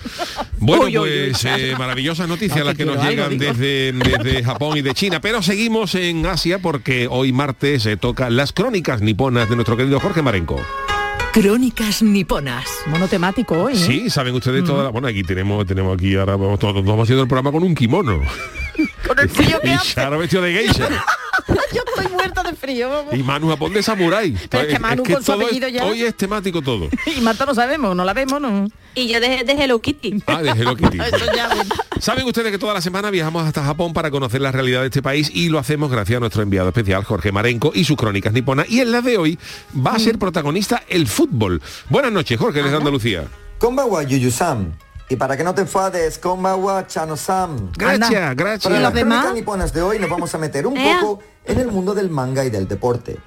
Bueno, 0.59 0.83
Uy, 0.85 0.97
uy, 0.97 1.09
uy, 1.09 1.29
pues 1.31 1.45
eh, 1.45 1.75
maravillosas 1.77 2.27
noticias 2.27 2.59
No, 2.59 2.65
las 2.65 2.73
que 2.75 2.83
que 2.83 2.85
nos 2.85 2.97
algo, 2.97 3.09
llegan 3.09 3.37
desde, 3.37 3.91
desde 3.93 4.43
Japón 4.43 4.77
y 4.77 4.81
de 4.81 4.93
China. 4.93 5.19
Pero 5.21 5.41
seguimos 5.41 5.95
en 5.95 6.25
Asia 6.25 6.59
porque 6.59 7.07
hoy 7.09 7.31
martes 7.33 7.83
se 7.83 7.97
toca 7.97 8.29
las 8.29 8.53
crónicas 8.53 9.01
niponas 9.01 9.49
de 9.49 9.55
nuestro 9.55 9.77
querido 9.77 9.99
Jorge 9.99 10.21
Marenco. 10.21 10.59
Crónicas 11.31 12.03
niponas. 12.03 12.65
Monotemático 12.87 13.55
hoy. 13.63 13.73
¿eh? 13.73 13.75
Sí, 13.77 14.09
saben 14.09 14.35
ustedes 14.35 14.63
todas 14.63 14.83
las... 14.83 14.91
Bueno, 14.93 15.07
aquí 15.07 15.23
tenemos, 15.23 15.65
tenemos 15.65 15.95
aquí 15.95 16.15
ahora, 16.15 16.35
vamos, 16.35 16.59
todos 16.59 16.75
vamos 16.85 17.03
haciendo 17.03 17.23
el 17.23 17.27
programa 17.27 17.51
con 17.51 17.63
un 17.63 17.73
kimono. 17.73 18.21
Con 19.07 19.19
el 19.19 19.29
frío 19.29 19.59
que 19.61 19.69
y 19.69 19.71
hace. 19.71 19.95
Charo 19.95 20.17
vestido 20.19 20.43
de 20.43 20.53
geisha. 20.53 20.87
Yo 21.73 21.81
estoy 21.87 22.11
muerta 22.13 22.43
de 22.43 22.53
frío. 22.53 22.89
vamos. 22.89 23.13
Y 23.15 23.23
Manu 23.23 23.49
Japón 23.49 23.73
de 23.73 23.83
samurái. 23.83 24.35
Pero 24.49 24.63
es 24.63 24.73
que 24.73 24.79
Manu 24.79 25.03
con 25.03 25.23
su 25.23 25.33
es- 25.33 25.41
apellido 25.41 25.67
ya- 25.69 25.85
Hoy 25.85 26.03
es 26.03 26.15
temático 26.15 26.61
todo. 26.61 26.89
Y 27.17 27.21
Marta 27.21 27.45
no 27.45 27.53
sabemos, 27.55 27.95
no 27.95 28.03
la 28.05 28.13
vemos, 28.13 28.39
¿no? 28.41 28.67
Y 28.95 29.07
yo 29.07 29.19
de, 29.19 29.43
de 29.43 29.53
Hello 29.53 29.81
Kitty. 29.81 30.23
Ah, 30.27 30.41
de 30.41 30.49
Hello 30.51 30.75
Kitty. 30.75 30.99
Eso 30.99 31.25
ya, 31.35 31.47
bueno. 31.47 31.73
Saben 31.99 32.25
ustedes 32.25 32.51
que 32.51 32.57
toda 32.59 32.73
la 32.73 32.81
semana 32.81 33.09
viajamos 33.11 33.45
hasta 33.45 33.63
Japón 33.63 33.93
para 33.93 34.11
conocer 34.11 34.41
la 34.41 34.51
realidad 34.51 34.81
de 34.81 34.87
este 34.87 35.01
país 35.01 35.31
y 35.33 35.49
lo 35.49 35.57
hacemos 35.59 35.89
gracias 35.89 36.17
a 36.17 36.19
nuestro 36.19 36.41
enviado 36.43 36.67
especial 36.69 37.03
Jorge 37.03 37.31
Marenco 37.31 37.71
y 37.73 37.83
sus 37.85 37.95
crónicas 37.97 38.33
niponas. 38.33 38.69
Y 38.69 38.81
en 38.81 38.91
la 38.91 39.01
de 39.01 39.17
hoy 39.17 39.39
va 39.75 39.91
a 39.91 39.99
ser 39.99 40.17
protagonista 40.19 40.83
el 40.89 41.07
fútbol. 41.07 41.61
Buenas 41.89 42.11
noches, 42.11 42.37
Jorge, 42.39 42.61
desde 42.61 42.77
Andalucía. 42.77 43.25
Konbawa 43.57 44.03
Yuyu-sam. 44.03 44.71
Y 45.13 45.15
para 45.15 45.37
que 45.37 45.43
no 45.43 45.53
te 45.53 45.61
enfades, 45.61 46.17
Konbawa 46.17 46.87
Chano-sam. 46.87 47.71
Gracias, 47.77 48.09
Para 48.09 48.33
gracias. 48.33 48.73
los 48.73 48.81
las 48.81 48.93
demás? 48.95 49.31
niponas 49.35 49.71
de 49.71 49.83
hoy 49.83 49.99
nos 49.99 50.09
vamos 50.09 50.33
a 50.33 50.39
meter 50.39 50.65
un 50.65 50.73
poco 51.01 51.19
en 51.45 51.59
el 51.59 51.67
mundo 51.67 51.93
del 51.93 52.09
manga 52.09 52.43
y 52.43 52.49
del 52.49 52.67
deporte. 52.67 53.19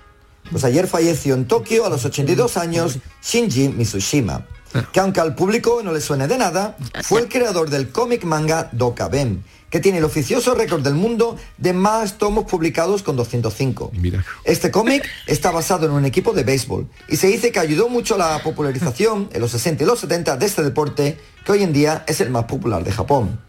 Pues 0.51 0.64
ayer 0.64 0.88
falleció 0.88 1.35
en 1.35 1.46
Tokio 1.46 1.87
a 1.87 1.88
los 1.88 2.05
82 2.05 2.57
años 2.57 2.99
Shinji 3.22 3.68
Mitsushima, 3.68 4.44
que 4.92 4.99
aunque 4.99 5.20
al 5.20 5.37
público 5.37 5.81
no 5.85 5.92
le 5.92 6.01
suene 6.01 6.27
de 6.27 6.38
nada, 6.38 6.77
fue 7.05 7.20
el 7.20 7.29
creador 7.29 7.70
del 7.70 7.90
cómic 7.92 8.25
manga 8.25 8.68
Dokaben, 8.72 9.44
que 9.70 9.81
tiene 9.81 9.98
el 9.98 10.05
oficioso 10.05 10.55
récord 10.55 10.83
del 10.83 10.94
mundo 10.94 11.37
de 11.59 11.72
más 11.72 12.18
tomos 12.18 12.44
publicados 12.44 13.02
con 13.02 13.16
205. 13.16 13.92
Mira. 13.94 14.24
Este 14.44 14.70
cómic 14.70 15.09
está 15.26 15.50
basado 15.50 15.87
en 15.87 15.92
un 15.92 16.05
equipo 16.05 16.33
de 16.33 16.44
béisbol 16.44 16.88
y 17.09 17.16
se 17.16 17.26
dice 17.26 17.52
que 17.52 17.59
ayudó 17.59 17.88
mucho 17.88 18.14
a 18.14 18.18
la 18.18 18.42
popularización 18.42 19.29
en 19.33 19.40
los 19.40 19.50
60 19.50 19.83
y 19.83 19.87
los 19.87 20.00
70 20.00 20.37
de 20.37 20.46
este 20.46 20.62
deporte 20.62 21.18
que 21.44 21.52
hoy 21.52 21.62
en 21.62 21.72
día 21.72 22.05
es 22.07 22.20
el 22.20 22.31
más 22.31 22.44
popular 22.44 22.85
de 22.85 22.92
Japón. 22.92 23.40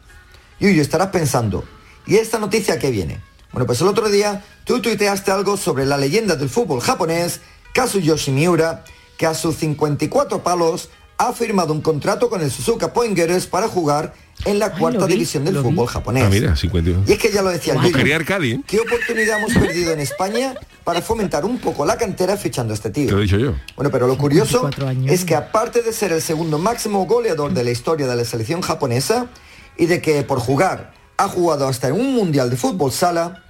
Yuyu, 0.59 0.81
estarás 0.81 1.09
pensando, 1.09 1.63
¿y 2.07 2.15
esta 2.15 2.39
noticia 2.39 2.79
qué 2.79 2.89
viene? 2.89 3.21
Bueno, 3.51 3.65
pues 3.67 3.81
el 3.81 3.87
otro 3.87 4.09
día 4.09 4.43
tú 4.65 4.81
tuiteaste 4.81 5.31
algo 5.31 5.55
sobre 5.55 5.85
la 5.85 5.97
leyenda 5.97 6.35
del 6.35 6.49
fútbol 6.49 6.81
japonés, 6.81 7.41
Kazuyoshi 7.73 8.31
Miura, 8.31 8.83
que 9.17 9.25
a 9.25 9.33
sus 9.33 9.55
54 9.57 10.43
palos 10.43 10.89
ha 11.17 11.33
firmado 11.33 11.73
un 11.73 11.81
contrato 11.81 12.29
con 12.29 12.41
el 12.41 12.51
Suzuka 12.51 12.93
Poingers 12.93 13.47
para 13.47 13.67
jugar 13.67 14.13
en 14.45 14.59
la 14.59 14.67
Ay, 14.67 14.79
cuarta 14.79 15.05
vi, 15.05 15.13
división 15.13 15.43
del 15.45 15.55
vi. 15.55 15.61
fútbol 15.61 15.87
japonés. 15.87 16.23
Ah, 16.25 16.29
mira, 16.29 16.55
51. 16.55 17.03
Y 17.07 17.11
es 17.13 17.19
que 17.19 17.31
ya 17.31 17.41
lo 17.41 17.49
decía 17.49 17.75
Yuyu. 17.75 17.91
quería 17.91 18.15
Arcadi, 18.17 18.51
¿eh? 18.53 18.61
¿Qué 18.65 18.79
oportunidad 18.79 19.39
hemos 19.39 19.53
perdido 19.53 19.91
en 19.93 19.99
España 19.99 20.53
para 20.83 21.01
fomentar 21.01 21.43
un 21.43 21.57
poco 21.59 21.85
la 21.85 21.97
cantera 21.97 22.37
fichando 22.37 22.73
a 22.73 22.75
este 22.75 22.89
Te 22.91 23.01
lo 23.01 23.07
tío? 23.07 23.17
he 23.19 23.21
dicho 23.23 23.37
yo. 23.37 23.53
Bueno, 23.75 23.91
pero 23.91 24.07
lo 24.07 24.17
curioso 24.17 24.61
24 24.61 24.87
años. 24.87 25.11
es 25.11 25.25
que 25.25 25.35
aparte 25.35 25.81
de 25.81 25.91
ser 25.91 26.11
el 26.13 26.21
segundo 26.21 26.57
máximo 26.59 27.05
goleador 27.05 27.53
de 27.53 27.63
la 27.63 27.71
historia 27.71 28.07
de 28.07 28.15
la 28.15 28.23
selección 28.25 28.61
japonesa 28.61 29.27
y 29.77 29.87
de 29.87 30.01
que 30.01 30.23
por 30.23 30.39
jugar 30.39 30.93
ha 31.17 31.27
jugado 31.27 31.67
hasta 31.67 31.87
en 31.87 31.95
un 31.95 32.13
mundial 32.15 32.49
de 32.49 32.57
fútbol 32.57 32.91
sala, 32.91 33.43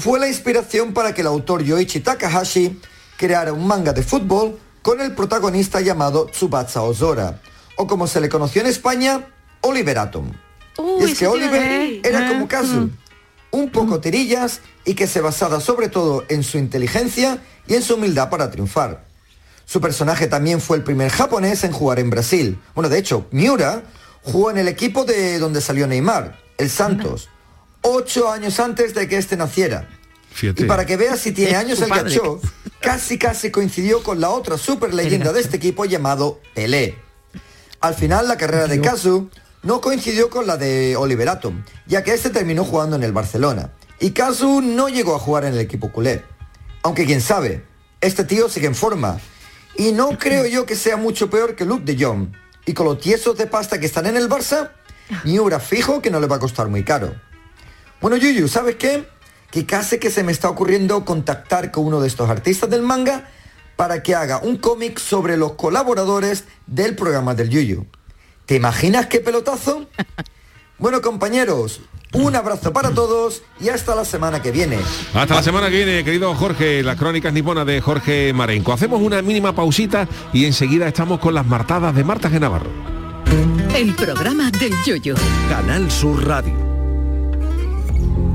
fue 0.00 0.18
la 0.20 0.28
inspiración 0.28 0.92
para 0.94 1.14
que 1.14 1.20
el 1.22 1.26
autor 1.26 1.62
Yoichi 1.64 2.00
Takahashi 2.00 2.80
creara 3.16 3.52
un 3.52 3.66
manga 3.66 3.92
de 3.92 4.02
fútbol 4.02 4.58
con 4.82 5.00
el 5.00 5.12
protagonista 5.14 5.80
llamado 5.80 6.26
Tsubasa 6.26 6.82
Ozora, 6.82 7.40
o 7.76 7.86
como 7.86 8.06
se 8.06 8.20
le 8.20 8.28
conoció 8.28 8.60
en 8.62 8.68
España, 8.68 9.26
Oliver 9.60 9.98
Atom. 9.98 10.32
Uy, 10.76 11.02
y 11.02 11.10
es 11.10 11.18
que 11.18 11.26
Oliver 11.26 12.00
era 12.04 12.28
como 12.28 12.46
Kazu, 12.46 12.90
un 13.50 13.70
poco 13.70 14.00
tirillas 14.00 14.60
y 14.84 14.94
que 14.94 15.06
se 15.06 15.20
basaba 15.20 15.60
sobre 15.60 15.88
todo 15.88 16.24
en 16.28 16.42
su 16.42 16.58
inteligencia 16.58 17.42
y 17.66 17.74
en 17.74 17.82
su 17.82 17.94
humildad 17.94 18.30
para 18.30 18.50
triunfar. 18.50 19.04
Su 19.64 19.80
personaje 19.80 20.28
también 20.28 20.60
fue 20.60 20.78
el 20.78 20.82
primer 20.82 21.10
japonés 21.10 21.62
en 21.64 21.72
jugar 21.72 21.98
en 21.98 22.10
Brasil. 22.10 22.58
Bueno, 22.74 22.88
de 22.88 22.98
hecho, 22.98 23.26
Miura 23.32 23.82
jugó 24.22 24.50
en 24.50 24.58
el 24.58 24.68
equipo 24.68 25.04
de 25.04 25.38
donde 25.38 25.60
salió 25.60 25.86
Neymar, 25.86 26.38
el 26.56 26.70
Santos, 26.70 27.28
ocho 27.82 28.30
años 28.30 28.58
antes 28.60 28.94
de 28.94 29.08
que 29.08 29.18
este 29.18 29.36
naciera. 29.36 29.88
Fíjate. 30.30 30.62
Y 30.62 30.66
para 30.66 30.86
que 30.86 30.96
veas 30.96 31.20
si 31.20 31.32
tiene 31.32 31.56
años 31.56 31.80
el 31.82 31.90
gacho, 31.90 32.40
casi 32.80 33.18
casi 33.18 33.50
coincidió 33.50 34.02
con 34.02 34.20
la 34.20 34.30
otra 34.30 34.56
super 34.56 34.94
leyenda 34.94 35.32
de 35.32 35.40
este 35.40 35.56
equipo 35.56 35.84
llamado 35.84 36.40
Pelé. 36.54 36.96
Al 37.80 37.94
final 37.94 38.26
la 38.26 38.36
carrera 38.36 38.66
de 38.66 38.80
Kazu 38.80 39.30
no 39.62 39.80
coincidió 39.80 40.30
con 40.30 40.46
la 40.46 40.56
de 40.56 40.96
Oliver 40.96 41.28
Atom, 41.28 41.64
ya 41.86 42.04
que 42.04 42.14
este 42.14 42.30
terminó 42.30 42.64
jugando 42.64 42.96
en 42.96 43.02
el 43.02 43.12
Barcelona. 43.12 43.72
Y 44.00 44.10
Kazu 44.10 44.60
no 44.60 44.88
llegó 44.88 45.14
a 45.14 45.18
jugar 45.18 45.44
en 45.44 45.54
el 45.54 45.60
equipo 45.60 45.90
culé. 45.90 46.24
Aunque 46.82 47.04
quién 47.04 47.20
sabe, 47.20 47.64
este 48.00 48.24
tío 48.24 48.48
sigue 48.48 48.66
en 48.66 48.74
forma. 48.74 49.18
Y 49.76 49.92
no 49.92 50.10
creo 50.18 50.46
yo 50.46 50.66
que 50.66 50.76
sea 50.76 50.96
mucho 50.96 51.30
peor 51.30 51.56
que 51.56 51.64
Luke 51.64 51.84
de 51.84 52.02
Jong. 52.02 52.28
Y 52.66 52.74
con 52.74 52.86
los 52.86 53.00
tiesos 53.00 53.36
de 53.36 53.46
pasta 53.46 53.80
que 53.80 53.86
están 53.86 54.06
en 54.06 54.16
el 54.16 54.28
Barça, 54.28 54.70
Miura 55.24 55.58
fijo 55.58 56.02
que 56.02 56.10
no 56.10 56.20
le 56.20 56.26
va 56.26 56.36
a 56.36 56.40
costar 56.40 56.68
muy 56.68 56.84
caro. 56.84 57.14
Bueno, 58.00 58.16
Yuyu, 58.16 58.46
¿sabes 58.46 58.76
qué? 58.76 59.08
Que 59.50 59.66
casi 59.66 59.98
que 59.98 60.10
se 60.10 60.22
me 60.22 60.32
está 60.32 60.50
ocurriendo 60.50 61.04
contactar 61.04 61.72
con 61.72 61.86
uno 61.86 62.00
de 62.00 62.08
estos 62.08 62.28
artistas 62.28 62.68
del 62.70 62.82
manga 62.82 63.28
para 63.76 64.02
que 64.02 64.14
haga 64.14 64.38
un 64.38 64.58
cómic 64.58 64.98
sobre 64.98 65.36
los 65.36 65.52
colaboradores 65.52 66.44
del 66.66 66.94
programa 66.94 67.34
del 67.34 67.48
Yuyu. 67.48 67.86
¿Te 68.48 68.56
imaginas 68.56 69.06
qué 69.06 69.20
pelotazo? 69.20 69.86
Bueno, 70.80 71.00
compañeros, 71.00 71.80
un 72.12 72.36
abrazo 72.36 72.72
para 72.72 72.92
todos 72.92 73.42
y 73.60 73.68
hasta 73.68 73.96
la 73.96 74.04
semana 74.04 74.40
que 74.40 74.52
viene. 74.52 74.78
Hasta 75.12 75.34
la 75.34 75.42
semana 75.42 75.68
que 75.70 75.84
viene, 75.84 76.04
querido 76.04 76.32
Jorge, 76.36 76.84
las 76.84 76.96
crónicas 76.96 77.32
niponas 77.32 77.66
de 77.66 77.80
Jorge 77.80 78.32
Marenco. 78.32 78.72
Hacemos 78.72 79.02
una 79.02 79.20
mínima 79.20 79.52
pausita 79.56 80.06
y 80.32 80.44
enseguida 80.44 80.86
estamos 80.86 81.18
con 81.18 81.34
las 81.34 81.44
martadas 81.44 81.96
de 81.96 82.04
Marta 82.04 82.30
G. 82.30 82.38
Navarro. 82.38 82.70
El 83.74 83.92
programa 83.96 84.52
del 84.52 84.72
yoyo. 84.86 85.16
Canal 85.48 85.90
Sur 85.90 86.24
Radio. 86.24 86.77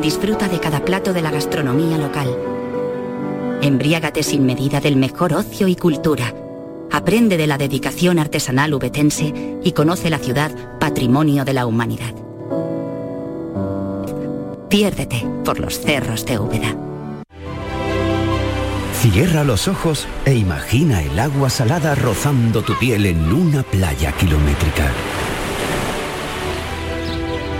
Disfruta 0.00 0.48
de 0.48 0.60
cada 0.60 0.84
plato 0.84 1.12
de 1.12 1.22
la 1.22 1.30
gastronomía 1.30 1.96
local. 1.96 2.28
Embriágate 3.62 4.22
sin 4.22 4.44
medida 4.44 4.80
del 4.80 4.96
mejor 4.96 5.32
ocio 5.32 5.68
y 5.68 5.76
cultura. 5.76 6.34
Aprende 6.92 7.36
de 7.36 7.46
la 7.46 7.58
dedicación 7.58 8.18
artesanal 8.18 8.74
ubetense 8.74 9.32
y 9.64 9.72
conoce 9.72 10.10
la 10.10 10.18
ciudad 10.18 10.78
patrimonio 10.78 11.44
de 11.44 11.52
la 11.54 11.66
humanidad. 11.66 12.14
Piérdete 14.68 15.24
por 15.44 15.60
los 15.60 15.80
cerros 15.80 16.26
de 16.26 16.38
Úbeda. 16.38 16.76
Cierra 19.00 19.44
los 19.44 19.68
ojos 19.68 20.06
e 20.24 20.34
imagina 20.34 21.02
el 21.02 21.18
agua 21.18 21.48
salada 21.48 21.94
rozando 21.94 22.62
tu 22.62 22.76
piel 22.78 23.06
en 23.06 23.32
una 23.32 23.62
playa 23.62 24.12
kilométrica. 24.12 24.90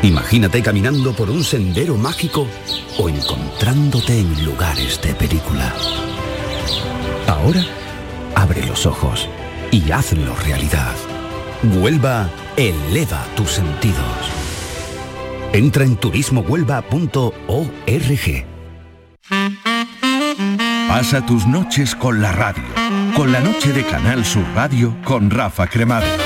Imagínate 0.03 0.63
caminando 0.63 1.13
por 1.13 1.31
un 1.31 1.43
sendero 1.43 1.97
mágico 1.97 2.47
o 2.99 3.09
encontrándote 3.09 4.21
en 4.21 4.45
lugares 4.45 5.01
de 5.03 5.15
película. 5.15 5.75
Ahora, 7.27 7.63
abre 8.35 8.65
los 8.67 8.87
ojos 8.87 9.29
y 9.71 9.91
hazlo 9.91 10.35
realidad. 10.37 10.95
Huelva 11.63 12.31
eleva 12.57 13.25
tus 13.35 13.51
sentidos. 13.51 13.97
Entra 15.53 15.85
en 15.85 15.97
turismohuelva.org. 15.97 18.47
Pasa 20.89 21.27
tus 21.27 21.47
noches 21.47 21.95
con 21.95 22.23
la 22.23 22.33
radio, 22.33 22.65
con 23.15 23.33
la 23.33 23.41
noche 23.41 23.73
de 23.73 23.85
Canal 23.85 24.25
Sur 24.25 24.45
Radio 24.55 24.97
con 25.05 25.31
Rafa 25.31 25.67
Cremades. 25.67 26.26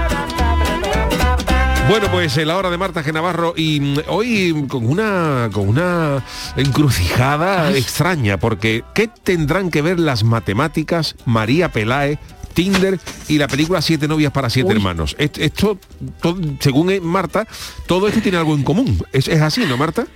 Bueno, 1.89 2.09
pues 2.09 2.37
en 2.37 2.47
la 2.47 2.57
hora 2.57 2.69
de 2.69 2.77
Marta 2.77 3.03
G. 3.03 3.11
Navarro 3.11 3.53
y 3.57 3.79
mm, 3.81 3.97
hoy 4.07 4.65
con 4.69 4.87
una 4.89 5.49
con 5.51 5.67
una 5.67 6.23
encrucijada 6.55 7.71
extraña, 7.75 8.37
porque 8.37 8.83
¿qué 8.95 9.07
tendrán 9.09 9.69
que 9.69 9.81
ver 9.81 9.99
las 9.99 10.23
matemáticas, 10.23 11.15
María 11.25 11.69
Pelae, 11.71 12.17
Tinder 12.53 12.97
y 13.27 13.37
la 13.39 13.49
película 13.49 13.81
Siete 13.81 14.07
novias 14.07 14.31
para 14.31 14.49
siete 14.49 14.69
Uy. 14.69 14.75
hermanos? 14.77 15.15
Est- 15.19 15.37
Esto, 15.39 15.77
todo- 16.21 16.39
según 16.61 16.91
eh, 16.91 17.01
Marta, 17.01 17.45
todo 17.87 18.07
esto 18.07 18.21
tiene 18.21 18.37
algo 18.37 18.55
en 18.55 18.63
común. 18.63 19.03
Es, 19.11 19.27
es 19.27 19.41
así, 19.41 19.65
¿no, 19.65 19.75
Marta? 19.75 20.07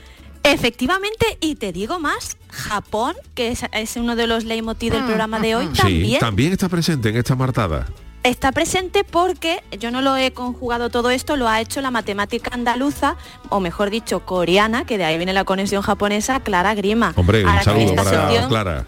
Efectivamente, 0.43 1.37
y 1.41 1.55
te 1.55 1.73
digo 1.73 1.99
más, 1.99 2.37
Japón, 2.51 3.15
que 3.33 3.49
es, 3.49 3.63
es 3.73 3.97
uno 3.97 4.15
de 4.15 4.27
los 4.27 4.45
leitmotiv 4.45 4.93
del 4.93 5.03
programa 5.03 5.39
de 5.39 5.55
hoy, 5.55 5.65
Sí, 5.73 5.81
también 5.81 6.19
también 6.19 6.51
está 6.53 6.69
presente 6.69 7.09
en 7.09 7.17
esta 7.17 7.35
martada. 7.35 7.87
Está 8.29 8.51
presente 8.51 9.03
porque 9.03 9.63
yo 9.79 9.91
no 9.91 10.01
lo 10.01 10.17
he 10.17 10.31
conjugado 10.31 10.89
todo 10.89 11.09
esto, 11.09 11.37
lo 11.37 11.47
ha 11.47 11.61
hecho 11.61 11.81
la 11.81 11.91
matemática 11.91 12.51
andaluza, 12.53 13.15
o 13.49 13.59
mejor 13.59 13.89
dicho, 13.89 14.25
coreana, 14.25 14.85
que 14.85 14.97
de 14.97 15.05
ahí 15.05 15.17
viene 15.17 15.33
la 15.33 15.43
conexión 15.43 15.81
japonesa, 15.81 16.39
Clara 16.39 16.73
Grima. 16.75 17.13
Hombre, 17.15 17.45
un 17.45 17.63
saludo 17.63 17.95
para 17.95 18.47
Clara. 18.47 18.87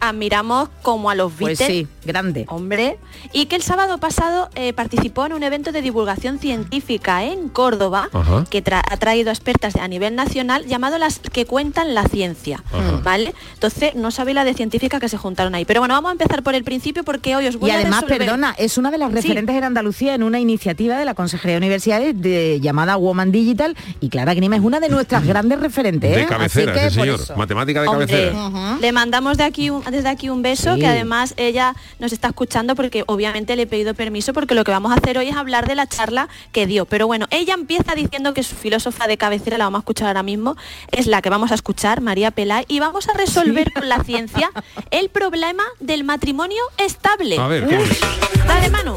Admiramos 0.00 0.68
como 0.82 1.10
a 1.10 1.14
los 1.14 1.32
Pues 1.32 1.58
Beatles. 1.58 1.86
sí, 1.86 1.88
grande. 2.04 2.44
Hombre, 2.48 2.98
y 3.32 3.46
que 3.46 3.56
el 3.56 3.62
sábado 3.62 3.98
pasado 3.98 4.48
eh, 4.54 4.72
participó 4.72 5.26
en 5.26 5.32
un 5.34 5.42
evento 5.42 5.72
de 5.72 5.82
divulgación 5.82 6.38
científica 6.38 7.24
en 7.24 7.48
Córdoba, 7.48 8.08
Ajá. 8.12 8.44
que 8.48 8.62
tra- 8.64 8.82
ha 8.90 8.96
traído 8.96 9.30
a 9.30 9.32
expertas 9.32 9.76
a 9.76 9.86
nivel 9.88 10.14
nacional, 10.16 10.66
llamado 10.66 10.98
las 10.98 11.18
que 11.18 11.46
cuentan 11.46 11.94
la 11.94 12.04
ciencia, 12.04 12.62
Ajá. 12.72 13.00
¿vale? 13.02 13.34
Entonces, 13.54 13.94
no 13.94 14.10
sabéis 14.10 14.34
la 14.36 14.44
de 14.44 14.54
científica 14.54 15.00
que 15.00 15.08
se 15.08 15.16
juntaron 15.18 15.54
ahí. 15.54 15.64
Pero 15.64 15.80
bueno, 15.80 15.94
vamos 15.94 16.10
a 16.10 16.12
empezar 16.12 16.42
por 16.42 16.54
el 16.54 16.64
principio 16.64 17.04
porque 17.04 17.36
hoy 17.36 17.46
os 17.46 17.56
voy 17.56 17.70
Y 17.70 17.72
a 17.72 17.76
además, 17.76 18.02
resolver- 18.02 18.18
perdona, 18.18 18.54
es 18.58 18.78
una 18.78 18.90
de 18.90 18.98
las 18.98 19.10
Sí. 19.10 19.14
referentes 19.16 19.54
en 19.56 19.64
Andalucía 19.64 20.14
en 20.14 20.22
una 20.22 20.40
iniciativa 20.40 20.96
de 20.98 21.04
la 21.04 21.14
Consejería 21.14 21.54
de 21.54 21.58
Universidades 21.58 22.20
de, 22.20 22.58
llamada 22.60 22.96
Woman 22.96 23.32
Digital 23.32 23.76
y 24.00 24.08
Clara 24.08 24.34
Grima 24.34 24.56
es 24.56 24.62
una 24.62 24.80
de 24.80 24.88
nuestras 24.88 25.26
grandes 25.26 25.60
referentes. 25.60 26.14
De 26.14 26.22
¿eh? 26.22 26.26
cabecera, 26.26 26.72
Así 26.72 26.80
que 26.82 26.90
sí, 26.90 26.96
por 26.98 27.18
señor. 27.18 27.38
Matemática 27.38 27.82
de 27.82 27.88
Hombre, 27.88 28.06
cabecera. 28.06 28.78
le 28.80 28.92
mandamos 28.92 29.36
de 29.36 29.44
aquí 29.44 29.70
un- 29.70 29.82
desde 29.90 30.08
aquí 30.08 30.28
un 30.30 30.42
beso, 30.42 30.74
Sí. 30.74 30.80
que 30.80 30.86
además 30.86 31.34
ella 31.36 31.74
nos 31.98 32.12
está 32.12 32.28
escuchando 32.28 32.74
porque 32.74 33.04
obviamente 33.06 33.56
le 33.56 33.62
he 33.62 33.66
pedido 33.66 33.94
permiso 33.94 34.32
porque 34.32 34.54
lo 34.54 34.64
que 34.64 34.70
vamos 34.70 34.92
a 34.92 34.96
hacer 34.96 35.18
hoy 35.18 35.28
es 35.28 35.36
hablar 35.36 35.66
de 35.66 35.74
la 35.74 35.86
charla 35.86 36.28
que 36.52 36.66
dio. 36.66 36.86
Pero 36.86 37.06
bueno, 37.06 37.26
ella 37.30 37.54
empieza 37.54 37.94
diciendo 37.94 38.34
que 38.34 38.42
su 38.42 38.54
filósofa 38.54 39.06
de 39.06 39.16
cabecera, 39.16 39.58
la 39.58 39.64
vamos 39.64 39.78
a 39.78 39.82
escuchar 39.82 40.08
ahora 40.08 40.22
mismo, 40.22 40.56
es 40.90 41.06
la 41.06 41.22
que 41.22 41.30
vamos 41.30 41.50
a 41.52 41.54
escuchar, 41.54 42.00
María 42.00 42.30
Pelay, 42.30 42.64
y 42.68 42.80
vamos 42.80 43.08
a 43.08 43.12
resolver 43.14 43.72
con 43.72 43.88
la 43.88 44.02
ciencia 44.04 44.50
el 44.90 45.08
problema 45.10 45.64
del 45.80 46.04
matrimonio 46.04 46.62
estable. 46.78 47.38
A 47.38 47.46
ver, 47.46 47.66
¿qué 47.66 47.76
es? 47.82 48.00
Dale, 48.46 48.70
Manu. 48.70 48.96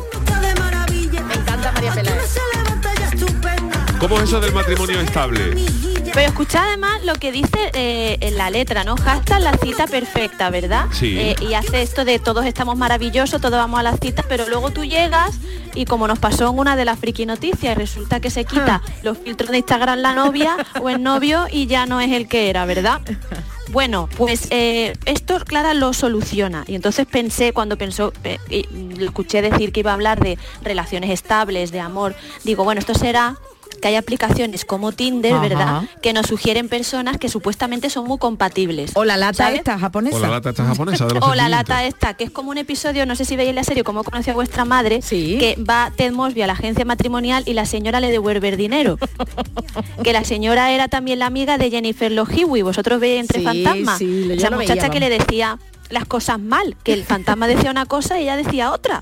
Me 1.28 1.34
encanta 1.36 1.72
María 1.72 1.94
¿Cómo 4.04 4.18
es 4.18 4.24
eso 4.24 4.42
del 4.42 4.54
matrimonio 4.54 5.00
estable? 5.00 5.56
Pero 6.14 6.28
escucha 6.28 6.62
además 6.62 7.06
lo 7.06 7.14
que 7.14 7.32
dice 7.32 7.72
eh, 7.74 8.18
en 8.20 8.38
la 8.38 8.50
letra, 8.50 8.84
¿no? 8.84 8.98
Hashtag 8.98 9.40
la 9.40 9.54
cita 9.54 9.88
perfecta, 9.88 10.50
¿verdad? 10.50 10.88
Sí. 10.92 11.18
Eh, 11.18 11.38
y 11.40 11.54
hace 11.54 11.82
esto 11.82 12.04
de 12.04 12.20
todos 12.20 12.46
estamos 12.46 12.76
maravillosos, 12.76 13.40
todos 13.40 13.54
vamos 13.54 13.80
a 13.80 13.84
la 13.84 13.96
cita, 13.96 14.26
pero 14.28 14.50
luego 14.50 14.72
tú 14.72 14.84
llegas 14.84 15.40
y 15.74 15.86
como 15.86 16.06
nos 16.06 16.20
pasó 16.20 16.50
en 16.50 16.60
una 16.60 16.76
de 16.76 16.84
las 16.84 17.00
friki 17.00 17.26
noticias, 17.26 17.78
resulta 17.78 18.20
que 18.20 18.30
se 18.30 18.44
quita 18.44 18.82
los 19.04 19.20
filtros 19.20 19.52
de 19.52 19.60
Instagram 19.60 20.00
la 20.00 20.14
novia 20.14 20.58
o 20.82 20.90
el 20.90 21.02
novio 21.02 21.46
y 21.50 21.68
ya 21.68 21.86
no 21.86 22.02
es 22.02 22.12
el 22.12 22.28
que 22.28 22.50
era, 22.50 22.66
¿verdad? 22.66 23.00
Bueno, 23.72 24.10
pues 24.18 24.48
eh, 24.50 24.98
esto 25.06 25.40
Clara 25.46 25.74
lo 25.74 25.94
soluciona 25.94 26.66
y 26.68 26.76
entonces 26.76 27.08
pensé 27.08 27.54
cuando 27.54 27.78
pensó, 27.78 28.12
eh, 28.26 28.38
y 28.50 28.68
escuché 29.02 29.42
decir 29.42 29.72
que 29.72 29.80
iba 29.80 29.92
a 29.92 29.94
hablar 29.94 30.20
de 30.20 30.38
relaciones 30.62 31.10
estables, 31.10 31.72
de 31.72 31.80
amor, 31.80 32.14
digo, 32.44 32.66
bueno, 32.66 32.80
esto 32.80 32.94
será 32.94 33.38
que 33.84 33.90
hay 33.90 33.96
aplicaciones 33.98 34.64
como 34.64 34.94
Tinder, 34.94 35.34
Ajá. 35.34 35.42
¿verdad? 35.42 35.82
Que 36.02 36.14
nos 36.14 36.28
sugieren 36.28 36.70
personas 36.70 37.18
que 37.18 37.28
supuestamente 37.28 37.90
son 37.90 38.08
muy 38.08 38.18
compatibles. 38.18 38.92
O 38.96 39.04
la 39.04 39.18
lata 39.18 39.44
¿sabes? 39.44 39.58
esta 39.60 39.78
japonesa. 39.78 40.16
O 40.16 40.20
la 40.22 40.30
lata 40.30 40.52
esta 40.52 40.64
japonesa 40.64 41.06
de 41.06 41.16
los 41.16 41.24
O 41.28 41.36
la 41.36 41.50
lata 41.50 41.84
esta, 41.84 42.14
que 42.14 42.24
es 42.24 42.32
como 42.32 42.50
un 42.52 42.58
episodio, 42.58 43.06
no 43.06 43.18
sé 43.18 43.26
si 43.26 43.36
veis 43.36 43.54
la 43.54 43.66
serie, 43.66 43.84
como 43.84 44.06
conoció 44.06 44.32
a 44.32 44.36
vuestra 44.36 44.64
madre, 44.64 45.02
que 45.10 45.58
va 45.70 45.92
Ted 45.94 46.14
Mosby 46.14 46.44
a 46.44 46.48
la 46.48 46.54
agencia 46.54 46.86
matrimonial 46.86 47.44
y 47.46 47.54
la 47.56 47.66
señora 47.66 48.00
le 48.00 48.10
devuelve 48.10 48.48
el 48.48 48.56
dinero. 48.56 48.98
que 50.04 50.14
la 50.14 50.24
señora 50.24 50.72
era 50.72 50.88
también 50.88 51.20
la 51.20 51.26
amiga 51.26 51.58
de 51.58 51.70
Jennifer 51.70 52.10
Lohiwi, 52.10 52.62
vosotros 52.62 53.02
veis 53.02 53.20
entre 53.20 53.40
Sí, 53.40 53.46
fantasmas. 53.46 53.98
sí, 53.98 54.30
Esa 54.32 54.50
veía, 54.50 54.62
muchacha 54.62 54.90
que 54.90 55.02
le 55.02 55.10
decía 55.10 55.60
las 55.94 56.06
cosas 56.06 56.40
mal, 56.40 56.76
que 56.84 56.94
el 56.94 57.04
fantasma 57.04 57.48
decía 57.48 57.72
una 57.72 57.86
cosa 57.86 58.20
y 58.20 58.24
ella 58.24 58.36
decía 58.36 58.72
otra. 58.72 59.02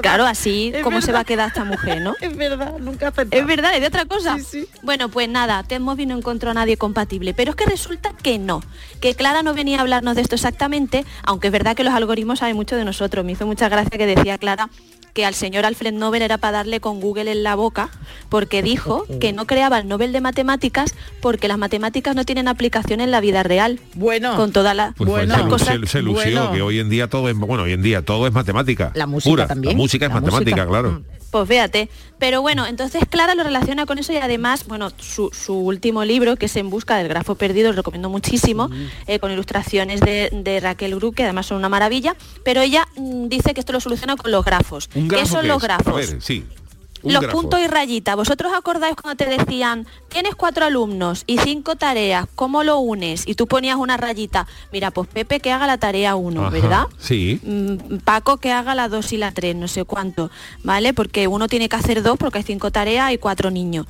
Claro, 0.00 0.26
así 0.26 0.72
Es 0.74 0.82
cómo 0.82 1.00
se 1.00 1.12
va 1.12 1.20
a 1.20 1.24
quedar 1.24 1.48
esta 1.48 1.64
mujer, 1.64 2.02
¿no? 2.02 2.14
Es 2.20 2.36
verdad, 2.36 2.78
nunca 2.78 3.12
Es 3.30 3.46
verdad, 3.46 3.74
es 3.74 3.80
de 3.80 3.86
otra 3.86 4.04
cosa. 4.04 4.36
Bueno, 4.82 5.08
pues 5.08 5.28
nada, 5.28 5.62
Ted 5.62 5.80
Mosby 5.80 6.06
no 6.06 6.16
encontró 6.16 6.50
a 6.50 6.54
nadie 6.54 6.76
compatible, 6.76 7.32
pero 7.32 7.50
es 7.50 7.56
que 7.56 7.64
resulta 7.64 8.12
que 8.22 8.38
no, 8.38 8.62
que 9.00 9.14
Clara 9.14 9.42
no 9.42 9.54
venía 9.54 9.78
a 9.78 9.80
hablarnos 9.82 10.16
de 10.16 10.22
esto 10.22 10.34
exactamente, 10.34 11.04
aunque 11.22 11.48
es 11.48 11.52
verdad 11.52 11.76
que 11.76 11.84
los 11.84 11.94
algoritmos 11.94 12.40
saben 12.40 12.56
mucho 12.56 12.76
de 12.76 12.84
nosotros. 12.84 13.24
Me 13.24 13.32
hizo 13.32 13.46
mucha 13.46 13.68
gracia 13.68 13.96
que 13.96 14.06
decía 14.06 14.38
Clara 14.38 14.68
que 15.12 15.24
al 15.26 15.34
señor 15.34 15.64
Alfred 15.66 15.92
Nobel 15.92 16.22
era 16.22 16.38
para 16.38 16.58
darle 16.58 16.80
con 16.80 17.00
Google 17.00 17.30
en 17.30 17.42
la 17.42 17.54
boca, 17.54 17.90
porque 18.28 18.62
dijo 18.62 19.04
que 19.20 19.32
no 19.32 19.46
creaba 19.46 19.78
el 19.78 19.88
Nobel 19.88 20.12
de 20.12 20.20
Matemáticas 20.20 20.94
porque 21.20 21.48
las 21.48 21.58
matemáticas 21.58 22.16
no 22.16 22.24
tienen 22.24 22.48
aplicación 22.48 23.00
en 23.00 23.10
la 23.10 23.20
vida 23.20 23.42
real. 23.42 23.78
Bueno. 23.94 24.36
Con 24.36 24.52
toda 24.52 24.74
la 24.74 24.94
Pues 24.96 25.10
fue- 25.10 25.26
las 25.26 25.42
cosas- 25.42 25.78
se- 25.80 25.86
se 25.86 26.02
lució 26.02 26.50
que 26.52 26.62
hoy 26.62 26.78
en 26.78 26.88
día 26.88 27.08
todo 27.08 27.28
es 27.28 27.36
bueno 27.36 27.64
hoy 27.64 27.72
en 27.72 27.82
día 27.82 28.02
todo 28.04 28.26
es 28.26 28.32
matemática 28.32 28.92
La 28.94 29.06
música 29.06 29.30
pura. 29.30 29.46
también. 29.46 29.74
la 29.74 29.76
música 29.76 30.06
es 30.06 30.10
La 30.12 30.20
matemática 30.20 30.64
música. 30.64 30.68
claro 30.68 31.02
Pues 31.30 31.48
fíjate. 31.48 31.88
Pero 32.18 32.40
bueno, 32.42 32.66
entonces 32.66 33.02
Clara 33.08 33.34
lo 33.34 33.42
relaciona 33.42 33.84
con 33.86 33.98
eso 33.98 34.12
y 34.12 34.16
además, 34.16 34.66
bueno, 34.68 34.90
su, 34.98 35.30
su 35.32 35.54
último 35.54 36.04
libro, 36.04 36.36
que 36.36 36.46
es 36.46 36.54
En 36.56 36.68
busca 36.70 36.96
del 36.98 37.08
grafo 37.08 37.34
perdido, 37.34 37.70
lo 37.70 37.76
recomiendo 37.76 38.08
muchísimo, 38.10 38.70
eh, 39.08 39.18
con 39.18 39.32
ilustraciones 39.32 40.00
de, 40.02 40.28
de 40.30 40.60
Raquel 40.60 40.94
Gru, 40.94 41.12
que 41.12 41.24
además 41.24 41.46
son 41.46 41.56
una 41.56 41.68
maravilla, 41.70 42.14
pero 42.44 42.60
ella 42.60 42.86
mm, 42.96 43.26
dice 43.28 43.54
que 43.54 43.60
esto 43.60 43.72
lo 43.72 43.80
soluciona 43.80 44.14
con 44.16 44.30
los 44.30 44.44
grafos. 44.44 44.88
Un 45.02 45.08
¿Qué 45.08 45.16
grafo 45.16 45.32
son 45.32 45.42
qué 45.42 45.48
los 45.48 45.56
es? 45.58 45.62
grafos? 45.62 45.92
a 45.92 45.96
ver 45.96 46.22
sí 46.22 46.44
un 47.04 47.12
Los 47.14 47.22
grafo. 47.22 47.40
puntos 47.40 47.58
y 47.58 47.66
rayita. 47.66 48.14
¿Vosotros 48.14 48.52
acordáis 48.56 48.94
cuando 48.94 49.16
te 49.16 49.28
decían, 49.28 49.88
tienes 50.08 50.36
cuatro 50.36 50.64
alumnos 50.66 51.24
y 51.26 51.38
cinco 51.38 51.74
tareas, 51.74 52.26
¿cómo 52.36 52.62
lo 52.62 52.78
unes? 52.78 53.24
Y 53.26 53.34
tú 53.34 53.48
ponías 53.48 53.74
una 53.74 53.96
rayita. 53.96 54.46
Mira, 54.72 54.92
pues 54.92 55.08
Pepe 55.08 55.40
que 55.40 55.50
haga 55.50 55.66
la 55.66 55.78
tarea 55.78 56.14
uno, 56.14 56.42
Ajá, 56.42 56.50
¿verdad? 56.50 56.86
sí 56.98 57.40
Mm, 57.42 57.96
Paco 58.04 58.36
que 58.36 58.52
haga 58.52 58.76
la 58.76 58.88
2 58.88 59.12
y 59.14 59.16
la 59.16 59.32
3, 59.32 59.56
no 59.56 59.66
sé 59.66 59.84
cuánto, 59.84 60.30
¿vale? 60.62 60.94
Porque 60.94 61.26
uno 61.26 61.48
tiene 61.48 61.68
que 61.68 61.74
hacer 61.74 62.04
dos 62.04 62.16
porque 62.18 62.38
hay 62.38 62.44
cinco 62.44 62.70
tareas 62.70 63.10
y 63.12 63.18
cuatro 63.18 63.50
niños. 63.50 63.86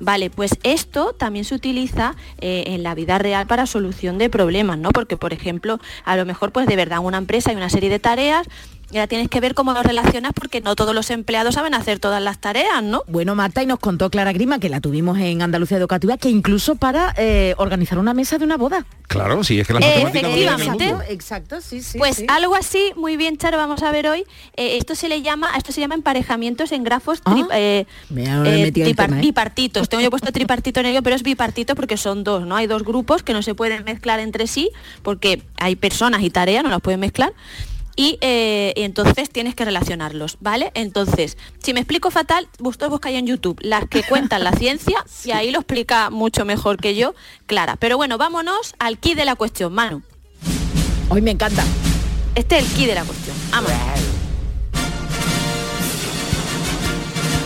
Vale, 0.00 0.28
pues 0.30 0.56
esto 0.64 1.12
también 1.12 1.44
se 1.44 1.54
utiliza 1.54 2.16
eh, 2.40 2.64
en 2.68 2.82
la 2.82 2.94
vida 2.94 3.18
real 3.18 3.46
para 3.46 3.64
solución 3.66 4.16
de 4.18 4.28
problemas, 4.30 4.76
¿no? 4.78 4.88
Porque, 4.90 5.16
por 5.18 5.32
ejemplo, 5.34 5.78
a 6.04 6.16
lo 6.16 6.24
mejor, 6.24 6.50
pues 6.50 6.66
de 6.66 6.76
verdad, 6.76 6.98
en 7.00 7.04
una 7.04 7.18
empresa 7.18 7.50
hay 7.50 7.56
una 7.56 7.70
serie 7.70 7.90
de 7.90 8.00
tareas 8.00 8.46
y 8.94 8.98
ahora 8.98 9.08
tienes 9.08 9.28
que 9.28 9.40
ver 9.40 9.54
cómo 9.54 9.72
lo 9.72 9.82
relacionas 9.82 10.32
porque 10.32 10.60
no 10.60 10.76
todos 10.76 10.94
los 10.94 11.10
empleados 11.10 11.56
saben 11.56 11.74
hacer 11.74 11.98
todas 11.98 12.22
las 12.22 12.38
tareas, 12.38 12.80
¿no? 12.80 13.02
Bueno, 13.08 13.34
Marta, 13.34 13.60
y 13.60 13.66
nos 13.66 13.80
contó 13.80 14.08
Clara 14.08 14.32
Grima, 14.32 14.60
que 14.60 14.68
la 14.68 14.80
tuvimos 14.80 15.18
en 15.18 15.42
Andalucía 15.42 15.76
Educativa, 15.78 16.16
que 16.16 16.30
incluso 16.30 16.76
para 16.76 17.12
eh, 17.16 17.54
organizar 17.58 17.98
una 17.98 18.14
mesa 18.14 18.38
de 18.38 18.44
una 18.44 18.56
boda. 18.56 18.86
claro 19.08 19.42
sí 19.42 19.58
es 19.58 19.66
que 19.66 19.72
las 19.72 19.82
matemáticas 19.82 20.22
el 20.32 20.42
Efectivamente. 20.44 21.12
Exacto, 21.12 21.60
sí, 21.60 21.82
sí. 21.82 21.98
Pues 21.98 22.16
sí. 22.18 22.26
algo 22.28 22.54
así, 22.54 22.92
muy 22.94 23.16
bien, 23.16 23.36
Charo, 23.36 23.56
vamos 23.56 23.82
a 23.82 23.90
ver 23.90 24.06
hoy. 24.06 24.20
Eh, 24.56 24.76
esto 24.76 24.94
se 24.94 25.08
le 25.08 25.22
llama, 25.22 25.50
esto 25.56 25.72
se 25.72 25.80
llama 25.80 25.96
emparejamientos 25.96 26.70
en 26.70 26.84
grafos 26.84 27.20
tri- 27.24 27.48
eh, 27.52 27.86
Me 28.10 28.22
eh, 28.24 28.72
tripar- 28.72 29.06
tema, 29.06 29.18
¿eh? 29.18 29.22
bipartitos. 29.22 29.88
Tengo 29.88 30.04
yo 30.04 30.10
puesto 30.10 30.30
tripartito 30.30 30.78
en 30.78 30.86
ello, 30.86 31.02
pero 31.02 31.16
es 31.16 31.24
bipartito 31.24 31.74
porque 31.74 31.96
son 31.96 32.22
dos, 32.22 32.46
¿no? 32.46 32.54
Hay 32.54 32.68
dos 32.68 32.84
grupos 32.84 33.24
que 33.24 33.32
no 33.32 33.42
se 33.42 33.56
pueden 33.56 33.82
mezclar 33.82 34.20
entre 34.20 34.46
sí 34.46 34.70
porque 35.02 35.42
hay 35.58 35.74
personas 35.74 36.22
y 36.22 36.30
tareas, 36.30 36.62
no 36.62 36.70
las 36.70 36.80
pueden 36.80 37.00
mezclar. 37.00 37.32
Y, 37.96 38.18
eh, 38.20 38.72
y 38.76 38.82
entonces 38.82 39.30
tienes 39.30 39.54
que 39.54 39.64
relacionarlos, 39.64 40.36
¿vale? 40.40 40.72
Entonces, 40.74 41.36
si 41.58 41.72
me 41.72 41.80
explico 41.80 42.10
fatal, 42.10 42.48
vosotros 42.58 42.90
buscáis 42.90 43.18
en 43.18 43.26
YouTube 43.26 43.58
las 43.62 43.88
que 43.88 44.02
cuentan 44.02 44.42
la 44.42 44.52
ciencia 44.52 45.04
y 45.24 45.30
ahí 45.30 45.50
lo 45.50 45.60
explica 45.60 46.10
mucho 46.10 46.44
mejor 46.44 46.76
que 46.78 46.96
yo, 46.96 47.14
Clara. 47.46 47.76
Pero 47.76 47.96
bueno, 47.96 48.18
vámonos 48.18 48.74
al 48.78 48.98
key 48.98 49.14
de 49.14 49.24
la 49.24 49.36
cuestión, 49.36 49.72
Manu. 49.72 50.02
Hoy 51.08 51.22
me 51.22 51.30
encanta. 51.30 51.64
Este 52.34 52.58
es 52.58 52.64
el 52.64 52.72
key 52.76 52.86
de 52.86 52.94
la 52.94 53.04
cuestión. 53.04 53.36
Vamos. 53.50 54.13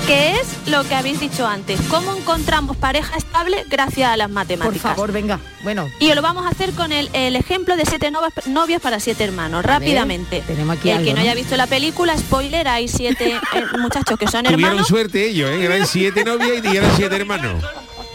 ¿Qué 0.09 0.33
es 0.41 0.49
lo 0.71 0.85
que 0.85 0.95
habéis 0.95 1.21
dicho 1.21 1.47
antes? 1.47 1.79
¿Cómo 1.91 2.15
encontramos 2.17 2.79
pareja 2.79 3.17
estable 3.19 3.65
gracias 3.69 4.11
a 4.11 4.17
las 4.17 4.29
Por 4.29 4.35
matemáticas? 4.35 4.81
favor, 4.81 5.13
venga. 5.13 5.39
Bueno, 5.63 5.87
Y 6.01 6.13
lo 6.15 6.23
vamos 6.23 6.47
a 6.47 6.49
hacer 6.49 6.73
con 6.73 6.93
el, 6.93 7.11
el 7.13 7.37
ejemplo 7.37 7.77
de 7.77 7.85
siete 7.85 8.11
novas- 8.11 8.47
novias 8.47 8.81
para 8.81 9.01
siete 9.01 9.25
hermanos, 9.25 9.63
rápidamente. 9.67 10.43
tenemos 10.47 10.79
aquí 10.79 10.89
el 10.91 11.05
que 11.05 11.11
no, 11.11 11.17
¿no? 11.17 11.21
haya 11.23 11.35
visto 11.35 11.57
la 11.59 11.67
película, 11.67 12.17
spoiler, 12.17 12.67
hay 12.69 12.89
siete 12.89 13.33
eh, 13.55 13.65
muchachos 13.79 14.19
que 14.19 14.27
son 14.29 14.45
tuvieron 14.45 14.65
hermanos. 14.65 14.89
suerte 14.89 15.29
ellos 15.29 15.51
¿eh? 15.51 15.63
eran 15.65 15.87
siete 15.87 16.25
novias 16.25 16.65
y 16.65 16.77
eran 16.77 16.91
siete 16.97 17.15
hermanos 17.17 17.63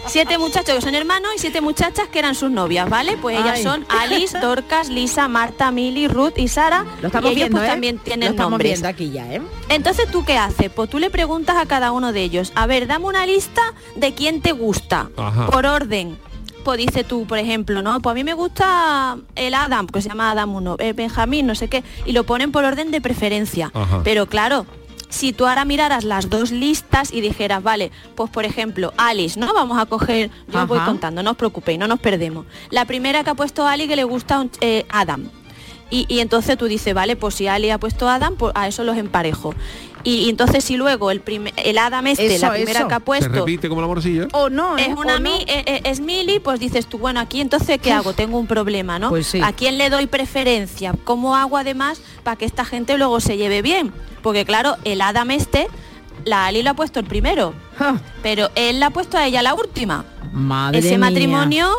Siete 0.08 0.38
muchachos 0.38 0.76
que 0.76 0.82
son 0.82 0.95
hermanos 0.95 1.32
y 1.36 1.39
siete 1.39 1.62
muchachas 1.62 2.08
que 2.10 2.20
eran 2.20 2.36
sus 2.36 2.51
novias, 2.51 2.89
¿vale? 2.89 3.18
Pues 3.18 3.39
ellas 3.39 3.54
Ay. 3.56 3.64
son 3.64 3.86
Alice, 3.89 4.38
Dorcas, 4.39 4.89
Lisa, 4.89 5.28
Marta, 5.28 5.72
Mili, 5.72 6.08
Ruth 6.08 6.38
y 6.38 6.47
Sara. 6.47 6.86
lo 7.01 7.08
estamos 7.08 7.32
y 7.32 7.34
ellos 7.34 7.36
viendo, 7.49 7.58
pues, 7.58 7.68
¿eh? 7.68 7.72
también 7.72 7.95
Lo 7.97 8.01
tienen 8.04 8.30
estamos 8.32 8.51
nombres. 8.51 8.72
viendo 8.74 8.88
aquí 8.88 9.12
ya, 9.12 9.34
¿eh? 9.34 9.41
Entonces, 9.70 10.10
¿tú 10.12 10.24
qué 10.26 10.38
haces? 10.38 10.70
Pues 10.72 10.89
tú 10.89 10.99
le 10.99 11.10
preguntas 11.10 11.56
a 11.58 11.66
cada 11.66 11.91
uno 11.91 12.12
de 12.14 12.22
ellos, 12.22 12.51
a 12.56 12.68
ver, 12.68 12.86
dame 12.88 13.06
una 13.06 13.26
lista 13.26 13.62
de 13.95 14.14
quién 14.14 14.41
te 14.41 14.51
gusta, 14.51 15.10
Ajá. 15.18 15.47
por 15.47 15.66
orden. 15.66 16.18
Pues 16.64 16.78
dice 16.78 17.04
tú, 17.04 17.26
por 17.26 17.39
ejemplo, 17.39 17.82
¿no? 17.82 17.99
Pues 18.01 18.12
a 18.12 18.16
mí 18.16 18.24
me 18.24 18.34
gusta 18.34 19.18
el 19.36 19.54
Adam, 19.54 19.86
que 19.88 20.01
se 20.01 20.08
llama 20.10 20.32
Adam 20.32 20.56
uno, 20.56 20.76
el 20.80 20.93
Benjamín, 20.93 21.45
no 21.45 21.56
sé 21.56 21.68
qué, 21.68 21.84
y 22.06 22.12
lo 22.14 22.24
ponen 22.26 22.51
por 22.54 22.64
orden 22.64 22.89
de 22.91 23.01
preferencia. 23.01 23.70
Ajá. 23.74 24.01
Pero 24.04 24.28
claro, 24.28 24.66
si 25.14 25.32
tú 25.32 25.45
ahora 25.45 25.64
miraras 25.64 26.03
las 26.03 26.28
dos 26.30 26.49
listas 26.49 27.14
y 27.14 27.22
dijeras, 27.22 27.61
vale, 27.61 27.91
pues 28.16 28.32
por 28.32 28.45
ejemplo, 28.45 28.93
Alice, 28.97 29.39
¿no? 29.39 29.53
Vamos 29.53 29.78
a 29.80 29.86
coger, 29.86 30.32
yo 30.47 30.61
os 30.64 30.68
voy 30.68 30.78
Ajá. 30.80 30.88
contando, 30.88 31.22
no 31.22 31.32
os 31.32 31.38
preocupéis, 31.38 31.78
no 31.78 31.88
nos 31.88 31.99
perdemos. 31.99 32.47
La 32.72 32.86
primera 32.86 33.24
que 33.24 33.30
ha 33.30 33.36
puesto 33.36 33.68
Ali 33.68 33.88
que 33.88 33.95
le 33.95 34.05
gusta 34.05 34.39
un- 34.39 34.49
eh, 34.61 34.86
Adam. 34.89 35.30
Y, 35.91 36.07
y 36.09 36.20
entonces 36.22 36.57
tú 36.57 36.66
dices, 36.66 36.95
vale, 36.95 37.16
pues 37.16 37.36
si 37.36 37.45
Ali 37.47 37.70
ha 37.70 37.78
puesto 37.78 38.09
Adam, 38.09 38.36
pues 38.36 38.51
a 38.55 38.68
eso 38.68 38.84
los 38.84 38.97
emparejo. 38.97 39.53
Y, 40.06 40.26
y 40.26 40.30
entonces 40.30 40.64
si 40.66 40.76
luego 40.76 41.12
el, 41.12 41.22
prime- 41.22 41.54
el 41.56 41.78
Adam 41.78 42.08
este, 42.08 42.36
Eso, 42.36 42.47
la 42.47 42.54
primera 42.54 42.80
eso. 42.80 42.88
que 42.89 42.93
ha 42.93 42.97
se 42.97 43.04
puesto, 43.06 43.30
repite 43.30 43.70
como 43.70 43.80
la 43.82 43.88
morcilla 43.88 44.28
O 44.34 44.49
no, 44.49 44.78
¿eh? 44.78 44.88
es 44.89 44.97
una 44.97 45.14
no. 45.20 45.22
mi- 45.22 45.43
eh, 45.47 45.64
eh, 45.66 45.82
es 45.86 46.01
Mili, 46.01 46.39
pues 46.39 46.60
dices 46.60 46.88
tú, 46.88 46.97
bueno, 46.97 47.20
aquí 47.22 47.39
entonces 47.39 47.80
¿qué 47.82 47.91
hago? 47.93 48.12
Tengo 48.14 48.38
un 48.38 48.47
problema, 48.47 48.99
¿no? 48.99 49.10
Pues 49.10 49.28
sí. 49.28 49.39
¿A 49.41 49.54
quién 49.54 49.78
le 49.78 49.89
doy 49.89 50.08
preferencia? 50.08 50.93
¿Cómo 51.06 51.36
hago 51.38 51.58
además 51.58 52.01
para 52.24 52.36
que 52.36 52.43
esta 52.45 52.66
gente 52.66 52.97
luego 52.97 53.20
se 53.22 53.38
lleve 53.38 53.62
bien? 53.62 53.93
Porque 54.22 54.43
claro, 54.45 54.76
el 54.84 54.99
Adam 55.01 55.32
este, 55.32 55.68
la 56.26 56.47
Ali 56.47 56.64
lo 56.64 56.72
ha 56.72 56.74
puesto 56.74 56.99
el 56.99 57.06
primero, 57.06 57.54
Ah, 57.80 57.95
pero 58.22 58.49
él 58.56 58.80
la 58.82 58.88
ha 58.88 58.89
puesto 58.89 59.18
a 59.18 59.26
ella 59.26 59.41
la 59.41 59.54
última. 59.54 60.06
Madre 60.34 60.80
Ese 60.80 60.89
mía. 60.89 60.97
matrimonio, 60.99 61.70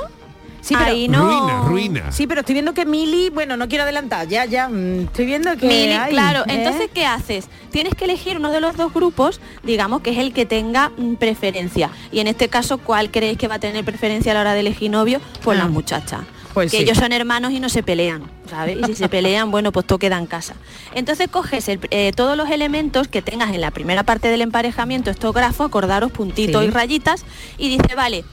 Sí, 0.65 0.75
pero- 0.79 0.91
ahí 0.91 1.09
no... 1.09 1.23
ruina 1.27 1.61
ruina 1.69 2.12
Sí, 2.12 2.27
pero 2.27 2.41
estoy 2.41 2.55
viendo 2.55 2.73
que 2.73 2.87
Mili, 2.87 3.29
bueno, 3.31 3.57
no 3.59 3.69
quiero 3.69 3.85
adelantar, 3.85 4.27
ya, 4.29 4.47
ya, 4.47 4.69
mm, 4.69 5.01
estoy 5.05 5.27
viendo 5.27 5.55
que 5.59 5.67
Mili, 5.67 5.93
hay, 5.93 6.11
claro, 6.11 6.41
¿eh? 6.41 6.55
entonces 6.55 6.89
¿qué 6.95 7.05
haces? 7.05 7.49
Tienes 7.71 7.95
que 7.95 8.05
elegir 8.07 8.39
uno 8.39 8.51
de 8.51 8.61
los 8.62 8.77
dos 8.77 8.93
grupos, 8.95 9.41
digamos 9.62 10.01
que 10.01 10.11
es 10.11 10.19
el 10.19 10.33
que 10.33 10.47
tenga 10.47 10.91
mm, 10.97 11.17
preferencia. 11.17 11.91
Y 12.12 12.21
en 12.21 12.29
este 12.29 12.49
caso, 12.49 12.79
¿cuál 12.79 13.11
creéis 13.11 13.37
que 13.37 13.47
va 13.49 13.57
a 13.57 13.59
tener 13.59 13.85
preferencia 13.85 14.33
a 14.33 14.35
la 14.37 14.41
hora 14.41 14.55
de 14.55 14.61
elegir 14.61 14.91
novio? 14.91 15.21
Pues 15.43 15.59
Ah. 15.59 15.65
las 15.65 15.71
muchachas. 15.71 16.21
Pues 16.55 16.71
que 16.71 16.77
sí. 16.79 16.83
ellos 16.85 16.97
son 16.99 17.11
hermanos 17.12 17.51
y 17.51 17.59
no 17.59 17.69
se 17.69 17.83
pelean, 17.83 18.23
¿sabes? 18.49 18.79
Y 18.81 18.85
si 18.85 18.95
se 18.95 19.09
pelean, 19.09 19.51
bueno, 19.51 19.73
pues 19.73 19.85
todo 19.87 19.99
queda 19.99 20.17
en 20.19 20.27
casa. 20.27 20.55
Entonces 20.95 21.29
coges 21.29 21.69
el- 21.69 21.81
eh, 21.91 22.12
todos 22.15 22.37
los 22.37 22.49
elementos 22.49 23.09
que 23.09 23.23
tengas 23.23 23.53
en 23.53 23.61
la 23.61 23.73
primera 23.73 24.05
parte 24.05 24.29
del 24.29 24.41
emparejamiento, 24.41 25.11
estos 25.11 25.35
grafos, 25.35 25.67
acordaros 25.67 26.12
puntitos 26.12 26.62
Sí. 26.62 26.69
y 26.69 26.71
rayitas, 26.71 27.25
y 27.59 27.71
dice, 27.71 27.97
vale, 27.97 28.25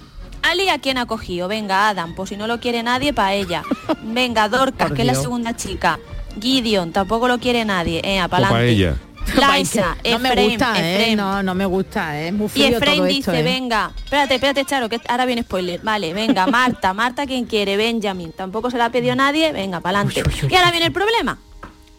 Ali 0.43 0.69
a 0.69 0.79
quién 0.79 0.97
ha 0.97 1.05
cogido, 1.05 1.47
venga 1.47 1.89
Adam, 1.89 2.13
pues 2.15 2.29
si 2.29 2.37
no 2.37 2.47
lo 2.47 2.59
quiere 2.59 2.83
nadie, 2.83 3.13
para 3.13 3.33
ella. 3.33 3.63
Venga 4.03 4.49
Dorcas, 4.49 4.91
que 4.91 5.01
es 5.01 5.07
la 5.07 5.15
segunda 5.15 5.55
chica. 5.55 5.99
Gideon, 6.41 6.91
tampoco 6.91 7.27
lo 7.27 7.39
quiere 7.39 7.63
nadie, 7.65 8.01
eh, 8.03 8.21
para 8.29 8.63
ella 8.63 8.95
Laisa, 9.35 9.95
no 10.09 10.19
me 10.19 10.47
gusta, 10.47 10.73
¿eh? 10.77 11.15
No, 11.15 11.43
no 11.43 11.53
me 11.53 11.65
gusta, 11.65 12.19
¿eh? 12.19 12.27
es 12.29 12.33
muy 12.33 12.47
Y 12.47 12.49
frío 12.49 12.77
Efraín 12.77 12.97
todo 12.97 13.05
dice, 13.05 13.19
esto, 13.19 13.33
¿eh? 13.33 13.43
venga, 13.43 13.91
espérate, 14.03 14.35
espérate, 14.35 14.65
Charo, 14.65 14.89
que 14.89 14.99
ahora 15.07 15.25
viene 15.25 15.43
spoiler. 15.43 15.79
Vale, 15.81 16.13
venga, 16.13 16.47
Marta, 16.47 16.93
Marta 16.93 17.25
quien 17.25 17.45
quiere, 17.45 17.77
Benjamin. 17.77 18.31
Tampoco 18.33 18.71
se 18.71 18.77
la 18.77 18.85
ha 18.85 18.89
pedido 18.91 19.15
nadie, 19.15 19.51
venga, 19.51 19.79
para 19.79 19.99
adelante. 20.01 20.23
Y 20.49 20.55
ahora 20.55 20.71
viene 20.71 20.87
el 20.87 20.91
problema. 20.91 21.37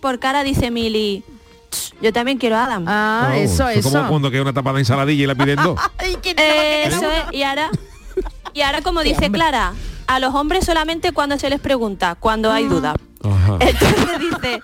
Porque 0.00 0.26
ahora 0.26 0.42
dice 0.42 0.70
Mili, 0.70 1.22
"Ch, 1.70 1.94
yo 2.02 2.12
también 2.12 2.38
quiero 2.38 2.56
a 2.56 2.64
Adam. 2.64 2.84
Ah, 2.88 3.28
Oh, 3.30 3.32
eso, 3.34 3.68
es 3.68 3.84
como 3.84 3.98
eso. 4.00 4.08
cuando 4.08 4.30
queda 4.30 4.42
una 4.42 4.52
tapa 4.52 4.72
de 4.72 4.80
ensaladilla 4.80 5.22
y 5.22 5.26
la 5.26 5.34
piden 5.34 5.62
dos. 5.62 5.80
Eh, 6.36 6.84
eso 6.86 7.10
es, 7.10 7.22
y 7.32 7.42
ahora, 7.44 7.70
y 8.54 8.60
ahora 8.62 8.82
como 8.82 9.02
dice 9.02 9.30
Clara, 9.30 9.72
a 10.06 10.18
los 10.18 10.34
hombres 10.34 10.64
solamente 10.64 11.12
cuando 11.12 11.38
se 11.38 11.48
les 11.50 11.60
pregunta, 11.60 12.14
cuando 12.18 12.50
hay 12.52 12.66
duda. 12.66 12.94
Ajá. 13.24 13.56
Entonces 13.60 14.18
dice, 14.18 14.60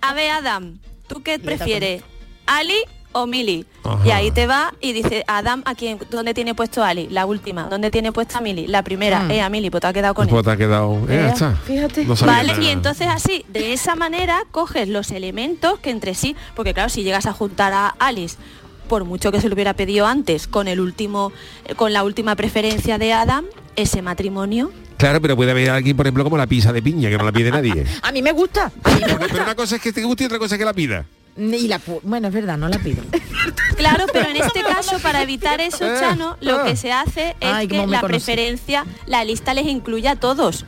a 0.00 0.14
ver 0.14 0.30
Adam, 0.30 0.78
¿tú 1.08 1.22
qué 1.22 1.38
prefieres? 1.38 2.02
¿Ali 2.46 2.76
o 3.12 3.26
Mili? 3.26 3.64
Ajá. 3.82 4.06
Y 4.06 4.10
ahí 4.10 4.30
te 4.30 4.46
va 4.46 4.74
y 4.80 4.92
dice, 4.92 5.24
Adam, 5.26 5.62
¿a 5.64 5.74
quién? 5.74 5.98
¿Dónde 6.10 6.34
tiene 6.34 6.54
puesto 6.54 6.84
Ali? 6.84 7.08
La 7.10 7.24
última. 7.26 7.64
¿Dónde 7.64 7.90
tiene 7.90 8.12
puesta 8.12 8.40
Mili? 8.40 8.66
La 8.66 8.82
primera. 8.82 9.20
Mm. 9.20 9.30
Eh, 9.30 9.40
a 9.42 9.48
Mili, 9.48 9.70
pues 9.70 9.80
te 9.80 9.86
ha 9.86 9.92
quedado 9.92 10.14
con 10.14 10.28
Pues 10.28 10.40
él. 10.40 10.44
te 10.44 10.50
ha 10.50 10.56
quedado. 10.56 11.00
eh, 11.08 11.28
está. 11.32 11.56
fíjate. 11.56 12.04
No 12.04 12.14
Vale, 12.14 12.48
nada. 12.52 12.62
y 12.62 12.68
entonces 12.68 13.08
así, 13.08 13.44
de 13.48 13.72
esa 13.72 13.96
manera 13.96 14.42
coges 14.52 14.88
los 14.88 15.10
elementos 15.10 15.78
que 15.80 15.90
entre 15.90 16.14
sí, 16.14 16.36
porque 16.54 16.74
claro, 16.74 16.90
si 16.90 17.02
llegas 17.02 17.24
a 17.26 17.32
juntar 17.32 17.72
a 17.72 17.88
Alice, 17.98 18.36
por 18.86 19.04
mucho 19.04 19.30
que 19.32 19.40
se 19.40 19.48
lo 19.48 19.54
hubiera 19.54 19.74
pedido 19.74 20.06
antes, 20.06 20.46
con 20.46 20.68
el 20.68 20.80
último, 20.80 21.32
eh, 21.66 21.74
con 21.74 21.92
la 21.92 22.02
última 22.04 22.34
preferencia 22.36 22.98
de 22.98 23.12
Adam, 23.12 23.44
ese 23.76 24.02
matrimonio. 24.02 24.72
Claro, 24.96 25.20
pero 25.20 25.36
puede 25.36 25.50
haber 25.50 25.68
alguien, 25.70 25.96
por 25.96 26.06
ejemplo, 26.06 26.24
como 26.24 26.38
la 26.38 26.46
pizza 26.46 26.72
de 26.72 26.80
piña, 26.82 27.10
que 27.10 27.18
no 27.18 27.24
la 27.24 27.32
pide 27.32 27.50
nadie. 27.50 27.84
A 28.02 28.12
mí 28.12 28.22
me 28.22 28.32
gusta. 28.32 28.72
pero, 28.82 29.18
pero 29.30 29.42
una 29.42 29.54
cosa 29.54 29.76
es 29.76 29.82
que 29.82 29.92
te 29.92 30.02
guste 30.02 30.22
y 30.24 30.26
otra 30.26 30.38
cosa 30.38 30.54
es 30.54 30.58
que 30.58 30.64
la 30.64 30.72
pida. 30.72 31.04
Y 31.38 31.68
la 31.68 31.78
pu- 31.78 32.00
bueno, 32.02 32.28
es 32.28 32.34
verdad, 32.34 32.56
no 32.56 32.68
la 32.68 32.78
pido. 32.78 33.02
Claro, 33.76 34.06
pero 34.10 34.30
en 34.30 34.36
este 34.36 34.62
caso, 34.62 34.98
para 35.00 35.20
evitar 35.22 35.60
eso, 35.60 35.84
Eh, 35.84 35.96
Chano, 36.00 36.38
lo 36.40 36.60
ah. 36.60 36.64
que 36.64 36.76
se 36.76 36.92
hace 36.92 37.36
es 37.40 37.52
Ay, 37.52 37.68
que 37.68 37.76
la 37.76 38.00
conoce. 38.00 38.06
preferencia, 38.06 38.86
la 39.04 39.22
lista 39.22 39.52
les 39.52 39.66
incluye 39.66 40.08
a 40.08 40.16
todos. 40.16 40.64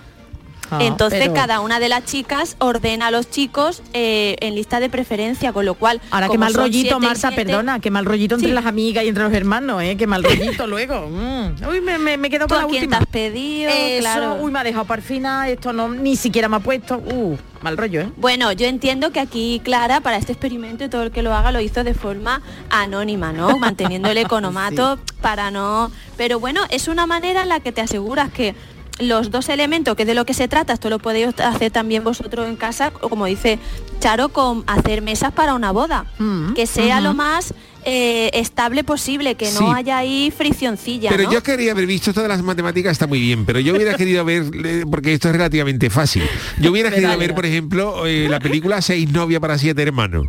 Ah, 0.70 0.78
Entonces 0.82 1.20
pero- 1.20 1.34
cada 1.34 1.60
una 1.60 1.80
de 1.80 1.88
las 1.88 2.04
chicas 2.04 2.56
ordena 2.58 3.06
a 3.08 3.10
los 3.10 3.30
chicos 3.30 3.82
eh, 3.92 4.36
en 4.40 4.54
lista 4.54 4.80
de 4.80 4.90
preferencia, 4.90 5.52
con 5.52 5.64
lo 5.64 5.74
cual... 5.74 6.00
Ahora 6.10 6.28
qué 6.28 6.38
mal 6.38 6.52
rollito, 6.54 7.00
Marta, 7.00 7.30
siete, 7.30 7.44
perdona, 7.44 7.80
qué 7.80 7.90
mal 7.90 8.04
rollito 8.04 8.34
entre 8.34 8.48
Sí. 8.50 8.54
las 8.54 8.66
amigas 8.66 9.04
y 9.04 9.08
entre 9.08 9.24
los 9.24 9.32
hermanos, 9.32 9.82
¿eh? 9.82 9.96
Qué 9.96 10.06
mal 10.06 10.22
rollito 10.22 10.66
luego. 10.66 11.08
Mm. 11.08 11.66
Uy, 11.68 11.80
me, 11.80 11.98
me, 11.98 12.16
me 12.16 12.30
quedo 12.30 12.46
¿Tú 12.46 12.54
con 12.54 12.62
la 12.64 12.68
quién 12.68 12.82
última. 12.84 12.98
te 12.98 13.02
has 13.04 13.08
pedido? 13.10 13.70
Eso, 13.72 14.00
Claro. 14.00 14.34
uy, 14.40 14.50
me 14.52 14.58
ha 14.58 14.64
dejado 14.64 14.84
parfina, 14.84 15.48
esto 15.48 15.72
no, 15.72 15.88
ni 15.88 16.16
siquiera 16.16 16.48
me 16.48 16.56
ha 16.56 16.60
puesto. 16.60 16.96
Uh, 16.98 17.36
mal 17.62 17.76
rollo, 17.76 18.00
¿eh? 18.02 18.12
Bueno, 18.16 18.52
yo 18.52 18.66
entiendo 18.66 19.10
que 19.10 19.20
aquí 19.20 19.60
Clara 19.64 20.00
para 20.00 20.16
este 20.16 20.32
experimento 20.32 20.84
y 20.84 20.88
todo 20.88 21.02
el 21.02 21.10
que 21.10 21.22
lo 21.22 21.34
haga 21.34 21.50
lo 21.50 21.60
hizo 21.60 21.82
de 21.82 21.94
forma 21.94 22.42
anónima, 22.70 23.32
¿no? 23.32 23.58
Manteniendo 23.58 24.08
el 24.10 24.18
economato 24.18 24.98
para 25.20 25.50
no... 25.50 25.90
Pero 26.16 26.38
bueno, 26.40 26.62
es 26.70 26.88
una 26.88 27.06
manera 27.06 27.42
en 27.42 27.48
la 27.48 27.60
que 27.60 27.72
te 27.72 27.80
aseguras 27.80 28.30
que 28.30 28.54
los 29.00 29.30
dos 29.30 29.48
elementos, 29.48 29.94
que 29.96 30.02
es 30.02 30.08
de 30.08 30.14
lo 30.14 30.24
que 30.26 30.34
se 30.34 30.48
trata, 30.48 30.72
esto 30.72 30.90
lo 30.90 30.98
podéis 30.98 31.28
hacer 31.40 31.70
también 31.70 32.02
vosotros 32.04 32.48
en 32.48 32.56
casa, 32.56 32.92
o 33.00 33.08
como 33.08 33.26
dice 33.26 33.58
Charo, 34.00 34.28
con 34.30 34.64
hacer 34.66 35.02
mesas 35.02 35.32
para 35.32 35.54
una 35.54 35.70
boda. 35.72 36.06
Mm, 36.18 36.52
que 36.54 36.66
sea 36.66 37.00
lo 37.00 37.14
más 37.14 37.54
eh, 37.84 38.28
estable 38.34 38.84
posible, 38.84 39.36
que 39.36 39.50
no 39.52 39.60
Sí. 39.60 39.64
haya 39.74 39.98
ahí 39.98 40.30
friccioncilla, 40.36 41.08
Pero 41.10 41.22
¿no? 41.24 41.32
yo 41.32 41.42
quería 41.42 41.72
haber 41.72 41.86
visto 41.86 42.10
esto 42.10 42.20
de 42.22 42.28
las 42.28 42.42
matemáticas 42.42 42.92
está 42.92 43.06
muy 43.06 43.20
bien, 43.20 43.46
pero 43.46 43.60
yo 43.60 43.72
hubiera 43.74 43.94
querido 43.94 44.24
ver, 44.26 44.44
porque 44.90 45.14
esto 45.14 45.28
es 45.28 45.32
relativamente 45.32 45.88
fácil, 45.88 46.24
yo 46.60 46.70
hubiera 46.72 46.90
querido 46.90 47.16
ver, 47.16 47.34
por 47.34 47.46
ejemplo, 47.46 48.04
eh, 48.06 48.26
la 48.28 48.40
película 48.40 48.82
Seis 48.82 49.10
novias 49.10 49.40
para 49.40 49.56
siete 49.56 49.80
hermanos. 49.82 50.26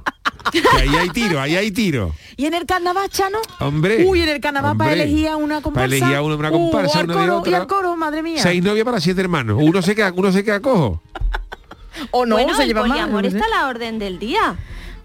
Que 0.51 0.61
ahí 0.77 0.95
hay 0.95 1.09
tiro, 1.09 1.39
ahí 1.41 1.55
hay 1.55 1.71
tiro. 1.71 2.13
¿Y 2.37 2.45
en 2.45 2.53
el 2.53 2.65
carnaval, 2.65 3.09
Chano? 3.09 3.37
Hombre. 3.59 4.05
Uy, 4.05 4.21
en 4.21 4.29
el 4.29 4.39
carnaval 4.41 4.77
para 4.77 4.91
hombre. 4.91 5.03
elegir 5.03 5.27
a 5.27 5.35
una 5.35 5.61
comparsa. 5.61 5.85
Para 5.87 5.95
elegir 5.97 6.15
a 6.15 6.21
una, 6.21 6.35
una 6.35 6.51
comparsa, 6.51 7.03
Uh, 7.03 7.07
de 7.07 7.29
otra. 7.29 7.51
Y 7.51 7.53
al 7.55 7.67
coro, 7.67 7.95
madre 7.95 8.23
mía. 8.23 8.41
Seis 8.41 8.63
novias 8.63 8.85
para 8.85 8.99
siete 8.99 9.21
hermanos. 9.21 9.57
Uno 9.61 9.81
se 9.81 9.95
queda, 9.95 10.11
uno 10.15 10.31
se 10.31 10.43
queda 10.43 10.59
cojo. 10.59 11.01
O 12.11 12.25
no, 12.25 12.35
bueno, 12.35 12.55
se 12.55 12.61
el 12.63 12.67
lleva 12.69 12.81
mal. 12.81 12.89
poliamor 12.91 13.23
no 13.25 13.29
sé. 13.29 13.35
está 13.37 13.49
la 13.49 13.67
orden 13.67 13.99
del 13.99 14.19
día. 14.19 14.55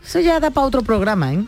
Eso 0.04 0.20
ya 0.20 0.38
da 0.38 0.50
para 0.50 0.66
otro 0.66 0.82
programa, 0.82 1.32
¿eh? 1.32 1.44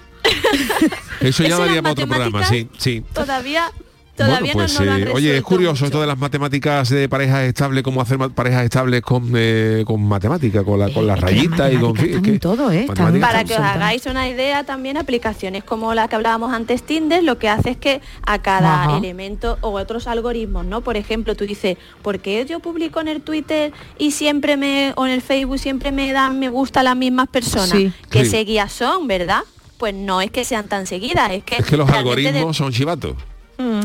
Eso 1.21 1.45
ya 1.45 1.57
daría 1.59 1.83
para 1.83 1.93
otro 1.93 2.07
programa, 2.09 2.45
sí, 2.45 2.69
sí. 2.79 3.05
Todavía, 3.13 3.71
todavía 4.17 4.53
bueno, 4.55 4.69
pues 4.69 4.73
no, 4.75 4.81
no 4.81 4.87
lo 4.87 4.93
han 4.93 5.03
eh, 5.03 5.11
oye, 5.13 5.37
es 5.37 5.43
curioso 5.43 5.73
mucho. 5.73 5.85
esto 5.87 6.01
de 6.01 6.07
las 6.07 6.19
matemáticas 6.19 6.89
de 6.89 7.09
parejas 7.09 7.45
estables, 7.45 7.83
cómo 7.83 8.01
hacer 8.01 8.19
parejas 8.31 8.65
estables 8.65 9.03
con, 9.03 9.31
eh, 9.37 9.85
con 9.87 10.03
matemática, 10.03 10.65
con, 10.65 10.79
la, 10.81 10.91
con 10.91 11.07
las 11.07 11.17
que 11.19 11.23
las 11.23 11.31
rayitas 11.33 11.73
y 11.73 11.77
con... 11.77 11.97
es 11.97 12.21
que- 12.23 12.39
todo, 12.39 12.71
¿eh? 12.73 12.87
Para 13.21 13.45
que 13.45 13.55
os 13.55 13.61
hagáis 13.61 14.07
una 14.07 14.29
idea, 14.29 14.65
también 14.65 14.97
aplicaciones 14.97 15.63
como 15.65 15.95
la 15.95 16.09
que 16.09 16.17
hablábamos 16.17 16.53
antes, 16.53 16.83
Tinder, 16.83 17.23
lo 17.23 17.39
que 17.39 17.49
hace 17.49 17.71
es 17.71 17.77
que 17.77 18.01
a 18.27 18.41
cada 18.41 18.85
Ajá. 18.85 18.97
elemento 18.99 19.59
o 19.61 19.71
otros 19.73 20.07
algoritmos, 20.07 20.65
¿no? 20.67 20.81
Por 20.81 20.97
ejemplo, 20.97 21.35
tú 21.37 21.47
dices, 21.47 21.77
¿por 22.03 22.21
qué 22.21 22.45
yo 22.49 22.61
publico 22.61 23.01
en 23.01 23.09
el 23.09 23.21
Twitter 23.23 23.73
y 23.99 24.13
siempre 24.13 24.57
me, 24.57 24.93
o 24.97 25.07
en 25.07 25.13
el 25.13 25.23
Facebook 25.23 25.59
siempre 25.59 25.93
me 25.93 26.13
dan 26.13 26.39
me 26.39 26.49
gusta 26.49 26.83
las 26.83 26.97
mismas 26.97 27.29
personas? 27.29 27.71
Sí. 27.71 27.93
¿Qué 28.11 28.25
Sí. 28.25 28.31
seguidas 28.31 28.73
son, 28.73 29.07
verdad? 29.07 29.41
Pues 29.79 29.93
no 29.95 30.21
es 30.23 30.31
que 30.31 30.45
sean 30.45 30.69
tan 30.69 30.87
seguidas, 30.87 31.31
es 31.33 31.45
que... 31.45 31.57
Es 31.57 31.67
que 31.67 31.77
los 31.77 31.87
de- 31.87 31.93
algoritmos 31.99 32.57
son 32.57 32.73
chivatos. 32.73 33.15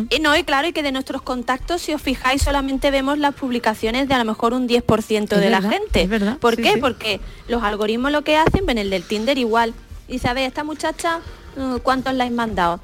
Y 0.10 0.20
no, 0.20 0.36
y 0.38 0.44
claro, 0.44 0.68
y 0.68 0.74
que 0.74 0.84
de 0.84 0.92
nuestros 0.92 1.22
contactos, 1.22 1.82
si 1.82 1.94
os 1.94 2.02
fijáis, 2.02 2.42
solamente 2.42 2.92
vemos 2.92 3.18
las 3.18 3.34
publicaciones 3.36 4.08
de 4.08 4.14
a 4.14 4.18
lo 4.18 4.26
mejor 4.26 4.54
un 4.54 4.68
10% 4.68 5.28
de 5.38 5.50
la 5.50 5.62
gente. 5.62 6.02
es 6.02 6.10
verdad, 6.10 6.38
¿Por 6.40 6.56
sí, 6.56 6.64
qué? 6.64 6.74
sí. 6.74 6.80
Porque 6.80 7.22
los 7.48 7.64
algoritmos 7.64 8.12
lo 8.12 8.24
que 8.24 8.36
hacen, 8.38 8.66
ven 8.66 8.78
el 8.78 8.90
del 8.90 9.04
Tinder 9.04 9.38
igual. 9.38 9.74
Y 10.08 10.20
sabe, 10.20 10.46
esta 10.46 10.64
muchacha, 10.66 11.20
uh, 11.56 11.80
¿cuántos 11.80 12.14
la 12.14 12.26
han 12.26 12.36
mandado? 12.36 12.82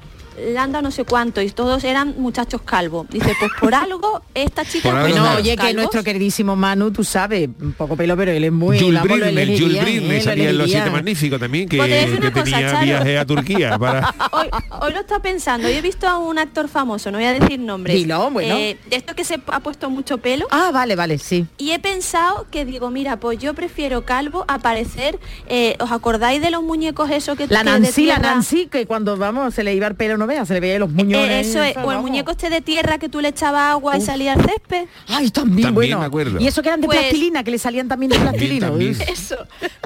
Dado 0.54 0.82
no 0.82 0.90
sé 0.90 1.04
cuánto 1.04 1.40
y 1.40 1.50
todos 1.50 1.84
eran 1.84 2.14
muchachos 2.18 2.62
calvos. 2.62 3.06
Dice, 3.10 3.32
pues 3.38 3.50
por 3.60 3.74
algo 3.74 4.22
esta 4.34 4.64
chica... 4.64 4.90
Por 4.90 5.00
Bueno, 5.00 5.24
oye, 5.36 5.56
que 5.56 5.74
nuestro 5.74 6.02
queridísimo 6.02 6.56
Manu, 6.56 6.90
tú 6.90 7.04
sabes, 7.04 7.48
un 7.60 7.72
poco 7.72 7.96
pelo, 7.96 8.16
pero 8.16 8.32
él 8.32 8.44
es 8.44 8.52
muy... 8.52 8.78
Jules 8.78 9.02
Brindle, 9.02 9.58
Jules 9.58 9.82
¿eh? 9.86 10.00
Lo 10.00 10.20
salía 10.20 10.50
en 10.50 10.58
Los. 10.58 10.70
Siete 10.70 10.90
Magníficos 10.90 11.40
también, 11.40 11.68
que, 11.68 11.78
Pues 11.78 12.06
que 12.06 12.16
una 12.16 12.32
cosa, 12.32 12.44
tenía 12.44 12.70
Charo. 12.70 12.84
viaje 12.84 13.18
a 13.18 13.24
Turquía 13.26 13.78
para... 13.78 14.14
Hoy, 14.32 14.48
hoy 14.80 14.92
lo 14.92 15.00
está 15.00 15.20
pensando. 15.20 15.68
Yo 15.68 15.74
he 15.74 15.82
visto 15.82 16.06
a 16.06 16.18
un 16.18 16.38
actor 16.38 16.68
famoso, 16.68 17.10
no 17.10 17.18
voy 17.18 17.26
a 17.26 17.32
decir 17.32 17.58
nombres. 17.58 17.96
Dilo, 17.96 18.30
bueno. 18.30 18.54
eh, 18.54 18.78
de 18.88 18.96
esto 18.96 19.14
que 19.14 19.24
se 19.24 19.40
ha 19.46 19.60
puesto 19.60 19.90
mucho 19.90 20.18
pelo. 20.18 20.46
Ah, 20.50 20.70
vale, 20.72 20.94
vale, 20.96 21.18
sí. 21.18 21.46
Y 21.56 21.70
he 21.72 21.78
pensado 21.78 22.46
que 22.50 22.64
digo, 22.64 22.90
mira, 22.90 23.18
pues 23.18 23.38
yo 23.38 23.54
prefiero 23.54 24.04
calvo 24.04 24.44
a 24.48 24.58
parecer, 24.58 25.18
eh, 25.48 25.76
¿os 25.80 25.90
acordáis 25.90 26.40
de 26.42 26.50
los 26.50 26.62
muñecos 26.62 27.10
esos 27.10 27.36
que 27.36 27.46
La 27.48 27.64
Nancy, 27.64 28.06
la? 28.06 28.18
Nancy, 28.18 28.66
que 28.66 28.86
cuando 28.86 29.16
vamos 29.16 29.54
se 29.54 29.64
le 29.64 29.74
iba 29.74 29.86
el 29.86 29.94
pelo, 29.94 30.16
no 30.16 30.26
vea, 30.28 30.46
se 30.46 30.54
le 30.54 30.60
veía 30.60 30.78
los 30.78 30.90
muñones. 30.92 31.28
Eh, 31.46 31.50
eso 31.50 31.62
es, 31.62 31.76
o 31.76 31.90
el 31.90 31.98
muñeco 31.98 32.30
este 32.30 32.48
de 32.50 32.60
tierra 32.60 32.98
que 32.98 33.08
tú 33.08 33.20
le 33.20 33.28
echabas 33.28 33.72
agua 33.72 33.96
y 33.96 34.00
salía 34.00 34.34
al 34.34 34.42
césped. 34.42 34.86
Ay, 35.08 35.30
también, 35.30 35.68
También 35.68 35.74
bueno. 35.74 35.98
me 35.98 36.04
acuerdo. 36.06 36.38
Y 36.40 36.46
eso 36.46 36.62
que 36.62 36.68
eran 36.68 36.80
de 36.80 36.86
Pues- 36.86 36.98
plastilina, 37.00 37.42
que 37.42 37.50
le 37.50 37.58
salían 37.58 37.88
también 37.88 38.10
de 38.12 38.18
plastilina. 38.20 38.68
también. 38.68 38.96
Eso. 39.08 39.36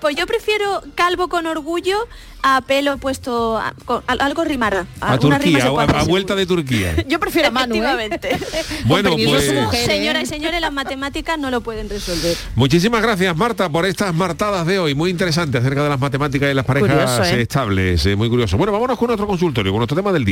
Pues 0.01 0.15
yo 0.17 0.27
prefiero 0.27 0.83
calvo 0.95 1.29
con 1.29 1.47
orgullo 1.47 1.97
a 2.45 2.61
pelo 2.63 2.99
puesto, 2.99 3.57
a- 3.57 3.73
con- 3.85 4.03
a- 4.07 4.13
algo 4.25 4.43
rimará. 4.45 4.85
A 5.01 5.17
Turquía, 5.17 5.65
a, 5.65 6.05
vuelta 6.05 6.35
de 6.35 6.45
Turquía. 6.45 6.93
Yo 7.09 7.21
prefiero 7.21 7.49
a 7.49 7.51
Manu, 7.53 7.77
¿eh? 7.77 7.79
Efectivamente. 7.79 8.37
Bueno, 8.87 9.11
pues... 9.15 9.53
Señoras 9.85 10.25
y 10.25 10.27
señores, 10.27 10.61
las 10.61 10.73
matemáticas 10.73 11.39
no 11.39 11.51
lo 11.51 11.61
pueden 11.61 11.89
resolver. 11.89 12.37
Muchísimas 12.57 13.01
gracias 13.01 13.37
Marta 13.37 13.69
por 13.71 13.87
estas 13.87 14.13
martadas 14.15 14.67
de 14.67 14.79
hoy, 14.81 14.95
muy 14.95 15.11
interesante 15.11 15.59
acerca 15.59 15.85
de 15.85 15.89
las 15.89 16.01
matemáticas 16.01 16.51
y 16.51 16.55
las 16.55 16.65
parejas 16.65 16.91
Curioso, 16.91 17.23
¿eh? 17.37 17.43
estables, 17.43 18.05
eh, 18.07 18.17
muy 18.17 18.29
curioso. 18.29 18.57
Bueno, 18.57 18.73
vámonos 18.73 18.99
con 18.99 19.11
otro 19.11 19.27
consultorio, 19.27 19.71
con 19.71 19.79
nuestro 19.79 19.97
tema 19.97 20.13
del 20.13 20.25
día. 20.25 20.32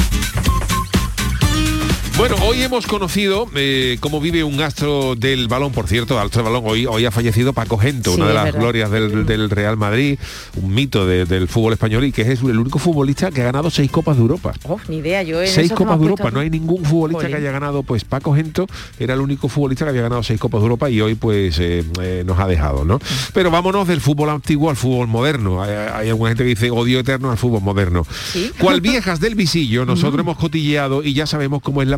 Bueno, 2.21 2.35
hoy 2.43 2.61
hemos 2.61 2.85
conocido 2.85 3.49
eh, 3.55 3.97
cómo 3.99 4.21
vive 4.21 4.43
un 4.43 4.61
astro 4.61 5.15
del 5.15 5.47
balón, 5.47 5.71
por 5.71 5.87
cierto, 5.87 6.19
astro 6.19 6.43
del 6.43 6.53
balón, 6.53 6.69
hoy, 6.69 6.85
hoy 6.85 7.03
ha 7.03 7.09
fallecido 7.09 7.51
Paco 7.51 7.79
Gento, 7.79 8.11
Sí, 8.13 8.17
una 8.17 8.27
de 8.27 8.33
las 8.35 8.43
verdad. 8.43 8.59
glorias 8.59 8.91
del, 8.91 9.25
del 9.25 9.49
Real 9.49 9.75
Madrid, 9.75 10.19
un 10.61 10.71
mito 10.71 11.07
de- 11.07 11.25
del 11.25 11.47
fútbol 11.47 11.73
español 11.73 12.05
y 12.05 12.11
que 12.11 12.21
es 12.21 12.41
el 12.43 12.59
único 12.59 12.77
futbolista 12.77 13.31
que 13.31 13.41
ha 13.41 13.45
ganado 13.45 13.71
seis 13.71 13.89
Copas 13.89 14.17
de 14.17 14.21
Europa. 14.21 14.53
Oh, 14.65 14.79
ni 14.87 14.97
idea, 14.97 15.23
yo 15.23 15.41
en 15.41 15.47
Seis 15.47 15.71
Copas 15.71 15.93
de 15.99 16.05
puesto- 16.05 16.09
Europa, 16.21 16.29
no 16.31 16.41
hay 16.41 16.51
ningún 16.51 16.85
futbolista 16.85 17.27
que 17.27 17.35
haya 17.37 17.51
ganado, 17.51 17.81
pues 17.81 18.03
Paco 18.03 18.35
Gento 18.35 18.67
era 18.99 19.15
el 19.15 19.19
único 19.19 19.49
futbolista 19.49 19.85
que 19.85 19.89
había 19.89 20.03
ganado 20.03 20.21
seis 20.21 20.39
Copas 20.39 20.61
de 20.61 20.65
Europa 20.65 20.91
y 20.91 21.01
hoy 21.01 21.15
pues 21.15 21.57
eh, 21.57 21.83
eh, 22.03 22.23
nos 22.23 22.37
ha 22.37 22.45
dejado, 22.45 22.85
¿no? 22.85 22.99
Pero 23.33 23.49
vámonos 23.49 23.87
del 23.87 23.99
fútbol 23.99 24.29
antiguo 24.29 24.69
al 24.69 24.75
fútbol 24.75 25.07
moderno. 25.07 25.63
Hay, 25.63 25.71
hay 25.71 26.09
alguna 26.09 26.29
gente 26.29 26.43
que 26.43 26.49
dice 26.49 26.69
odio 26.69 26.99
eterno 26.99 27.31
al 27.31 27.39
fútbol 27.39 27.63
moderno. 27.63 28.05
Sí. 28.31 28.51
Cual 28.59 28.79
viejas 28.81 29.19
del 29.19 29.33
visillo, 29.33 29.85
nosotros 29.87 30.19
hemos 30.19 30.37
cotilleado 30.37 31.01
y 31.03 31.13
ya 31.15 31.25
sabemos 31.25 31.63
cómo 31.63 31.81
es 31.81 31.87
la 31.87 31.97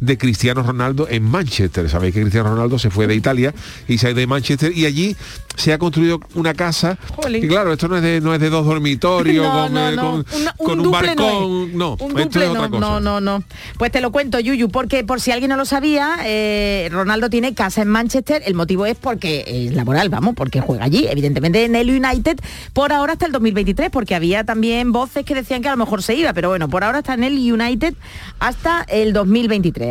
de 0.00 0.18
Cristiano 0.18 0.62
Ronaldo 0.62 1.06
en 1.08 1.22
Manchester. 1.24 1.88
Sabéis 1.88 2.14
que 2.14 2.20
Cristiano 2.22 2.50
Ronaldo 2.50 2.78
se 2.78 2.90
fue 2.90 3.06
de 3.06 3.14
Italia 3.14 3.54
y 3.88 3.98
se 3.98 4.06
ha 4.06 4.10
ido 4.10 4.20
de 4.20 4.26
Manchester 4.26 4.72
y 4.76 4.86
allí 4.86 5.16
se 5.56 5.72
ha 5.72 5.78
construido 5.78 6.18
una 6.34 6.52
casa 6.54 6.98
Jolín. 7.14 7.44
y 7.44 7.48
claro, 7.48 7.72
esto 7.72 7.86
no 7.88 7.96
es 7.96 8.02
de, 8.02 8.20
no 8.20 8.34
es 8.34 8.40
de 8.40 8.50
dos 8.50 8.66
dormitorios 8.66 9.46
No, 9.54 9.62
con, 9.64 9.72
no, 9.74 9.88
eh, 9.88 9.96
con- 9.96 10.04
Una- 10.40 10.54
un 10.58 10.66
con 10.66 10.80
un, 10.80 11.78
no 11.78 11.96
Un 12.00 12.18
esto 12.18 12.40
es 12.42 12.48
otra 12.48 12.62
no, 12.62 12.70
cosa. 12.70 12.80
no, 12.80 13.00
no, 13.00 13.20
no. 13.20 13.44
Pues 13.78 13.92
te 13.92 14.00
lo 14.00 14.10
cuento, 14.12 14.40
Yuyu, 14.40 14.68
porque 14.68 15.04
por 15.04 15.20
si 15.20 15.30
alguien 15.30 15.50
no 15.50 15.56
lo 15.56 15.64
sabía, 15.64 16.16
eh, 16.24 16.88
Ronaldo 16.90 17.30
tiene 17.30 17.54
casa 17.54 17.82
en 17.82 17.88
Manchester. 17.88 18.42
El 18.46 18.54
motivo 18.54 18.84
es 18.86 18.96
porque 18.96 19.44
es 19.46 19.74
laboral, 19.74 20.08
vamos, 20.08 20.34
porque 20.34 20.60
juega 20.60 20.84
allí, 20.84 21.06
evidentemente 21.08 21.64
en 21.64 21.76
el 21.76 21.88
United, 21.90 22.38
por 22.72 22.92
ahora 22.92 23.12
hasta 23.14 23.26
el 23.26 23.32
2023, 23.32 23.90
porque 23.90 24.14
había 24.14 24.44
también 24.44 24.92
voces 24.92 25.24
que 25.24 25.34
decían 25.34 25.62
que 25.62 25.68
a 25.68 25.72
lo 25.72 25.76
mejor 25.76 26.02
se 26.02 26.14
iba, 26.14 26.32
pero 26.32 26.48
bueno, 26.48 26.68
por 26.68 26.82
ahora 26.84 26.98
está 26.98 27.14
en 27.14 27.24
el 27.24 27.34
United 27.52 27.94
hasta 28.40 28.82
el 28.88 29.12
2023, 29.12 29.23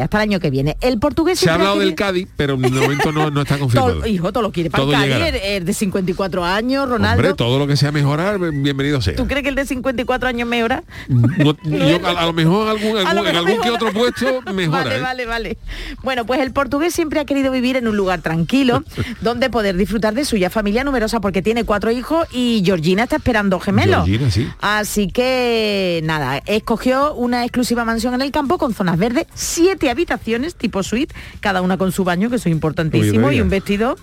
hasta 0.02 0.18
el 0.18 0.22
año 0.30 0.40
que 0.40 0.50
viene. 0.50 0.78
El 0.82 1.00
portugués 1.00 1.40
Se 1.40 1.50
ha 1.50 1.56
hablado 1.56 1.80
del 1.80 1.96
Cádiz, 1.96 2.28
pero 2.36 2.58
de 2.58 2.70
momento 2.70 3.12
no, 3.12 3.30
no 3.30 3.42
está 3.42 3.58
confirmado. 3.60 3.96
Todo- 4.00 4.08
hijo, 4.08 4.32
todo 4.32 4.44
lo 4.44 4.52
quiere 4.52 4.70
para 4.70 4.84
Todo 4.84 4.94
el 4.94 5.10
Cádiz, 5.10 5.42
el- 5.44 5.66
de 5.66 5.74
54 5.74 6.44
años, 6.46 6.88
Ronaldo. 6.90 7.22
Hombre, 7.22 7.34
todo 7.36 7.60
lo 7.60 7.68
que 7.68 7.76
sea 7.78 7.92
mejorar, 7.92 8.40
bienvenido 8.40 9.02
sea. 9.02 9.16
¿Tú 9.16 9.28
crees 9.28 9.44
que 9.44 9.50
el 9.50 9.56
de 9.56 9.66
54 9.66 10.28
años 10.30 10.48
mejora? 10.48 10.84
No- 11.08 11.56
yo, 11.64 12.06
a, 12.06 12.12
a 12.22 12.26
lo 12.26 12.34
mejor 12.34 12.68
algún, 12.68 12.98
A 12.98 13.02
lo 13.02 13.08
algún- 13.10 13.28
en 13.28 13.36
algún 13.36 13.62
que 13.62 13.70
otro 13.72 13.92
puesto 13.94 14.42
mejora. 14.54 14.84
Vale, 14.84 14.96
¿eh? 14.98 15.02
vale, 15.02 15.26
vale. 15.26 15.58
Bueno, 16.04 16.26
pues 16.26 16.40
el 16.42 16.52
portugués 16.52 16.94
siempre 16.94 17.20
ha 17.20 17.26
querido 17.26 17.52
vivir 17.52 17.78
en 17.78 17.88
un 17.88 17.98
lugar 17.98 18.22
tranquilo, 18.22 18.84
donde 19.22 19.50
poder 19.50 19.76
disfrutar 19.78 20.14
de 20.14 20.26
suya 20.26 20.50
familia 20.50 20.84
numerosa, 20.84 21.20
porque 21.20 21.42
tiene 21.42 21.64
cuatro 21.64 21.92
hijos 21.92 22.28
y 22.32 22.62
Georgina 22.66 23.04
está 23.04 23.18
esperando 23.18 23.60
gemelos. 23.60 24.06
Georgina, 24.06 24.32
sí. 24.32 24.48
Así 24.62 25.08
que 25.08 26.02
nada, 26.04 26.42
escogió 26.46 27.14
una 27.14 27.44
exclusiva 27.44 27.86
mansión 27.86 28.14
en 28.14 28.22
el 28.22 28.32
campo 28.32 28.58
con 28.58 28.74
zonas 28.74 28.98
verdes, 28.98 29.23
siete 29.34 29.90
habitaciones 29.90 30.56
tipo 30.56 30.84
suite, 30.84 31.14
cada 31.40 31.62
una 31.62 31.78
con 31.78 31.92
su 31.92 32.04
baño, 32.04 32.30
que 32.30 32.38
eso 32.38 32.50
es 32.50 32.54
importantísimo, 32.54 33.32
y 33.32 33.42
un 33.42 33.50
vestido. 33.50 33.96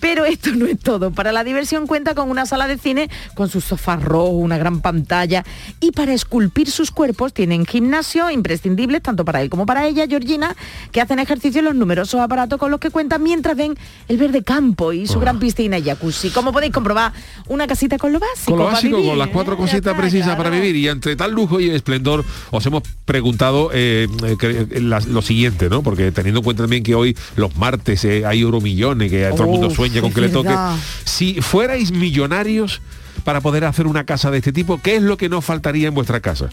Pero 0.00 0.24
esto 0.24 0.50
no 0.54 0.66
es 0.66 0.78
todo. 0.78 1.12
Para 1.12 1.32
la 1.32 1.44
diversión 1.44 1.86
cuenta 1.86 2.14
con 2.14 2.28
una 2.28 2.44
sala 2.46 2.66
de 2.66 2.76
cine 2.76 3.08
con 3.34 3.48
sus 3.48 3.64
sofás 3.64 4.02
rojos, 4.02 4.34
una 4.34 4.58
gran 4.58 4.80
pantalla. 4.80 5.44
Y 5.80 5.92
para 5.92 6.12
esculpir 6.12 6.70
sus 6.70 6.90
cuerpos 6.90 7.32
tienen 7.32 7.66
gimnasio 7.66 8.30
imprescindibles 8.30 9.02
tanto 9.02 9.24
para 9.24 9.40
él 9.42 9.50
como 9.50 9.66
para 9.66 9.86
ella, 9.86 10.06
Georgina, 10.06 10.56
que 10.90 11.00
hacen 11.00 11.18
ejercicio 11.18 11.60
en 11.60 11.66
los 11.66 11.74
numerosos 11.74 12.20
aparatos 12.20 12.58
con 12.58 12.70
los 12.70 12.80
que 12.80 12.90
cuentan 12.90 13.22
mientras 13.22 13.56
ven 13.56 13.76
el 14.08 14.16
verde 14.16 14.42
campo 14.42 14.92
y 14.92 15.06
su 15.06 15.20
gran 15.20 15.38
piscina 15.38 15.78
y 15.78 15.82
jacuzzi. 15.82 16.30
Como 16.30 16.52
podéis 16.52 16.72
comprobar, 16.72 17.12
una 17.48 17.66
casita 17.66 17.98
con 17.98 18.12
lo 18.12 18.18
básico. 18.18 18.50
Con 18.50 18.58
lo 18.58 18.64
básico, 18.64 18.96
vivir, 18.96 19.10
con 19.10 19.18
las 19.18 19.28
¿eh? 19.28 19.32
cuatro 19.32 19.56
cositas 19.56 19.96
precisas 19.96 20.36
para 20.36 20.50
vivir 20.50 20.76
y 20.76 20.88
entre 20.88 21.16
tal 21.16 21.32
lujo 21.32 21.60
y 21.60 21.70
esplendor 21.70 22.24
os 22.50 22.66
hemos 22.66 22.82
preguntado 23.04 23.70
eh, 23.72 24.08
eh, 24.70 24.80
lo 24.80 25.22
siguiente, 25.22 25.68
¿no? 25.68 25.82
Porque 25.82 26.12
teniendo 26.12 26.40
en 26.40 26.44
cuenta 26.44 26.62
también 26.62 26.82
que 26.82 26.94
hoy 26.94 27.16
los 27.36 27.56
martes 27.56 28.04
eh, 28.04 28.24
hay 28.26 28.40
euromillones, 28.40 29.10
que 29.10 29.28
todo 29.30 29.44
el 29.44 29.50
mundo 29.50 29.70
sueña 29.70 30.00
con 30.00 30.12
que 30.12 30.20
le 30.20 30.28
toque. 30.28 30.54
Si 31.04 31.40
fuerais 31.40 31.92
millonarios 31.92 32.80
para 33.24 33.40
poder 33.40 33.64
hacer 33.64 33.86
una 33.86 34.04
casa 34.04 34.30
de 34.30 34.38
este 34.38 34.52
tipo, 34.52 34.80
¿qué 34.82 34.96
es 34.96 35.02
lo 35.02 35.16
que 35.16 35.28
nos 35.28 35.44
faltaría 35.44 35.88
en 35.88 35.94
vuestra 35.94 36.20
casa? 36.20 36.48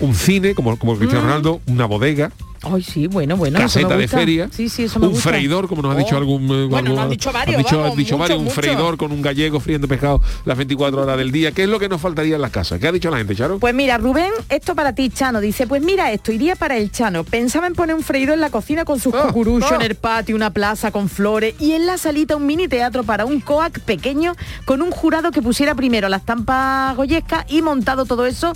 Un 0.00 0.14
cine, 0.14 0.54
como, 0.54 0.76
como 0.78 0.96
Cristiano 0.96 1.24
Mm. 1.24 1.28
Ronaldo, 1.28 1.60
una 1.66 1.86
bodega, 1.86 2.30
Ay, 2.64 2.82
sí, 2.82 3.06
bueno, 3.08 3.36
bueno. 3.36 3.58
caseta 3.58 3.96
de 3.96 4.06
feria, 4.06 4.48
Sí, 4.54 4.68
sí, 4.68 4.84
eso 4.84 5.00
me 5.00 5.06
un 5.06 5.12
gusta. 5.14 5.30
freidor, 5.30 5.68
como 5.68 5.82
nos 5.82 5.94
ha 5.94 5.98
dicho 5.98 6.14
Oh. 6.14 6.18
algún... 6.18 6.42
eh, 6.44 6.46
Bueno, 6.46 6.76
algún- 6.76 6.94
nos 6.94 6.98
han 7.00 7.10
dicho 7.10 7.32
varios, 7.32 7.56
han 7.56 7.62
dicho, 7.64 7.76
vamos, 7.78 7.90
han 7.92 7.96
dicho 7.98 8.18
mucho, 8.18 8.28
varios, 8.34 8.40
un 8.40 8.50
freidor 8.50 8.96
con 8.96 9.10
un 9.12 9.20
gallego 9.22 9.58
friendo 9.58 9.88
pescado 9.88 10.20
las 10.44 10.56
24 10.56 11.02
horas 11.02 11.16
del 11.16 11.32
día. 11.32 11.52
¿Qué 11.52 11.64
es 11.64 11.68
lo 11.68 11.78
que 11.80 11.88
nos 11.88 12.00
faltaría 12.00 12.36
en 12.36 12.40
las 12.42 12.50
casas? 12.52 12.78
¿Qué 12.78 12.86
ha 12.86 12.92
dicho 12.92 13.10
la 13.10 13.18
gente, 13.18 13.34
Charo? 13.34 13.58
Pues 13.58 13.74
mira, 13.74 13.98
Rubén, 13.98 14.30
esto 14.48 14.74
para 14.74 14.94
ti, 14.94 15.10
Chano. 15.10 15.40
Dice, 15.40 15.66
pues 15.66 15.82
mira, 15.82 16.12
esto 16.12 16.30
iría 16.32 16.54
para 16.56 16.76
el 16.76 16.92
Chano. 16.92 17.24
Pensaba 17.24 17.66
en 17.66 17.74
poner 17.74 17.96
un 17.96 18.02
freído 18.02 18.32
en 18.32 18.40
la 18.40 18.50
cocina 18.50 18.84
con 18.84 19.00
sus 19.00 19.12
cucuruchos, 19.14 19.72
en 19.72 19.82
el 19.82 19.96
patio, 19.96 20.36
una 20.36 20.50
plaza 20.50 20.90
con 20.92 21.08
flores 21.08 21.54
y 21.58 21.72
en 21.72 21.86
la 21.86 21.98
salita 21.98 22.36
un 22.36 22.46
mini 22.46 22.68
teatro 22.68 23.02
para 23.02 23.24
un 23.24 23.40
coac 23.40 23.80
pequeño 23.80 24.34
con 24.64 24.82
un 24.82 24.90
jurado 24.92 25.30
que 25.32 25.42
pusiera 25.42 25.74
primero 25.74 26.08
la 26.08 26.18
estampa 26.18 26.92
goyesca 26.96 27.44
y 27.48 27.60
montado 27.62 28.04
todo 28.04 28.26
eso, 28.26 28.52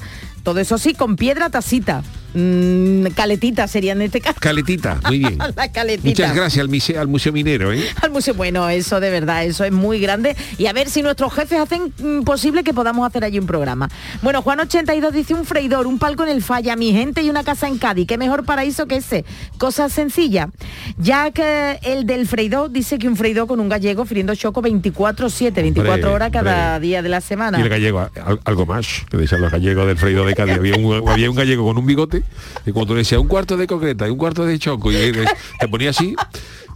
todo 0.46 0.60
eso 0.60 0.78
sí, 0.78 0.94
con 0.94 1.16
piedra 1.16 1.50
tacita. 1.50 2.04
Mm, 2.34 3.06
caletita 3.16 3.66
sería 3.66 3.92
en 3.92 4.02
este 4.02 4.20
caso. 4.20 4.36
Caletita, 4.38 5.00
muy 5.08 5.18
bien. 5.20 5.38
la 5.56 5.72
caletita. 5.72 6.08
Muchas 6.08 6.36
gracias 6.36 6.60
al, 6.60 6.68
museo, 6.68 7.00
al 7.00 7.08
Museo 7.08 7.32
Minero, 7.32 7.72
¿eh? 7.72 7.82
al 8.02 8.10
museo. 8.10 8.34
Bueno, 8.34 8.68
eso 8.68 9.00
de 9.00 9.10
verdad, 9.10 9.44
eso 9.44 9.64
es 9.64 9.72
muy 9.72 9.98
grande. 9.98 10.36
Y 10.58 10.66
a 10.66 10.72
ver 10.72 10.88
si 10.90 11.02
nuestros 11.02 11.32
jefes 11.32 11.58
hacen 11.58 11.92
mm, 11.98 12.22
posible 12.24 12.62
que 12.62 12.74
podamos 12.74 13.08
hacer 13.08 13.24
allí 13.24 13.38
un 13.40 13.46
programa. 13.46 13.88
Bueno, 14.22 14.42
Juan 14.42 14.60
82 14.60 15.12
dice 15.14 15.34
un 15.34 15.44
freidor, 15.46 15.86
un 15.88 15.98
palco 15.98 16.22
en 16.22 16.28
el 16.28 16.42
falla, 16.42 16.76
mi 16.76 16.92
gente 16.92 17.22
y 17.22 17.30
una 17.30 17.42
casa 17.42 17.66
en 17.66 17.78
Cádiz. 17.78 18.06
Qué 18.06 18.18
mejor 18.18 18.44
paraíso 18.44 18.86
que 18.86 18.96
ese. 18.96 19.24
Cosa 19.58 19.88
sencilla. 19.88 20.50
Jack, 20.98 21.38
eh, 21.40 21.78
el 21.82 22.06
del 22.06 22.28
freidor, 22.28 22.70
dice 22.70 22.98
que 22.98 23.08
un 23.08 23.16
freidor 23.16 23.48
con 23.48 23.58
un 23.58 23.68
gallego 23.68 24.04
friendo 24.04 24.34
choco 24.36 24.62
24-7, 24.62 25.54
24 25.54 25.94
Hombre, 25.94 26.06
horas 26.06 26.30
cada 26.30 26.78
día 26.78 27.02
de 27.02 27.08
la 27.08 27.20
semana. 27.20 27.58
Y 27.58 27.62
el 27.62 27.68
gallego, 27.68 28.00
al- 28.00 28.40
algo 28.44 28.66
más, 28.66 28.86
que 29.10 29.16
decían 29.16 29.40
los 29.40 29.50
gallegos 29.50 29.86
del 29.86 29.96
freído 29.96 30.24
de 30.26 30.34
Cádiz. 30.36 30.54
Había 30.54 30.76
un, 30.76 31.08
había 31.08 31.30
un 31.30 31.36
gallego 31.36 31.64
con 31.66 31.78
un 31.78 31.86
bigote 31.86 32.22
y 32.66 32.72
cuando 32.72 32.94
le 32.94 32.98
decía 33.00 33.18
un 33.18 33.28
cuarto 33.28 33.56
de 33.56 33.66
concreta 33.66 34.06
y 34.06 34.10
un 34.10 34.18
cuarto 34.18 34.44
de 34.44 34.58
choco 34.58 34.92
y 34.92 35.12
te 35.58 35.68
ponía 35.68 35.90
así 35.90 36.14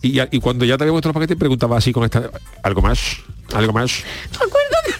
y, 0.03 0.13
ya- 0.13 0.29
y 0.31 0.41
cuando 0.41 0.65
ya 0.65 0.77
te 0.79 0.85
había 0.85 0.93
puesto 0.93 1.09
los 1.11 1.15
paquetes 1.15 1.37
preguntaba 1.37 1.77
así 1.77 1.93
con 1.93 2.05
esta, 2.05 2.31
algo 2.63 2.81
más, 2.83 2.99
algo 3.55 3.73
más. 3.73 4.03
Me 4.33 4.37
acuerdo 4.37 4.77
de- 4.87 4.91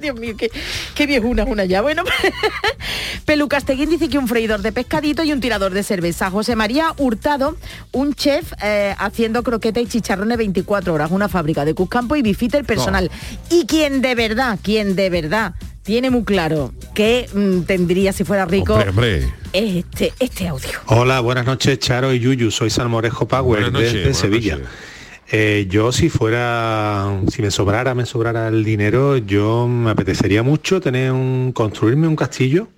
Dios 0.02 0.18
mío, 0.18 0.34
qué, 0.36 0.50
qué 0.96 1.06
viejuna 1.06 1.44
una 1.44 1.64
ya. 1.64 1.80
Bueno, 1.80 2.02
Pelu 3.24 3.46
Casteguín 3.46 3.88
dice 3.88 4.08
que 4.08 4.18
un 4.18 4.26
freidor 4.26 4.60
de 4.60 4.72
pescadito 4.72 5.22
y 5.22 5.32
un 5.32 5.40
tirador 5.40 5.72
de 5.72 5.84
cerveza. 5.84 6.28
José 6.28 6.56
María 6.56 6.92
Hurtado, 6.98 7.56
un 7.92 8.12
chef 8.14 8.52
eh, 8.64 8.96
haciendo 8.98 9.44
croqueta 9.44 9.78
y 9.80 9.86
chicharrones 9.86 10.38
24 10.38 10.92
horas. 10.92 11.12
Una 11.12 11.28
fábrica 11.28 11.64
de 11.64 11.74
Cuscampo 11.74 12.16
y 12.16 12.22
bifiter 12.22 12.64
personal. 12.64 13.12
Y 13.48 13.64
quien 13.66 14.02
de 14.02 14.16
verdad, 14.16 14.58
quien 14.60 14.96
de 14.96 15.08
verdad 15.08 15.54
tiene 15.82 16.10
muy 16.10 16.24
claro 16.24 16.72
que 16.94 17.28
mm, 17.32 17.62
tendría 17.62 18.12
si 18.12 18.24
fuera 18.24 18.44
rico 18.46 18.74
Hombre, 18.74 18.88
hombre. 18.90 19.32
es 19.52 19.76
este, 19.84 20.12
este 20.20 20.48
audio. 20.48 20.70
Hola, 20.86 21.20
buenas 21.20 21.44
noches 21.46 21.78
Charo 21.78 22.12
y 22.12 22.20
Yuyu, 22.20 22.50
soy 22.50 22.70
Salmorejo 22.70 23.26
Power 23.26 23.62
Buenas 23.62 23.72
noches, 23.72 23.92
desde 23.92 24.02
buenas 24.02 24.18
Sevilla. 24.18 24.56
noches. 24.58 24.70
Eh, 25.30 25.66
yo 25.70 25.92
si 25.92 26.10
fuera, 26.10 27.20
si 27.28 27.40
me 27.40 27.50
sobrara, 27.50 27.94
me 27.94 28.04
sobrara 28.04 28.48
el 28.48 28.64
dinero, 28.64 29.16
yo 29.16 29.66
me 29.66 29.90
apetecería 29.90 30.42
mucho 30.42 30.80
tener 30.80 31.12
un, 31.12 31.52
construirme 31.52 32.06
un 32.06 32.16
castillo 32.16 32.68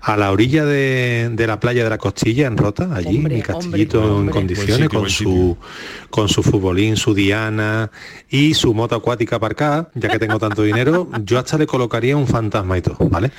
a 0.00 0.16
la 0.16 0.30
orilla 0.30 0.64
de, 0.64 1.30
de 1.32 1.46
la 1.46 1.58
playa 1.58 1.82
de 1.82 1.90
la 1.90 1.98
Costilla 1.98 2.46
en 2.46 2.56
Rota, 2.56 2.90
allí, 2.94 3.18
mi 3.18 3.42
castillito 3.42 4.20
en 4.20 4.28
condiciones, 4.28 4.74
sitio, 4.76 5.00
con 5.00 5.10
su 5.10 5.56
con 6.10 6.28
su 6.28 6.42
futbolín, 6.42 6.96
su 6.96 7.14
diana 7.14 7.90
y 8.30 8.54
su 8.54 8.74
moto 8.74 8.94
acuática 8.94 9.36
aparcada, 9.36 9.90
ya 9.94 10.08
que 10.08 10.18
tengo 10.18 10.38
tanto 10.38 10.62
dinero, 10.62 11.08
yo 11.24 11.38
hasta 11.38 11.58
le 11.58 11.66
colocaría 11.66 12.16
un 12.16 12.26
fantasma 12.26 12.78
y 12.78 12.82
todo, 12.82 12.96
¿vale? 13.08 13.32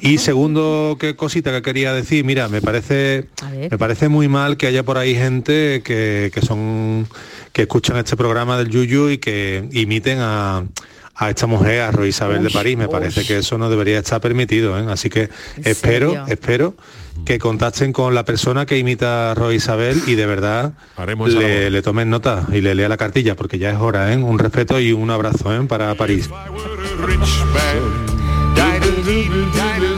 Y 0.00 0.18
segundo, 0.18 0.96
qué 1.00 1.16
cosita 1.16 1.50
que 1.50 1.62
quería 1.62 1.94
decir, 1.94 2.24
mira, 2.24 2.48
me 2.48 2.60
parece 2.60 3.28
me 3.70 3.78
parece 3.78 4.08
muy 4.08 4.28
mal 4.28 4.56
que 4.56 4.66
haya 4.66 4.82
por 4.82 4.98
ahí 4.98 5.14
gente 5.14 5.82
que, 5.82 6.30
que 6.34 6.40
son 6.42 7.06
que 7.52 7.62
escuchan 7.62 7.96
este 7.96 8.16
programa 8.16 8.56
del 8.58 8.68
Yuyu 8.68 9.10
y 9.10 9.18
que 9.18 9.68
imiten 9.72 10.18
a 10.20 10.64
a 11.14 11.30
esta 11.30 11.46
mujer, 11.46 11.82
a 11.82 11.90
Roy 11.90 12.08
Isabel 12.08 12.40
de 12.40 12.46
Uy, 12.48 12.52
París, 12.52 12.76
me 12.76 12.86
uy. 12.86 12.90
parece 12.90 13.24
que 13.24 13.38
eso 13.38 13.58
no 13.58 13.68
debería 13.68 13.98
estar 13.98 14.20
permitido, 14.20 14.78
¿eh? 14.78 14.86
así 14.88 15.10
que 15.10 15.28
espero, 15.62 16.10
serio? 16.10 16.24
espero 16.26 16.74
que 17.26 17.38
contacten 17.38 17.92
con 17.92 18.14
la 18.14 18.24
persona 18.24 18.64
que 18.64 18.78
imita 18.78 19.30
a 19.30 19.34
Roy 19.34 19.56
Isabel 19.56 20.02
y 20.06 20.14
de 20.14 20.26
verdad 20.26 20.72
le, 21.26 21.70
le 21.70 21.82
tomen 21.82 22.08
nota 22.08 22.46
y 22.50 22.60
le 22.60 22.74
lea 22.74 22.88
la 22.88 22.96
cartilla, 22.96 23.36
porque 23.36 23.58
ya 23.58 23.70
es 23.70 23.78
hora, 23.78 24.12
¿eh? 24.12 24.16
un 24.16 24.38
respeto 24.38 24.80
y 24.80 24.92
un 24.92 25.10
abrazo 25.10 25.54
¿eh? 25.54 25.62
para 25.68 25.94
París. 25.94 26.30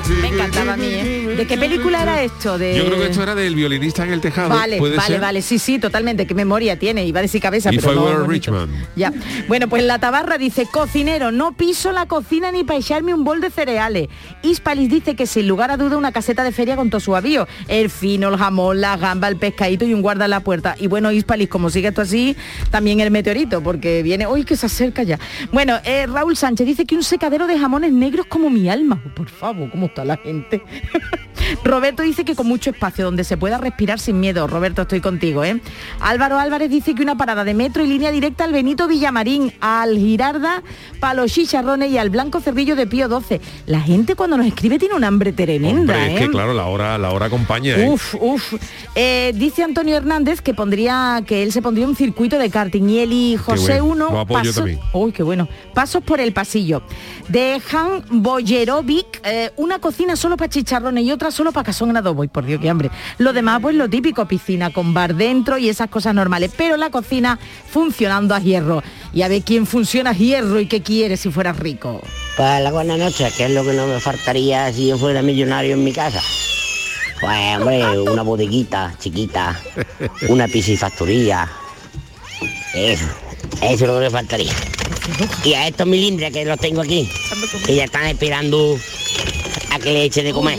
Me 0.08 0.28
encantaba 0.28 0.74
a 0.74 0.76
mí, 0.76 0.86
¿eh? 0.86 1.34
¿De 1.36 1.46
qué 1.46 1.56
película 1.56 2.02
era 2.02 2.22
esto? 2.22 2.58
De... 2.58 2.76
Yo 2.76 2.86
creo 2.86 2.98
que 2.98 3.06
esto 3.06 3.22
era 3.22 3.34
del 3.34 3.54
violinista 3.54 4.04
en 4.04 4.12
el 4.12 4.20
tejado. 4.20 4.50
Vale, 4.50 4.78
¿puede 4.78 4.96
vale, 4.96 5.08
ser? 5.08 5.20
vale, 5.20 5.42
sí, 5.42 5.58
sí, 5.58 5.78
totalmente, 5.78 6.26
qué 6.26 6.34
memoria 6.34 6.78
tiene, 6.78 7.04
iba 7.06 7.20
a 7.20 7.22
decir 7.22 7.40
cabeza, 7.40 7.72
Y 7.72 7.78
pero 7.78 7.92
fue 7.92 8.12
no. 8.12 8.26
Richman. 8.26 8.68
Ya. 8.96 9.12
Bueno, 9.48 9.68
pues 9.68 9.82
la 9.84 9.98
tabarra 9.98 10.36
dice, 10.38 10.66
cocinero, 10.70 11.32
no 11.32 11.52
piso 11.52 11.92
la 11.92 12.06
cocina 12.06 12.52
ni 12.52 12.64
para 12.64 12.78
echarme 12.78 13.14
un 13.14 13.24
bol 13.24 13.40
de 13.40 13.50
cereales. 13.50 14.08
Hispalis 14.42 14.90
dice 14.90 15.16
que 15.16 15.26
sin 15.26 15.48
lugar 15.48 15.70
a 15.70 15.76
duda 15.76 15.96
una 15.96 16.12
caseta 16.12 16.44
de 16.44 16.52
feria 16.52 16.76
con 16.76 16.90
todo 16.90 17.00
su 17.00 17.16
avío. 17.16 17.48
El 17.68 17.90
fino, 17.90 18.28
el 18.28 18.36
jamón, 18.36 18.80
la 18.80 18.96
gamba, 18.96 19.28
el 19.28 19.36
pescadito 19.36 19.84
y 19.84 19.94
un 19.94 20.02
guarda 20.02 20.24
en 20.26 20.30
la 20.32 20.40
puerta. 20.40 20.76
Y 20.78 20.86
bueno, 20.86 21.10
Hispalis, 21.12 21.48
como 21.48 21.70
sigue 21.70 21.88
esto 21.88 22.02
así, 22.02 22.36
también 22.70 23.00
el 23.00 23.10
meteorito, 23.10 23.62
porque 23.62 24.02
viene, 24.02 24.26
uy, 24.26 24.44
que 24.44 24.56
se 24.56 24.66
acerca 24.66 25.02
ya. 25.02 25.18
Bueno, 25.52 25.78
eh, 25.84 26.06
Raúl 26.06 26.36
Sánchez 26.36 26.66
dice 26.66 26.84
que 26.84 26.94
un 26.94 27.02
secadero 27.04 27.46
de 27.46 27.58
jamones 27.58 27.92
negros 27.92 28.26
como 28.26 28.50
mi 28.50 28.68
alma. 28.68 29.02
Por 29.14 29.28
favor, 29.28 29.70
¿cómo 29.94 30.02
está 30.02 30.04
la 30.04 30.16
gente? 30.16 30.60
Roberto 31.64 32.02
dice 32.02 32.24
que 32.24 32.34
con 32.34 32.46
mucho 32.46 32.70
espacio, 32.70 33.04
donde 33.04 33.24
se 33.24 33.36
pueda 33.36 33.58
respirar 33.58 33.98
sin 33.98 34.20
miedo. 34.20 34.46
Roberto, 34.46 34.82
estoy 34.82 35.00
contigo, 35.00 35.44
¿eh? 35.44 35.60
Álvaro 36.00 36.38
Álvarez 36.38 36.70
dice 36.70 36.94
que 36.94 37.02
una 37.02 37.16
parada 37.16 37.44
de 37.44 37.54
metro 37.54 37.84
y 37.84 37.86
línea 37.86 38.10
directa 38.10 38.44
al 38.44 38.52
Benito 38.52 38.88
Villamarín, 38.88 39.52
al 39.60 39.96
Girarda, 39.96 40.62
Palos 41.00 41.32
Chicharrones 41.32 41.90
y 41.90 41.98
al 41.98 42.10
Blanco 42.10 42.40
Cerrillo 42.40 42.76
de 42.76 42.86
Pío 42.86 43.08
12. 43.08 43.40
La 43.66 43.80
gente 43.80 44.14
cuando 44.14 44.36
nos 44.36 44.46
escribe 44.46 44.78
tiene 44.78 44.94
un 44.94 45.04
hambre 45.04 45.32
tremenda, 45.32 45.80
Hombre, 45.94 46.06
es 46.06 46.20
¿eh? 46.20 46.24
que 46.24 46.30
claro, 46.30 46.54
la 46.54 46.66
hora, 46.66 46.98
la 46.98 47.10
hora 47.10 47.26
acompaña. 47.26 47.76
¿eh? 47.76 47.88
Uf, 47.88 48.14
uf. 48.20 48.54
Eh, 48.94 49.32
dice 49.34 49.62
Antonio 49.62 49.96
Hernández 49.96 50.40
que 50.40 50.54
pondría 50.54 51.22
que 51.26 51.42
él 51.42 51.52
se 51.52 51.62
pondría 51.62 51.86
un 51.86 51.96
circuito 51.96 52.38
de 52.38 52.50
karting 52.50 52.88
y 52.88 52.98
él 53.00 53.12
y 53.12 53.36
José 53.36 53.80
bueno, 53.80 54.08
uno. 54.08 54.26
Uy, 54.92 55.12
qué 55.12 55.22
bueno. 55.22 55.48
Pasos 55.74 56.02
por 56.02 56.20
el 56.20 56.32
pasillo. 56.32 56.82
De 57.28 57.60
Han 57.72 58.04
Boyerovic, 58.22 59.20
eh, 59.24 59.50
una 59.56 59.78
cocina 59.78 60.16
solo 60.16 60.36
para 60.36 60.48
chicharrones 60.48 61.04
y 61.04 61.12
otra 61.12 61.30
solo 61.34 61.52
para 61.52 61.64
cazón 61.64 61.90
en 61.90 61.98
adobo. 61.98 62.24
Y 62.24 62.28
por 62.28 62.46
Dios, 62.46 62.60
qué 62.60 62.70
hambre. 62.70 62.90
Lo 63.18 63.32
demás, 63.32 63.60
pues 63.60 63.74
lo 63.74 63.88
típico, 63.88 64.26
piscina 64.26 64.70
con 64.70 64.94
bar 64.94 65.14
dentro 65.14 65.58
y 65.58 65.68
esas 65.68 65.90
cosas 65.90 66.14
normales. 66.14 66.52
Pero 66.56 66.76
la 66.76 66.90
cocina 66.90 67.38
funcionando 67.70 68.34
a 68.34 68.40
hierro. 68.40 68.82
Y 69.12 69.22
a 69.22 69.28
ver 69.28 69.42
quién 69.42 69.66
funciona 69.66 70.10
a 70.10 70.14
hierro 70.14 70.60
y 70.60 70.66
qué 70.66 70.82
quiere 70.82 71.16
si 71.16 71.30
fuera 71.30 71.52
rico. 71.52 72.00
Para 72.36 72.60
la 72.60 72.72
buena 72.72 72.96
noche, 72.96 73.30
que 73.36 73.44
es 73.44 73.50
lo 73.50 73.64
que 73.64 73.72
no 73.72 73.86
me 73.86 74.00
faltaría 74.00 74.72
si 74.72 74.88
yo 74.88 74.98
fuera 74.98 75.22
millonario 75.22 75.74
en 75.74 75.84
mi 75.84 75.92
casa. 75.92 76.22
Pues 77.20 77.56
hombre, 77.58 78.00
una 78.00 78.22
bodeguita 78.22 78.94
chiquita, 78.98 79.58
una 80.28 80.48
piscifactoría. 80.48 81.48
Eso, 82.74 83.04
eso 83.62 83.72
es 83.72 83.80
lo 83.80 83.94
que 83.94 84.00
me 84.00 84.10
faltaría. 84.10 84.52
Y 85.44 85.54
a 85.54 85.68
estos 85.68 85.86
milindres 85.86 86.32
que 86.32 86.44
los 86.44 86.58
tengo 86.58 86.80
aquí, 86.80 87.08
que 87.66 87.76
ya 87.76 87.84
están 87.84 88.06
esperando 88.06 88.78
a 89.70 89.78
que 89.78 89.92
le 89.92 90.04
eche 90.04 90.22
de 90.22 90.32
comer. 90.32 90.58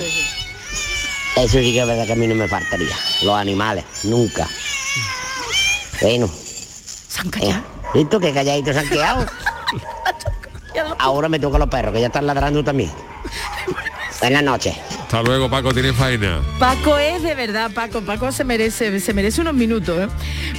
Eso 1.36 1.60
sí 1.60 1.74
que 1.74 1.82
es 1.82 1.88
verdad 1.88 2.06
que 2.06 2.14
a 2.14 2.16
mí 2.16 2.28
no 2.28 2.36
me 2.36 2.48
faltaría. 2.48 2.96
Los 3.24 3.36
animales, 3.36 3.84
nunca. 4.04 4.48
Bueno. 6.02 6.30
Eh, 7.42 7.62
¿Visto 7.94 8.20
que 8.20 8.34
calladitos 8.34 8.74
se 8.74 8.80
han 8.80 8.90
quedado? 8.90 9.26
Ahora 11.00 11.30
me 11.30 11.40
toca 11.40 11.58
los 11.58 11.70
perros, 11.70 11.94
que 11.94 12.02
ya 12.02 12.08
están 12.08 12.28
ladrando 12.28 12.64
también. 12.64 12.92
Buenas 14.20 14.44
noches. 14.44 14.76
Hasta 15.16 15.30
luego, 15.30 15.49
Paco, 15.49 15.74
tiene 15.74 15.93
faena. 15.93 16.41
Paco 16.59 16.97
es 16.97 17.24
de 17.24 17.36
verdad, 17.36 17.72
Paco. 17.74 18.01
Paco 18.01 18.34
se 18.34 18.43
merece, 18.43 18.99
se 18.99 19.13
merece 19.13 19.39
unos 19.39 19.53
minutos. 19.53 19.97
¿eh? 19.97 20.07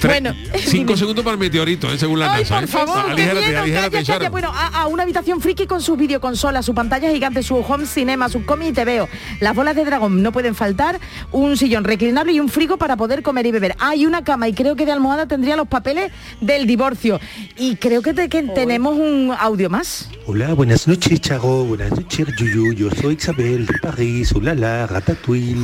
Bueno, 0.02 0.32
Cinco 0.54 0.96
segundos 0.96 1.22
para 1.22 1.34
el 1.34 1.38
meteorito, 1.40 1.92
¿eh? 1.92 1.98
según 1.98 2.20
la 2.20 2.32
Ay, 2.32 2.40
NASA. 2.44 2.54
por 2.54 2.64
¿eh? 2.64 2.66
favor, 2.66 3.10
Aligérate, 3.10 3.46
miedo, 3.48 3.60
aligérate, 3.60 3.90
calla, 3.90 4.06
calla. 4.06 4.18
Charo. 4.20 4.30
Bueno, 4.30 4.50
a, 4.54 4.68
a 4.80 4.86
una 4.86 5.02
habitación 5.02 5.42
friki 5.42 5.66
con 5.66 5.82
sus 5.82 5.98
videoconsolas, 5.98 6.64
su 6.64 6.74
pantalla 6.74 7.10
gigante, 7.10 7.42
su 7.42 7.56
home 7.56 7.84
cinema, 7.84 8.30
su 8.30 8.46
cómic 8.46 8.68
y 8.68 8.72
te 8.72 8.86
veo. 8.86 9.10
Las 9.40 9.54
bolas 9.54 9.76
de 9.76 9.84
dragón 9.84 10.22
no 10.22 10.32
pueden 10.32 10.54
faltar, 10.54 11.00
un 11.32 11.58
sillón 11.58 11.84
reclinable 11.84 12.32
y 12.32 12.40
un 12.40 12.48
frigo 12.48 12.78
para 12.78 12.96
poder 12.96 13.22
comer 13.22 13.44
y 13.44 13.50
beber. 13.50 13.76
Hay 13.78 14.06
una 14.06 14.24
cama 14.24 14.48
y 14.48 14.54
creo 14.54 14.74
que 14.74 14.86
de 14.86 14.92
almohada 14.92 15.26
tendría 15.26 15.56
los 15.56 15.68
papeles 15.68 16.10
del 16.40 16.66
divorcio. 16.66 17.20
Y 17.58 17.76
creo 17.76 18.00
que, 18.00 18.14
te- 18.14 18.30
que 18.30 18.42
tenemos 18.42 18.96
un 18.96 19.34
audio 19.38 19.68
más. 19.68 20.08
Hola, 20.26 20.54
buenas 20.54 20.88
noches, 20.88 21.20
Charo. 21.20 21.64
Buenas 21.66 21.90
noches, 21.90 22.26
Yuyu. 22.38 22.72
Yo 22.72 22.88
soy 23.02 23.16
Isabel 23.16 23.66
de 23.66 23.74
París. 23.82 24.32
Hola, 24.34 24.45
la 24.54 24.86
Ratatouille. 24.86 25.56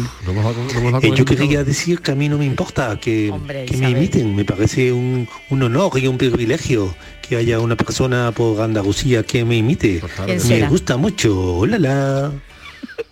Eh, 1.03 1.13
yo 1.15 1.25
quería 1.25 1.65
decir 1.65 2.01
que 2.01 2.13
a 2.13 2.15
mí 2.15 2.29
no 2.29 2.39
me 2.39 2.45
importa 2.47 2.99
que, 3.01 3.33
que 3.67 3.77
me 3.77 3.91
imiten. 3.91 4.35
Me 4.35 4.45
parece 4.45 4.93
un, 4.93 5.29
un 5.51 5.63
honor 5.63 5.93
y 5.99 6.07
un 6.07 6.19
privilegio 6.19 6.95
que 7.27 7.37
haya 7.37 7.61
una 7.61 7.77
persona 7.77 8.33
por 8.33 8.61
Andalucía 8.61 9.23
que 9.23 9.45
me 9.45 9.57
imite. 9.57 10.01
¿Quién 10.25 10.39
Me 10.39 10.41
será? 10.41 10.69
gusta 10.69 10.97
mucho. 10.97 11.57
Hola, 11.57 11.79
la. 11.79 12.33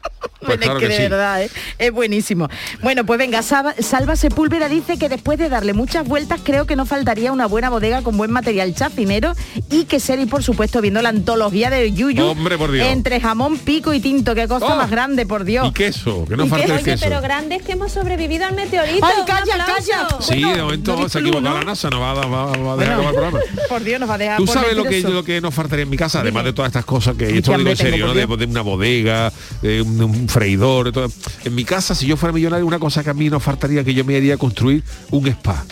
Que, 0.40 0.56
de 0.88 0.98
verdad, 1.08 1.42
¿eh? 1.44 1.50
es 1.78 1.92
buenísimo. 1.92 2.48
Bueno, 2.82 3.04
pues 3.04 3.18
venga, 3.18 3.42
Salva, 3.42 3.74
Salva 3.78 4.16
Sepúlveda 4.16 4.70
dice 4.70 4.98
que 4.98 5.10
después 5.10 5.38
de 5.38 5.50
darle 5.50 5.74
muchas 5.74 6.08
vueltas 6.08 6.40
creo 6.42 6.64
que 6.66 6.76
no 6.76 6.86
faltaría 6.86 7.30
una 7.30 7.44
buena 7.46 7.68
bodega 7.68 8.00
con 8.02 8.16
buen 8.16 8.30
material 8.30 8.74
chacinero 8.74 9.34
y 9.70 9.84
que 9.84 10.00
ser 10.00 10.18
y 10.18 10.24
por 10.24 10.42
supuesto 10.42 10.80
viendo 10.80 11.02
la 11.02 11.10
antología 11.10 11.68
de 11.68 11.92
Yuyu 11.92 12.24
Hombre, 12.24 12.56
por 12.56 12.72
Dios. 12.72 12.86
entre 12.88 13.20
jamón, 13.20 13.58
pico 13.58 13.92
y 13.92 14.00
tinto, 14.00 14.34
qué 14.34 14.48
cosa 14.48 14.66
Oh. 14.72 14.76
más 14.76 14.90
grande, 14.90 15.26
por 15.26 15.44
Dios. 15.44 15.68
Y 15.68 15.72
queso, 15.72 16.24
que 16.26 16.36
no 16.38 16.46
¿Y 16.46 16.48
falta 16.48 16.64
el 16.64 16.72
Oye, 16.84 16.96
pero 16.98 17.20
grande 17.20 17.56
es 17.56 17.62
que 17.62 17.72
hemos 17.72 17.92
sobrevivido 17.92 18.46
al 18.46 18.54
meteorito. 18.54 19.04
Ay, 19.06 19.22
calla, 19.26 19.64
calla. 19.66 20.08
Sí, 20.20 20.42
de 20.42 20.62
momento 20.62 20.96
¿no 20.96 21.08
se 21.08 21.18
ha 21.18 21.20
equivocado 21.20 21.58
la 21.58 21.64
NASA, 21.64 21.90
no 21.90 22.00
va 22.00 22.12
a, 22.12 22.14
va, 22.14 22.46
va 22.46 22.72
a 22.72 22.76
dejar 22.76 22.96
Bueno, 22.96 23.08
acabar 23.10 23.14
el 23.14 23.14
programa. 23.14 23.40
Por 23.68 23.84
Dios, 23.84 24.00
nos 24.00 24.08
va 24.08 24.14
a 24.14 24.18
dejar 24.18 24.36
Tú 24.38 24.46
sabes 24.46 24.74
lo 24.74 24.84
que, 24.84 24.98
eso. 24.98 25.10
lo 25.10 25.22
que 25.22 25.40
nos 25.40 25.54
faltaría 25.54 25.82
en 25.82 25.90
mi 25.90 25.96
casa, 25.98 26.20
además 26.20 26.44
de 26.44 26.54
todas 26.54 26.70
estas 26.70 26.84
cosas 26.86 27.14
que 27.14 27.36
esto 27.36 27.52
lo 27.52 27.58
digo 27.58 27.70
en 27.70 27.76
serio, 27.76 28.06
¿no? 28.06 28.14
de, 28.14 28.26
de 28.26 28.44
una 28.46 28.62
bodega, 28.62 29.32
de 29.60 29.69
un, 29.80 30.28
freidor, 30.28 30.92
todo. 30.92 31.10
En 31.44 31.54
mi 31.54 31.64
casa, 31.64 31.94
si 31.94 32.06
yo 32.06 32.16
fuera 32.16 32.32
millonario, 32.32 32.66
una 32.66 32.78
cosa 32.78 33.04
que 33.04 33.10
a 33.10 33.14
mí 33.14 33.28
nos 33.30 33.42
faltaría 33.42 33.84
que 33.84 33.94
yo 33.94 34.04
me 34.04 34.16
iría 34.16 34.34
a 34.34 34.38
construir 34.38 34.82
un 35.10 35.26
spa. 35.28 35.64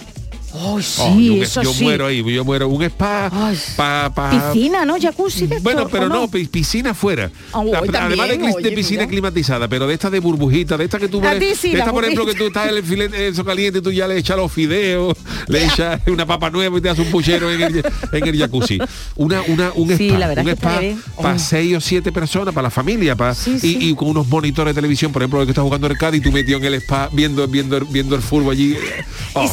Ay, 0.61 0.82
sí, 0.82 1.00
Oh, 1.02 1.18
yo, 1.20 1.42
eso 1.42 1.62
yo 1.62 1.72
sí. 1.72 1.84
muero 1.84 2.06
ahí, 2.06 2.24
yo 2.34 2.44
muero 2.44 2.68
un 2.68 2.82
spa 2.82 3.30
pa, 3.76 4.11
pa- 4.14 4.30
Piscina, 4.52 4.84
¿no? 4.84 4.96
Jacuzzi 5.00 5.46
de 5.46 5.61
Bueno, 5.61 5.80
esto, 5.82 5.90
pero 5.92 6.06
¿o 6.06 6.09
no, 6.09 6.28
pi- 6.28 6.46
piscina 6.46 6.94
fuera. 6.94 7.30
Ah, 7.52 7.62
Además 8.00 8.28
de, 8.28 8.72
piscina 8.72 9.00
mira. 9.02 9.09
climatizada, 9.11 9.68
pero 9.68 9.86
de 9.86 9.94
esta 9.94 10.11
de 10.11 10.18
burbujita, 10.20 10.76
de 10.76 10.84
esta 10.84 10.98
que 10.98 11.09
tú 11.09 11.20
ti 11.20 11.54
sí, 11.54 11.72
de 11.72 11.78
esta, 11.78 11.92
por 11.92 12.04
ejemplo, 12.04 12.26
que 12.26 12.34
tú 12.34 12.46
estás 12.46 12.68
en 12.70 12.76
el 12.76 12.82
filete 12.82 13.28
eso 13.28 13.44
caliente, 13.44 13.80
tú 13.80 13.90
ya 13.92 14.09
le 14.09 14.18
echas 14.18 14.36
los 14.36 14.50
fideos, 14.50 15.16
le 15.48 15.64
echas 15.64 16.00
una 16.06 16.26
papa 16.26 16.50
nueva 16.50 16.78
y 16.78 16.80
te 16.80 16.88
haces 16.90 17.04
un 17.06 17.12
puchero 17.12 17.50
en 17.52 17.61
el, 17.62 17.84
en 18.12 18.26
el 18.28 18.38
jacuzzi. 18.38 18.78
Una, 19.16 19.42
una, 19.42 19.70
un 19.74 19.96
Sí, 19.96 20.09
spa, 20.11 20.40
un 20.40 20.48
spa 20.48 20.80
para 21.22 21.34
Oh. 21.34 21.38
seis 21.38 21.76
o 21.76 21.80
siete 21.80 22.11
personas, 22.12 22.54
para 22.54 22.66
la 22.66 22.70
familia, 22.70 23.14
para, 23.16 23.34
y, 23.62 23.90
y 23.90 23.94
con 23.94 24.09
unos 24.09 24.26
monitores 24.28 24.74
de 24.74 24.78
televisión, 24.80 25.12
por 25.12 25.22
ejemplo, 25.22 25.40
el 25.40 25.46
que 25.46 25.52
está 25.52 25.62
jugando 25.62 25.86
el 25.86 25.96
Cádiz, 25.98 26.22
tú 26.22 26.32
metido 26.32 26.59
en 26.59 26.64
el 26.64 26.74
spa 26.74 27.09
viendo, 27.12 27.46
viendo, 27.46 27.78
viendo 27.86 28.14
el 28.16 28.22
fútbol 28.22 28.52
allí. 28.52 28.76
Oh, 29.34 29.42
y 29.44 29.48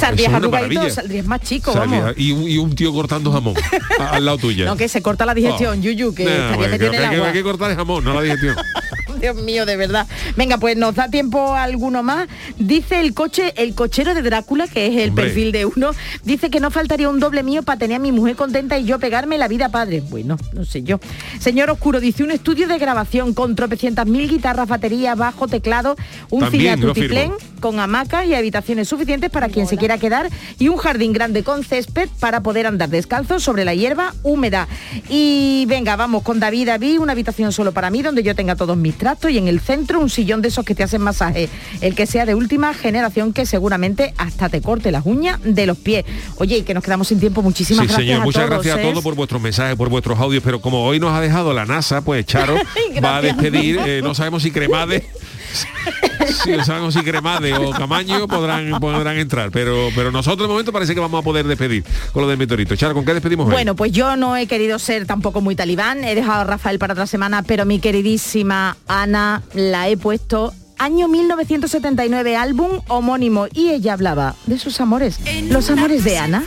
saldrías 0.96 1.26
más 1.26 1.42
chico, 1.42 1.72
Salía- 1.74 2.00
vamos. 2.02 2.14
y, 2.18 2.32
un, 2.32 2.44
y 2.44 2.58
un 2.58 2.74
tío 2.76 2.92
cortando 2.94 3.32
jamón 3.32 3.56
al 4.00 4.26
lado 4.26 4.38
tuya. 4.40 4.66
No, 4.66 4.76
que 4.76 4.88
se 4.90 5.02
corta 5.02 5.26
la 5.26 5.34
digestión, 5.34 5.80
Oh. 5.80 5.82
Yuyu, 5.82 6.14
que 6.16 6.26
Nah, 6.26 6.32
estaría 6.32 6.56
bueno, 6.58 6.72
metido 6.72 6.86
en 6.88 6.92
que- 6.92 6.98
el 7.04 7.10
que- 7.10 7.16
agua. 7.18 7.28
hay 7.28 7.34
que 7.34 7.44
cortar 7.44 7.72
el 7.72 7.78
jamón, 7.78 8.04
no 8.04 8.14
la 8.14 8.22
digestión. 8.22 8.56
Dios 9.20 9.36
mío, 9.38 9.66
de 9.66 9.78
verdad. 9.78 10.08
Venga, 10.36 10.58
pues 10.58 10.78
nos 10.78 10.96
da 10.96 11.10
tiempo 11.10 11.54
alguno 11.56 12.04
más. 12.04 12.28
Dice 12.58 13.00
el 13.00 13.14
coche, 13.14 13.54
el 13.58 13.76
cochero 13.76 14.14
de 14.14 14.22
Drácula, 14.22 14.68
que 14.68 14.88
es 14.88 14.98
el 14.98 15.10
Hombre. 15.10 15.26
perfil 15.26 15.52
de 15.52 15.66
uno, 15.66 15.92
dice 16.24 16.50
que 16.50 16.60
no 16.60 16.72
faltaría 16.72 17.10
un 17.10 17.20
doble 17.20 17.44
mío 17.44 17.64
para 17.64 17.80
tener 17.80 17.98
a 17.98 18.00
mi 18.00 18.12
mujer 18.12 18.36
contenta 18.36 18.78
y 18.78 18.86
yo 18.86 19.00
pegarme 19.00 19.38
la 19.38 19.48
vida 19.48 19.70
padre. 19.70 20.02
Bueno, 20.10 20.38
no 20.54 20.66
sé 20.66 20.84
yo. 20.84 21.00
Señor 21.40 21.70
Oscuro, 21.70 22.00
dice 22.00 22.24
un 22.24 22.32
estudio 22.32 22.68
de 22.68 22.78
grabación 22.78 23.34
con 23.34 23.56
tropecientas 23.56 24.06
mil 24.08 24.30
guitarras, 24.30 24.68
baterías, 24.68 25.18
bajo, 25.18 25.48
teclado, 25.48 25.96
un 26.30 26.42
También, 26.42 26.62
cine 26.62 26.72
a 26.74 26.76
lo 26.78 26.94
tutiplén 26.94 27.34
firmo. 27.34 27.60
con 27.62 27.80
hamacas 27.80 28.26
y 28.26 28.34
habitaciones 28.34 28.88
suficientes 28.88 29.30
para 29.30 29.50
quien 29.50 29.68
se 29.68 29.78
quiera 29.78 29.98
quedar 29.98 30.30
y 30.60 30.68
un 30.68 30.78
jardín 30.78 31.14
grande 31.14 31.44
con 31.44 31.64
césped 31.64 32.10
para 32.20 32.42
poder 32.42 32.68
andar 32.68 32.90
descalzo 32.90 33.40
sobre 33.40 33.66
la 33.66 33.74
hierba 33.74 34.14
húmeda. 34.24 34.68
Y 35.10 35.66
venga, 35.68 35.96
vamos 35.96 36.24
con 36.24 36.40
David, 36.40 36.68
David, 36.68 37.00
una 37.00 37.12
habitación 37.14 37.52
solo 37.52 37.72
para 37.72 37.90
mí 37.90 38.02
donde 38.02 38.24
yo 38.24 38.36
tenga 38.36 38.56
todos 38.56 38.78
mis 38.78 38.96
trastos 39.06 39.30
y 39.30 39.38
en 39.38 39.48
el 39.48 39.60
centro 39.60 40.00
un 40.00 40.10
sillón 40.10 40.42
de 40.42 40.48
esos 40.48 40.66
que 40.66 40.74
te 40.74 40.82
hacen 40.82 41.00
masaje, 41.00 41.48
el 41.82 41.94
que 41.94 42.08
sea 42.08 42.26
de 42.26 42.34
última 42.34 42.74
generación 42.74 43.34
que 43.34 43.46
seguramente 43.46 44.16
hasta 44.18 44.50
te 44.50 44.62
corte 44.64 44.92
las 44.92 45.06
uñas 45.06 45.40
de 45.44 45.68
los 45.68 45.78
pies. 45.78 46.06
Oye, 46.38 46.58
y 46.58 46.62
que 46.64 46.74
nos 46.74 46.84
quedamos 46.84 47.10
sin 47.10 47.20
tiempo, 47.20 47.44
muchísimas 47.44 47.84
Sí, 47.84 47.88
gracias 47.90 48.08
señor, 48.08 48.22
a 48.22 48.26
muchas 48.26 48.46
todos. 48.48 48.64
gracias 48.64 48.78
a 48.78 48.82
¿eh? 48.82 48.90
todos 48.90 49.04
por 49.04 49.14
vuestros 49.14 49.40
mensajes, 49.40 49.76
por 49.76 49.90
vuestros 49.90 50.18
audios, 50.18 50.42
pero 50.44 50.60
como 50.60 50.84
hoy 50.84 51.00
nos 51.00 51.12
ha 51.14 51.22
dejado 51.22 51.54
la 51.54 51.68
NASA, 51.68 52.02
pues 52.02 52.26
Charo 52.26 52.56
va 53.04 53.18
a 53.18 53.22
despedir, 53.22 53.78
eh, 53.86 54.02
no 54.02 54.16
sabemos 54.16 54.42
si 54.42 54.50
Cremade, 54.50 55.06
si 56.44 56.52
no 56.52 56.64
sabemos 56.64 56.94
si 56.94 57.02
Cremade 57.02 57.54
o 57.54 57.72
Camaño 57.72 58.28
podrán, 58.28 58.80
podrán 58.80 59.18
entrar, 59.18 59.52
pero, 59.52 59.90
pero 59.96 60.12
nosotros 60.12 60.48
de 60.48 60.52
momento 60.52 60.72
parece 60.72 60.94
que 60.94 61.00
vamos 61.00 61.20
a 61.20 61.24
poder 61.24 61.46
despedir 61.48 61.84
con 62.12 62.24
lo 62.24 62.28
del 62.28 62.38
meteorito. 62.38 62.76
Charo, 62.76 62.94
¿con 62.94 63.06
qué 63.06 63.14
despedimos 63.14 63.48
hoy? 63.48 63.54
Bueno, 63.54 63.76
pues 63.76 63.92
yo 63.92 64.16
no 64.16 64.36
he 64.36 64.48
querido 64.48 64.80
ser 64.80 65.06
tampoco 65.06 65.42
muy 65.42 65.56
talibán, 65.56 66.04
he 66.04 66.16
dejado 66.16 66.42
a 66.42 66.44
Rafael 66.44 66.80
para 66.80 66.94
otra 66.94 67.08
semana, 67.08 67.44
pero 67.44 67.66
mi 67.66 67.80
queridísima 67.80 68.78
Ana 68.88 69.44
la 69.54 69.90
he 69.90 69.98
puesto 69.98 70.54
año 70.78 71.08
1979, 71.08 72.36
álbum 72.36 72.82
homónimo, 72.88 73.48
y 73.54 73.70
ella 73.70 73.94
hablaba 73.94 74.36
de 74.46 74.60
sus 74.60 74.80
amores, 74.82 75.20
los 75.50 75.70
amores 75.70 76.04
de 76.04 76.18
Ana. 76.18 76.44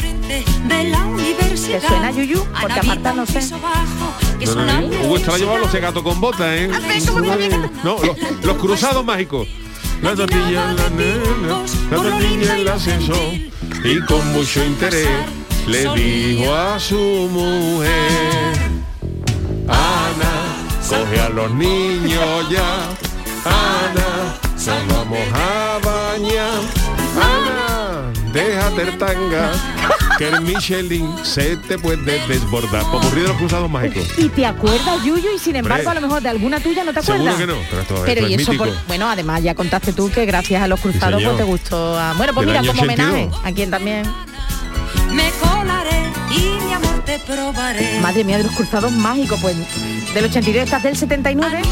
de 0.69 0.85
la 0.85 1.05
universidad. 1.07 1.81
¿Te 1.81 1.89
suena, 1.89 2.11
Yuyu? 2.11 2.45
Porque 2.61 2.81
aparte 2.81 3.13
no 3.15 3.27
sé. 3.27 3.41
No, 3.51 4.55
no, 4.55 4.81
no. 4.81 5.05
Hugo 5.05 5.17
está 5.17 5.37
llevado 5.37 5.59
los 5.59 5.73
gatos 5.73 6.03
con 6.03 6.21
botas, 6.21 6.47
¿eh? 6.49 6.71
No, 7.85 7.97
los, 8.03 8.17
los 8.45 8.57
cruzados 8.57 9.05
mágicos. 9.05 9.49
La 10.03 10.15
tortilla 10.15 10.71
en 10.71 10.77
la 10.77 10.91
nena, 10.91 11.65
la 11.91 11.97
tortilla 11.97 12.55
en 12.55 12.61
el 12.61 12.69
ascensor. 12.69 13.35
Y 13.85 14.01
con 14.07 14.33
mucho 14.33 14.65
interés 14.65 15.09
le 15.67 15.89
dijo 15.95 16.55
a 16.55 16.79
su 16.79 16.97
mujer, 16.97 17.91
Ana, 19.67 20.67
coge 20.89 21.21
a 21.21 21.29
los 21.31 21.51
niños 21.53 22.49
ya. 22.51 22.89
Ana, 23.49 24.35
nos 24.55 24.89
vamos 24.89 25.19
a 25.35 25.79
bañar. 25.85 26.61
Ana, 27.17 28.13
déjate 28.33 28.83
el 28.83 28.99
tanga, 28.99 29.53
que 30.19 30.29
el 30.29 30.41
Michelin 30.43 31.09
se 31.25 31.57
te 31.57 31.79
puede 31.79 32.19
desbordar. 32.29 32.83
Popurrí 32.91 33.23
de 33.23 33.29
los 33.29 33.37
cruzados 33.37 33.71
mágicos. 33.71 34.05
Y 34.19 34.29
te 34.29 34.47
acuerdas, 34.47 35.03
Yuyu, 35.05 35.35
y 35.35 35.39
sin 35.39 35.57
embargo, 35.57 35.91
a 35.91 35.95
lo 35.95 36.01
mejor 36.01 36.23
de 36.23 36.29
alguna 36.29 36.61
tuya 36.61 36.85
no 36.85 36.93
te 36.93 37.01
acuerdas. 37.01 37.37
Seguro 37.37 37.39
que 37.39 37.47
no, 37.47 37.59
pero 37.71 37.83
esto, 37.83 37.95
Pero 38.07 38.21
esto 38.21 38.31
y 38.31 38.35
es 38.35 38.41
eso, 38.43 38.53
por- 38.57 38.87
bueno, 38.87 39.09
además 39.09 39.43
ya 39.43 39.55
contaste 39.55 39.93
tú 39.93 40.11
que 40.11 40.27
gracias 40.27 40.63
a 40.63 40.69
los 40.69 40.81
cruzados 40.81 41.17
señor. 41.21 41.35
pues 41.35 41.45
te 41.45 41.51
gustó. 41.51 41.99
a- 41.99 42.13
bueno, 42.15 42.35
pues 42.35 42.47
Del 42.47 42.57
mira, 42.61 42.69
como 42.73 42.83
homenaje, 42.83 43.11
82. 43.29 43.41
a 43.45 43.53
quien 43.53 43.71
también. 43.71 44.03
Me 45.13 45.31
te 47.09 47.19
probaré. 47.21 48.01
Madre 48.01 48.23
mía, 48.23 48.37
de 48.37 48.45
los 48.45 48.53
cruzados 48.53 48.93
mágicos, 48.93 49.41
pues 49.41 49.57
del 50.13 50.27
82 50.27 50.65
estás 50.65 50.83
del 50.83 50.95
79. 50.95 51.63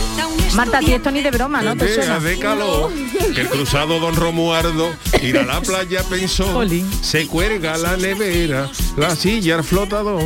Marta, 0.55 0.78
a 0.78 0.80
ti 0.80 0.95
esto 0.95 1.11
ni 1.11 1.20
de 1.20 1.30
broma, 1.30 1.61
¿no? 1.61 1.76
¿Te 1.76 1.95
suena? 1.95 2.18
de 2.18 2.39
calor, 2.39 2.91
que 3.34 3.43
el 3.43 3.49
cruzado 3.49 4.01
Don 4.01 4.16
Romuardo 4.16 4.91
ir 5.22 5.37
a 5.37 5.43
la 5.43 5.61
playa 5.61 6.03
pensó, 6.09 6.62
se 7.03 7.26
cuelga 7.26 7.76
la 7.76 7.99
nevera, 7.99 8.70
la 8.97 9.14
silla 9.14 9.57
al 9.57 9.64
flotador, 9.64 10.22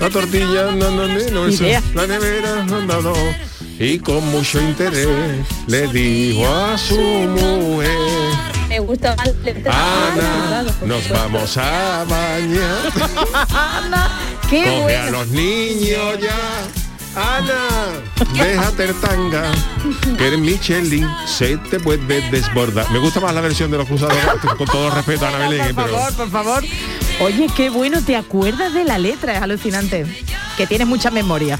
la 0.00 0.08
tortilla, 0.08 0.70
no, 0.72 0.90
no, 0.90 1.06
no, 1.06 1.46
eso, 1.46 1.64
la 1.92 2.06
nevera, 2.06 2.64
no, 2.64 2.80
no, 2.80 3.02
no. 3.02 3.14
Y 3.78 3.98
con 3.98 4.26
mucho 4.30 4.58
interés 4.58 5.06
le 5.66 5.86
dijo 5.88 6.48
a 6.48 6.78
su 6.78 6.98
mujer, 6.98 7.90
Me 8.70 8.78
gusta 8.80 9.14
más 9.16 9.28
Ana, 9.66 10.64
nos 10.86 11.06
vamos 11.10 11.58
a 11.58 12.06
bañar. 12.08 12.92
Qué 14.48 14.62
Coge 14.64 14.96
a 14.96 15.10
los 15.10 15.26
niños 15.28 16.20
ya. 16.20 16.68
Ana, 17.16 17.88
déjate 18.34 18.84
el 18.84 18.94
tanga, 19.00 19.52
que 20.16 20.28
el 20.28 20.38
Michelin 20.38 21.06
se 21.26 21.56
te 21.56 21.78
puede 21.80 22.20
desbordar. 22.30 22.90
Me 22.90 22.98
gusta 22.98 23.20
más 23.20 23.34
la 23.34 23.40
versión 23.40 23.70
de 23.70 23.78
los 23.78 23.86
cruzados, 23.86 24.16
con 24.56 24.66
todo 24.66 24.90
respeto 24.90 25.26
a 25.26 25.28
Ana 25.28 25.48
Belén, 25.48 25.74
Por 25.74 25.84
pero 25.84 25.96
favor, 25.96 26.14
por 26.14 26.30
favor. 26.30 26.64
Oye, 27.20 27.46
qué 27.56 27.70
bueno, 27.70 28.02
¿te 28.02 28.14
acuerdas 28.14 28.74
de 28.74 28.84
la 28.84 28.98
letra? 28.98 29.36
Es 29.36 29.42
alucinante. 29.42 30.06
Que 30.56 30.66
tienes 30.66 30.86
mucha 30.86 31.10
memoria. 31.10 31.58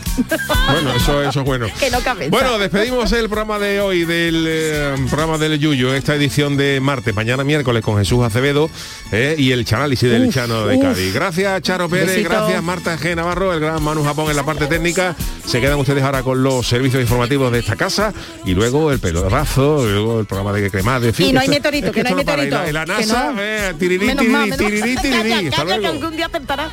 bueno, 0.70 0.92
eso, 0.94 1.22
eso 1.22 1.40
es 1.40 1.46
bueno. 1.46 1.66
que 1.80 1.90
no 1.90 2.00
cabe. 2.00 2.28
Bueno, 2.30 2.58
despedimos 2.58 3.12
el 3.12 3.28
programa 3.28 3.58
de 3.58 3.80
hoy, 3.80 4.04
del 4.04 4.44
eh, 4.48 4.94
programa 5.10 5.36
del 5.36 5.58
Yuyo, 5.58 5.94
esta 5.94 6.14
edición 6.14 6.56
de 6.56 6.80
martes, 6.80 7.14
mañana 7.14 7.44
miércoles 7.44 7.82
con 7.82 7.98
Jesús 7.98 8.24
Acevedo 8.24 8.70
eh, 9.12 9.34
y 9.38 9.52
el 9.52 9.64
Chanálisis 9.66 10.10
del 10.10 10.26
Uf, 10.28 10.34
Chano 10.34 10.66
de 10.66 10.76
uf. 10.76 10.82
Cádiz. 10.82 11.12
Gracias, 11.12 11.60
Charo 11.62 11.88
Pérez, 11.90 12.06
Besito. 12.08 12.30
gracias, 12.30 12.62
Marta 12.62 12.98
G. 12.98 13.14
Navarro, 13.14 13.52
el 13.52 13.60
gran 13.60 13.82
Manu 13.82 14.02
Japón 14.02 14.30
en 14.30 14.36
la 14.36 14.44
parte 14.44 14.66
técnica. 14.66 15.14
Se 15.46 15.60
quedan 15.60 15.78
ustedes 15.78 16.02
ahora 16.02 16.22
con 16.22 16.42
los 16.46 16.66
servicios 16.66 17.02
informativos 17.02 17.50
de 17.52 17.58
esta 17.58 17.74
casa 17.76 18.12
y 18.44 18.54
luego 18.54 18.92
el 18.92 18.98
pelorazo, 19.00 19.86
y 19.88 19.92
luego 19.92 20.20
el 20.20 20.26
programa 20.26 20.52
de 20.52 20.70
cremades. 20.70 21.08
en 21.08 21.14
fin, 21.14 21.26
Y 21.28 21.32
no 21.32 21.40
hay 21.40 21.46
esto- 21.46 21.56
meteorito, 21.56 21.92
que 21.92 22.02
no 22.02 22.08
hay 22.10 22.14
meteorito. 22.14 22.72
la, 22.72 22.86
NASA, 22.86 23.32
tirirí, 23.78 24.14
tirirí, 24.16 24.50
tirirí, 24.56 24.96
tirirí. 24.96 25.48
Hasta 25.48 25.64
luego. 25.64 25.86
algún 25.88 26.16
día 26.16 26.26
acertarás. 26.26 26.72